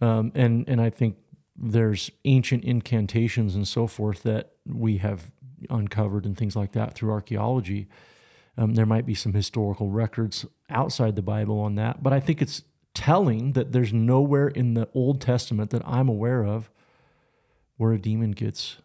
Um, 0.00 0.32
and, 0.34 0.68
and 0.68 0.80
I 0.80 0.90
think 0.90 1.16
there's 1.56 2.10
ancient 2.24 2.64
incantations 2.64 3.54
and 3.54 3.66
so 3.66 3.86
forth 3.86 4.22
that 4.24 4.52
we 4.66 4.98
have 4.98 5.30
uncovered 5.70 6.24
and 6.24 6.36
things 6.36 6.56
like 6.56 6.72
that 6.72 6.94
through 6.94 7.10
archaeology. 7.10 7.88
Um, 8.56 8.74
there 8.74 8.86
might 8.86 9.06
be 9.06 9.14
some 9.14 9.32
historical 9.32 9.88
records 9.88 10.44
outside 10.68 11.16
the 11.16 11.22
Bible 11.22 11.60
on 11.60 11.76
that, 11.76 12.02
but 12.02 12.12
I 12.12 12.20
think 12.20 12.42
it's 12.42 12.62
telling 12.94 13.52
that 13.52 13.72
there's 13.72 13.92
nowhere 13.92 14.48
in 14.48 14.74
the 14.74 14.88
Old 14.92 15.20
Testament 15.20 15.70
that 15.70 15.82
I'm 15.86 16.08
aware 16.08 16.44
of 16.44 16.70
where 17.76 17.92
a 17.92 17.98
demon 17.98 18.32
gets 18.32 18.76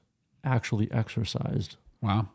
actually 0.44 0.90
exorcised. 0.92 1.76
Wow. 2.02 2.30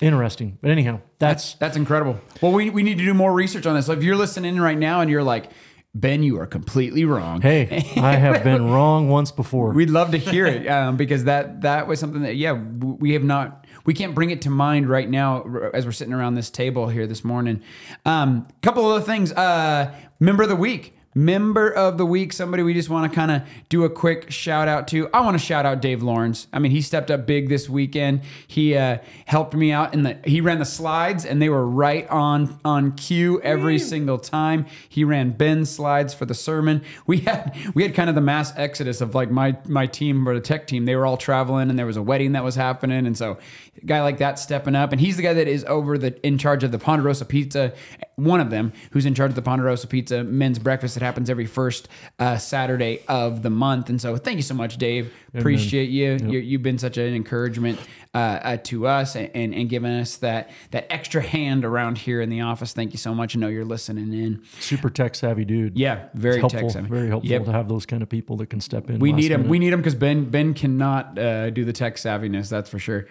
Interesting. 0.00 0.58
But 0.60 0.70
anyhow, 0.70 1.00
that's 1.18 1.54
That's 1.54 1.76
incredible. 1.76 2.18
Well, 2.40 2.52
we, 2.52 2.70
we 2.70 2.82
need 2.82 2.98
to 2.98 3.04
do 3.04 3.14
more 3.14 3.32
research 3.32 3.66
on 3.66 3.74
this. 3.76 3.86
So 3.86 3.92
if 3.92 4.02
you're 4.02 4.16
listening 4.16 4.58
right 4.58 4.76
now 4.78 5.00
and 5.00 5.10
you're 5.10 5.22
like, 5.22 5.50
Ben, 5.96 6.24
you 6.24 6.40
are 6.40 6.46
completely 6.46 7.04
wrong. 7.04 7.40
hey, 7.40 7.88
I 7.96 8.16
have 8.16 8.42
been 8.42 8.68
wrong 8.72 9.08
once 9.08 9.30
before. 9.30 9.70
We'd 9.70 9.90
love 9.90 10.10
to 10.10 10.18
hear 10.18 10.44
it 10.44 10.66
um, 10.66 10.96
because 10.96 11.24
that 11.24 11.60
that 11.60 11.86
was 11.86 12.00
something 12.00 12.22
that 12.22 12.34
yeah 12.34 12.52
we 12.52 13.12
have 13.12 13.22
not 13.22 13.64
we 13.84 13.94
can't 13.94 14.12
bring 14.12 14.30
it 14.30 14.42
to 14.42 14.50
mind 14.50 14.88
right 14.88 15.08
now 15.08 15.44
as 15.72 15.86
we're 15.86 15.92
sitting 15.92 16.12
around 16.12 16.34
this 16.34 16.50
table 16.50 16.88
here 16.88 17.06
this 17.06 17.22
morning. 17.22 17.62
Um, 18.04 18.48
couple 18.60 18.84
other 18.86 19.04
things. 19.04 19.30
Uh, 19.32 19.94
member 20.18 20.42
of 20.42 20.48
the 20.48 20.56
week. 20.56 20.96
Member 21.16 21.70
of 21.70 21.96
the 21.96 22.04
week, 22.04 22.32
somebody 22.32 22.64
we 22.64 22.74
just 22.74 22.88
want 22.88 23.10
to 23.10 23.14
kind 23.14 23.30
of 23.30 23.42
do 23.68 23.84
a 23.84 23.90
quick 23.90 24.32
shout 24.32 24.66
out 24.66 24.88
to. 24.88 25.08
I 25.14 25.20
want 25.20 25.38
to 25.38 25.44
shout 25.44 25.64
out 25.64 25.80
Dave 25.80 26.02
Lawrence. 26.02 26.48
I 26.52 26.58
mean, 26.58 26.72
he 26.72 26.82
stepped 26.82 27.08
up 27.08 27.24
big 27.24 27.48
this 27.48 27.68
weekend. 27.68 28.22
He 28.48 28.76
uh, 28.76 28.98
helped 29.26 29.54
me 29.54 29.70
out 29.70 29.94
in 29.94 30.02
the. 30.02 30.18
He 30.24 30.40
ran 30.40 30.58
the 30.58 30.64
slides, 30.64 31.24
and 31.24 31.40
they 31.40 31.48
were 31.48 31.66
right 31.66 32.08
on 32.08 32.58
on 32.64 32.92
cue 32.92 33.40
every 33.42 33.78
single 33.78 34.18
time. 34.18 34.66
He 34.88 35.04
ran 35.04 35.30
Ben's 35.30 35.70
slides 35.70 36.12
for 36.14 36.26
the 36.26 36.34
sermon. 36.34 36.82
We 37.06 37.18
had 37.18 37.54
we 37.74 37.82
had 37.82 37.94
kind 37.94 38.08
of 38.08 38.14
the 38.14 38.22
mass 38.22 38.52
exodus 38.56 39.00
of 39.00 39.14
like 39.14 39.30
my 39.30 39.56
my 39.66 39.86
team 39.86 40.26
or 40.28 40.34
the 40.34 40.40
tech 40.40 40.66
team. 40.66 40.84
They 40.86 40.96
were 40.96 41.06
all 41.06 41.18
traveling, 41.18 41.68
and 41.70 41.78
there 41.78 41.86
was 41.86 41.96
a 41.96 42.02
wedding 42.02 42.32
that 42.32 42.42
was 42.42 42.54
happening, 42.54 43.06
and 43.06 43.16
so 43.16 43.38
guy 43.84 44.02
like 44.02 44.18
that 44.18 44.38
stepping 44.38 44.74
up, 44.74 44.92
and 44.92 45.00
he's 45.00 45.16
the 45.16 45.22
guy 45.22 45.34
that 45.34 45.48
is 45.48 45.64
over 45.64 45.98
the 45.98 46.24
in 46.26 46.38
charge 46.38 46.64
of 46.64 46.72
the 46.72 46.78
Ponderosa 46.78 47.24
Pizza. 47.24 47.72
One 48.16 48.40
of 48.40 48.50
them 48.50 48.72
who's 48.92 49.06
in 49.06 49.14
charge 49.14 49.30
of 49.30 49.34
the 49.34 49.42
Ponderosa 49.42 49.86
Pizza 49.88 50.22
men's 50.22 50.58
breakfast 50.60 50.94
that 50.94 51.02
happens 51.02 51.28
every 51.28 51.46
first 51.46 51.88
uh, 52.20 52.36
Saturday 52.38 53.02
of 53.08 53.42
the 53.42 53.50
month. 53.50 53.88
And 53.88 54.00
so, 54.00 54.16
thank 54.16 54.36
you 54.36 54.42
so 54.42 54.54
much, 54.54 54.76
Dave. 54.76 55.12
Appreciate 55.34 55.90
you. 55.90 56.18
you 56.22 56.38
you've 56.38 56.62
been 56.62 56.78
such 56.78 56.96
an 56.96 57.12
encouragement 57.12 57.80
uh, 58.14 58.18
uh, 58.18 58.56
to 58.58 58.86
us 58.86 59.16
and, 59.16 59.30
and 59.34 59.52
and 59.54 59.68
giving 59.68 59.90
us 59.90 60.16
that 60.18 60.50
that 60.70 60.86
extra 60.92 61.20
hand 61.20 61.64
around 61.64 61.98
here 61.98 62.20
in 62.20 62.30
the 62.30 62.40
office. 62.42 62.72
Thank 62.72 62.92
you 62.92 62.98
so 62.98 63.14
much. 63.14 63.36
I 63.36 63.40
know 63.40 63.48
you're 63.48 63.64
listening 63.64 64.12
in. 64.12 64.42
Super 64.60 64.90
tech 64.90 65.16
savvy 65.16 65.44
dude. 65.44 65.76
Yeah, 65.76 66.06
very 66.14 66.38
helpful, 66.38 66.60
tech 66.60 66.70
savvy. 66.70 66.88
Very 66.88 67.08
helpful 67.08 67.30
Yep. 67.30 67.44
to 67.46 67.52
have 67.52 67.68
those 67.68 67.84
kind 67.84 68.02
of 68.02 68.08
people 68.08 68.36
that 68.36 68.48
can 68.50 68.60
step 68.60 68.88
in. 68.90 69.00
We 69.00 69.12
need 69.12 69.32
him. 69.32 69.40
minute. 69.40 69.50
We 69.50 69.58
need 69.58 69.72
him 69.72 69.80
because 69.80 69.96
Ben 69.96 70.30
Ben 70.30 70.54
cannot 70.54 71.18
uh, 71.18 71.50
do 71.50 71.64
the 71.64 71.72
tech 71.72 71.96
savviness. 71.96 72.48
That's 72.48 72.70
for 72.70 72.78
sure. 72.78 73.06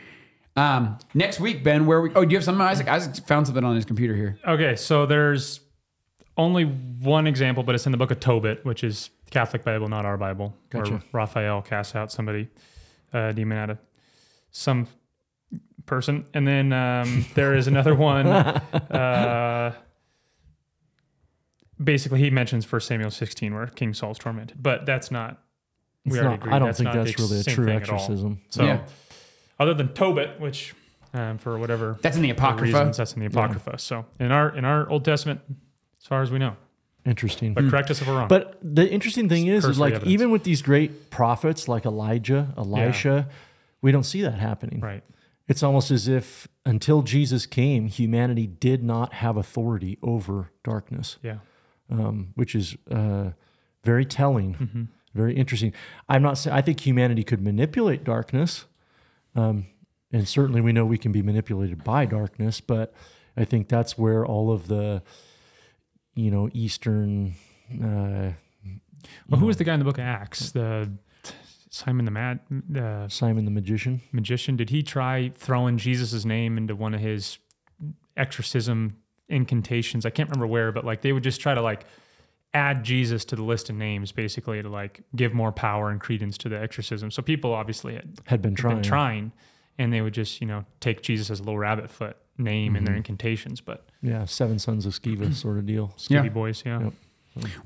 Um, 0.56 1.00
next 1.14 1.40
week, 1.40 1.64
Ben, 1.64 1.86
where 1.86 2.02
we? 2.02 2.12
Oh, 2.14 2.24
do 2.26 2.32
you 2.32 2.38
have 2.38 2.44
something, 2.44 2.62
Isaac? 2.62 2.88
Isaac 2.88 3.26
found 3.26 3.48
something 3.48 3.64
on 3.64 3.76
his 3.76 3.86
computer 3.86 4.16
here. 4.16 4.38
Okay, 4.48 4.76
so 4.76 5.06
there's 5.06 5.62
only 6.38 6.64
one 6.66 7.26
example, 7.28 7.64
but 7.64 7.74
it's 7.76 7.86
in 7.86 7.92
the 7.92 7.98
book 7.98 8.12
of 8.12 8.20
Tobit, 8.20 8.64
which 8.66 8.84
is 8.84 9.10
Catholic 9.32 9.64
Bible, 9.64 9.88
not 9.88 10.06
our 10.06 10.18
Bible, 10.18 10.56
Gotcha. 10.70 10.92
where 10.92 11.02
Raphael 11.12 11.62
casts 11.64 11.96
out 11.96 12.12
somebody, 12.12 12.50
uh, 13.14 13.32
demon 13.32 13.58
out 13.58 13.70
of 13.72 13.78
some 14.52 14.88
person. 15.86 16.26
And 16.36 16.48
then 16.48 16.72
um, 16.74 17.26
there 17.36 17.56
is 17.56 17.68
another 17.68 17.96
one. 17.96 18.28
Uh, 18.28 19.74
basically, 21.84 22.20
he 22.20 22.30
mentions 22.30 22.66
First 22.66 22.88
Samuel 22.88 23.12
16, 23.12 23.54
where 23.54 23.68
King 23.68 23.94
Saul's 23.94 24.20
tormented, 24.20 24.62
but 24.62 24.86
that's 24.86 25.12
not. 25.12 25.40
It's 26.06 26.14
we 26.14 26.20
already 26.20 26.30
not- 26.30 26.40
agreed 26.42 26.54
I 26.54 26.60
don't 26.60 26.68
that's 26.68 26.78
think 26.80 26.94
that's 26.94 27.20
really 27.20 27.40
a 27.40 27.44
true 27.44 27.66
thing 27.66 27.76
at 27.78 27.90
all. 27.90 27.96
exorcism. 27.96 28.42
So, 28.50 28.64
Yeah. 28.66 28.86
Other 29.60 29.74
than 29.74 29.90
Tobit, 29.94 30.40
which 30.40 30.74
um, 31.14 31.38
for 31.38 31.58
whatever 31.60 31.98
That's 32.02 32.16
in 32.16 32.24
the 32.24 32.32
Apocrypha. 32.32 32.64
reasons, 32.78 32.98
that's 32.98 33.14
in 33.14 33.20
the 33.20 33.28
Apocrypha. 33.28 33.78
So 33.80 34.06
in 34.20 34.32
our 34.32 34.56
in 34.56 34.66
our 34.66 34.90
Old 34.90 35.06
Testament, 35.06 35.42
as 36.00 36.06
far 36.08 36.22
as 36.22 36.32
we 36.32 36.40
know, 36.40 36.56
Interesting. 37.06 37.54
but 37.54 37.70
correct 37.70 37.92
us 37.92 38.02
if 38.02 38.08
we're 38.08 38.18
wrong. 38.18 38.28
But 38.28 38.58
the 38.62 38.90
interesting 38.90 39.30
thing 39.30 39.48
is, 39.48 39.66
is 39.66 39.78
like 39.80 39.94
evidence. 39.94 40.12
even 40.12 40.32
with 40.32 40.44
these 40.44 40.62
great 40.62 41.10
prophets 41.12 41.68
like 41.68 41.86
Elijah, 41.86 42.54
Elisha, 42.58 43.28
we 43.82 43.92
don't 43.92 44.04
see 44.06 44.22
that 44.22 44.36
happening. 44.40 44.80
right, 44.80 45.04
It's 45.48 45.62
almost 45.64 45.92
as 45.92 46.08
if 46.08 46.48
until 46.66 47.02
Jesus 47.02 47.46
came, 47.46 47.88
humanity 47.88 48.48
did 48.48 48.84
not 48.84 49.14
have 49.14 49.36
authority 49.38 49.98
over 50.02 50.52
darkness. 50.64 51.18
yeah, 51.22 51.38
um, 51.92 52.30
which 52.36 52.56
is 52.56 52.76
uh, 52.90 53.32
very 53.84 54.06
telling, 54.06 54.88
very 55.14 55.36
interesting. 55.36 55.74
I'm 56.10 56.22
not 56.24 56.38
saying 56.38 56.56
I 56.56 56.62
think 56.62 56.80
humanity 56.80 57.24
could 57.24 57.42
manipulate 57.42 58.04
darkness, 58.06 58.66
um, 59.36 59.66
and 60.12 60.28
certainly 60.28 60.62
we 60.62 60.72
know 60.74 60.86
we 60.86 60.98
can 60.98 61.12
be 61.12 61.22
manipulated 61.22 61.84
by 61.84 62.06
darkness. 62.06 62.62
But 62.62 62.94
I 63.36 63.46
think 63.46 63.68
that's 63.70 63.98
where 63.98 64.26
all 64.26 64.52
of 64.52 64.68
the, 64.68 65.02
you 66.16 66.30
know, 66.32 66.50
Eastern. 66.54 67.34
Uh, 67.72 68.34
Well, 69.28 69.40
who 69.40 69.48
was 69.48 69.58
the 69.58 69.64
guy 69.64 69.74
in 69.74 69.80
the 69.80 69.86
book 69.86 69.98
of 69.98 70.04
Acts? 70.06 70.52
The 70.52 70.90
Simon 71.70 72.06
the 72.06 72.12
Mad 72.12 72.40
the 72.70 73.08
Simon 73.10 73.46
the 73.46 73.52
magician. 73.52 74.02
magician. 74.12 74.56
Did 74.56 74.70
he 74.70 74.84
try 74.84 75.32
throwing 75.36 75.78
Jesus' 75.78 76.24
name 76.24 76.58
into 76.58 76.76
one 76.76 76.94
of 76.94 77.00
his 77.02 77.40
exorcism 78.16 78.98
incantations? 79.28 80.06
I 80.06 80.12
can't 80.12 80.30
remember 80.30 80.46
where, 80.48 80.72
but 80.72 80.86
like 80.86 81.02
they 81.02 81.12
would 81.14 81.24
just 81.24 81.42
try 81.42 81.56
to 81.56 81.62
like 81.62 81.86
add 82.54 82.84
Jesus 82.84 83.26
to 83.26 83.36
the 83.36 83.44
list 83.44 83.70
of 83.70 83.76
names, 83.76 84.12
basically 84.12 84.62
to 84.62 84.70
like 84.70 85.02
give 85.16 85.34
more 85.34 85.52
power 85.52 85.90
and 85.90 86.00
credence 86.00 86.38
to 86.40 86.50
the 86.50 86.60
exorcism. 86.60 87.12
So 87.12 87.22
people 87.22 87.54
obviously 87.54 87.96
had 87.96 88.20
Had 88.26 88.42
been 88.42 88.56
trying. 88.56 88.76
been 88.76 88.84
trying, 88.84 89.32
and 89.78 89.92
they 89.92 90.02
would 90.02 90.14
just 90.14 90.42
you 90.42 90.48
know 90.48 90.66
take 90.80 91.02
Jesus 91.02 91.30
as 91.30 91.40
a 91.40 91.44
little 91.44 91.58
rabbit 91.58 91.90
foot 91.90 92.18
name 92.38 92.76
in 92.76 92.84
their 92.84 92.94
mm-hmm. 92.94 92.98
incantations. 92.98 93.62
But 93.62 93.86
Yeah, 94.02 94.26
seven 94.26 94.60
sons 94.60 94.86
of 94.86 94.94
Sceva 94.94 95.34
sort 95.36 95.58
of 95.58 95.66
deal. 95.66 95.94
Skibby 95.98 96.26
Yeah. 96.26 96.30
boys, 96.30 96.64
yeah. 96.66 96.82
Yep. 96.84 96.94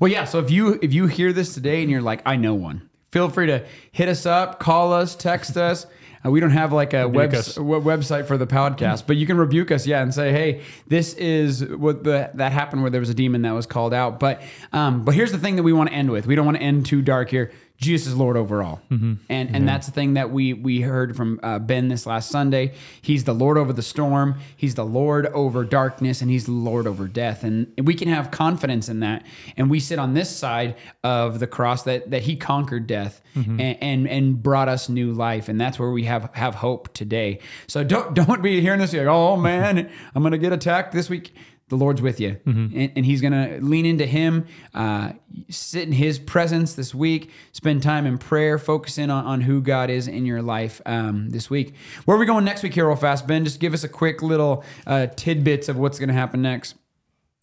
Well, 0.00 0.10
yeah. 0.10 0.24
So 0.24 0.38
if 0.38 0.50
you 0.50 0.78
if 0.82 0.92
you 0.94 1.06
hear 1.06 1.32
this 1.32 1.54
today 1.54 1.82
and 1.82 1.90
you're 1.90 2.02
like, 2.02 2.22
I 2.24 2.36
know 2.36 2.54
one, 2.54 2.88
feel 3.12 3.28
free 3.28 3.46
to 3.46 3.64
hit 3.92 4.08
us 4.08 4.24
up, 4.26 4.58
call 4.58 4.92
us, 4.92 5.14
text 5.14 5.56
us. 5.56 5.86
Uh, 6.24 6.30
we 6.30 6.40
don't 6.40 6.50
have 6.50 6.72
like 6.72 6.94
a 6.94 7.06
web, 7.08 7.30
w- 7.56 7.80
website 7.82 8.26
for 8.26 8.36
the 8.36 8.46
podcast, 8.46 9.06
but 9.06 9.16
you 9.16 9.26
can 9.26 9.36
rebuke 9.36 9.70
us, 9.70 9.86
yeah, 9.86 10.02
and 10.02 10.12
say, 10.12 10.32
hey, 10.32 10.62
this 10.86 11.14
is 11.14 11.64
what 11.64 12.04
the 12.04 12.30
that 12.34 12.52
happened 12.52 12.82
where 12.82 12.90
there 12.90 13.00
was 13.00 13.10
a 13.10 13.14
demon 13.14 13.42
that 13.42 13.52
was 13.52 13.66
called 13.66 13.94
out. 13.94 14.18
But 14.18 14.42
um, 14.72 15.04
but 15.04 15.14
here's 15.14 15.32
the 15.32 15.38
thing 15.38 15.56
that 15.56 15.62
we 15.62 15.72
want 15.72 15.90
to 15.90 15.94
end 15.94 16.10
with. 16.10 16.26
We 16.26 16.34
don't 16.34 16.46
want 16.46 16.56
to 16.58 16.62
end 16.62 16.86
too 16.86 17.02
dark 17.02 17.30
here. 17.30 17.52
Jesus 17.80 18.08
is 18.08 18.16
Lord 18.16 18.36
over 18.36 18.60
all, 18.60 18.80
mm-hmm. 18.90 19.04
and 19.04 19.20
and 19.28 19.48
mm-hmm. 19.50 19.66
that's 19.66 19.86
the 19.86 19.92
thing 19.92 20.14
that 20.14 20.30
we 20.32 20.52
we 20.52 20.80
heard 20.80 21.16
from 21.16 21.38
uh, 21.44 21.60
Ben 21.60 21.86
this 21.86 22.06
last 22.06 22.28
Sunday. 22.28 22.74
He's 23.00 23.22
the 23.22 23.34
Lord 23.34 23.56
over 23.56 23.72
the 23.72 23.82
storm. 23.82 24.40
He's 24.56 24.74
the 24.74 24.84
Lord 24.84 25.26
over 25.26 25.64
darkness, 25.64 26.20
and 26.20 26.28
He's 26.28 26.46
the 26.46 26.52
Lord 26.52 26.88
over 26.88 27.06
death. 27.06 27.44
And 27.44 27.72
we 27.80 27.94
can 27.94 28.08
have 28.08 28.32
confidence 28.32 28.88
in 28.88 28.98
that. 29.00 29.24
And 29.56 29.70
we 29.70 29.78
sit 29.78 30.00
on 30.00 30.14
this 30.14 30.34
side 30.34 30.74
of 31.04 31.38
the 31.38 31.46
cross 31.46 31.84
that 31.84 32.10
that 32.10 32.22
He 32.22 32.34
conquered 32.34 32.88
death 32.88 33.22
mm-hmm. 33.36 33.60
and, 33.60 33.78
and 33.80 34.08
and 34.08 34.42
brought 34.42 34.68
us 34.68 34.88
new 34.88 35.12
life, 35.12 35.48
and 35.48 35.60
that's 35.60 35.78
where 35.78 35.92
we 35.92 36.02
have 36.02 36.30
have 36.34 36.56
hope 36.56 36.92
today. 36.94 37.38
So 37.68 37.84
don't 37.84 38.12
don't 38.26 38.42
be 38.42 38.60
hearing 38.60 38.80
this 38.80 38.92
like, 38.92 39.06
oh 39.06 39.36
man, 39.36 39.88
I'm 40.16 40.22
gonna 40.24 40.36
get 40.36 40.52
attacked 40.52 40.92
this 40.92 41.08
week 41.08 41.32
the 41.68 41.76
Lord's 41.76 42.00
with 42.00 42.18
you, 42.20 42.38
and, 42.46 42.92
and 42.96 43.04
He's 43.06 43.20
gonna 43.20 43.58
lean 43.60 43.86
into 43.86 44.06
Him, 44.06 44.46
uh, 44.74 45.12
sit 45.50 45.86
in 45.86 45.92
His 45.92 46.18
presence 46.18 46.74
this 46.74 46.94
week, 46.94 47.30
spend 47.52 47.82
time 47.82 48.06
in 48.06 48.18
prayer, 48.18 48.58
focus 48.58 48.98
in 48.98 49.10
on, 49.10 49.24
on 49.24 49.40
who 49.42 49.60
God 49.60 49.90
is 49.90 50.08
in 50.08 50.26
your 50.26 50.42
life 50.42 50.80
um, 50.86 51.30
this 51.30 51.50
week. 51.50 51.74
Where 52.04 52.16
are 52.16 52.20
we 52.20 52.26
going 52.26 52.44
next 52.44 52.62
week 52.62 52.74
here, 52.74 52.86
real 52.86 52.96
fast, 52.96 53.26
Ben? 53.26 53.44
Just 53.44 53.60
give 53.60 53.74
us 53.74 53.84
a 53.84 53.88
quick 53.88 54.22
little 54.22 54.64
uh, 54.86 55.06
tidbits 55.08 55.68
of 55.68 55.76
what's 55.76 55.98
gonna 55.98 56.12
happen 56.12 56.42
next. 56.42 56.74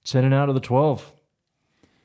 Sending 0.04 0.34
out 0.34 0.50
of 0.50 0.56
the 0.56 0.62
12. 0.62 1.12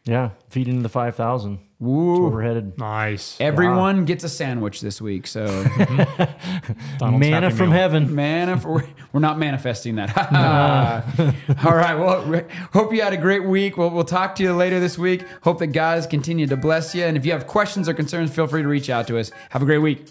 Yeah, 0.05 0.30
feeding 0.48 0.82
the 0.82 0.88
5,000. 0.88 1.57
That's 1.57 1.62
where 1.78 1.88
Woo! 1.90 2.28
we're 2.30 2.42
headed. 2.42 2.78
Nice. 2.78 3.40
Everyone 3.40 4.05
gets 4.05 4.22
a 4.24 4.28
sandwich 4.28 4.80
this 4.80 5.01
week, 5.01 5.26
so 5.26 5.46
Donald's 6.98 7.20
Manna 7.20 7.51
from 7.51 7.70
Meal. 7.70 7.78
heaven. 7.78 8.14
man, 8.14 8.61
we're, 8.62 8.84
we're 9.12 9.20
not 9.20 9.38
manifesting 9.38 9.96
that. 9.96 10.14
All 11.64 11.74
right. 11.74 11.94
Well, 11.98 12.26
we- 12.26 12.42
hope 12.72 12.92
you 12.92 13.01
had 13.03 13.12
a 13.12 13.16
great 13.18 13.44
week. 13.44 13.76
We'll, 13.76 13.90
we'll 13.90 14.05
talk 14.05 14.34
to 14.36 14.42
you 14.42 14.53
later 14.55 14.78
this 14.80 14.98
week. 14.98 15.24
Hope 15.42 15.59
that 15.61 15.68
guys 15.68 16.07
continue 16.07 16.46
to 16.48 16.57
bless 16.57 16.94
you. 16.94 17.05
And 17.05 17.16
if 17.16 17.24
you 17.24 17.32
have 17.32 17.46
questions 17.46 17.88
or 17.88 17.94
concerns, 17.94 18.30
feel 18.34 18.46
free 18.46 18.62
to 18.62 18.68
reach 18.68 18.90
out 18.90 19.07
to 19.09 19.18
us. 19.18 19.30
Have 19.51 19.62
a 19.62 19.66
great 19.66 19.78
week. 19.78 20.07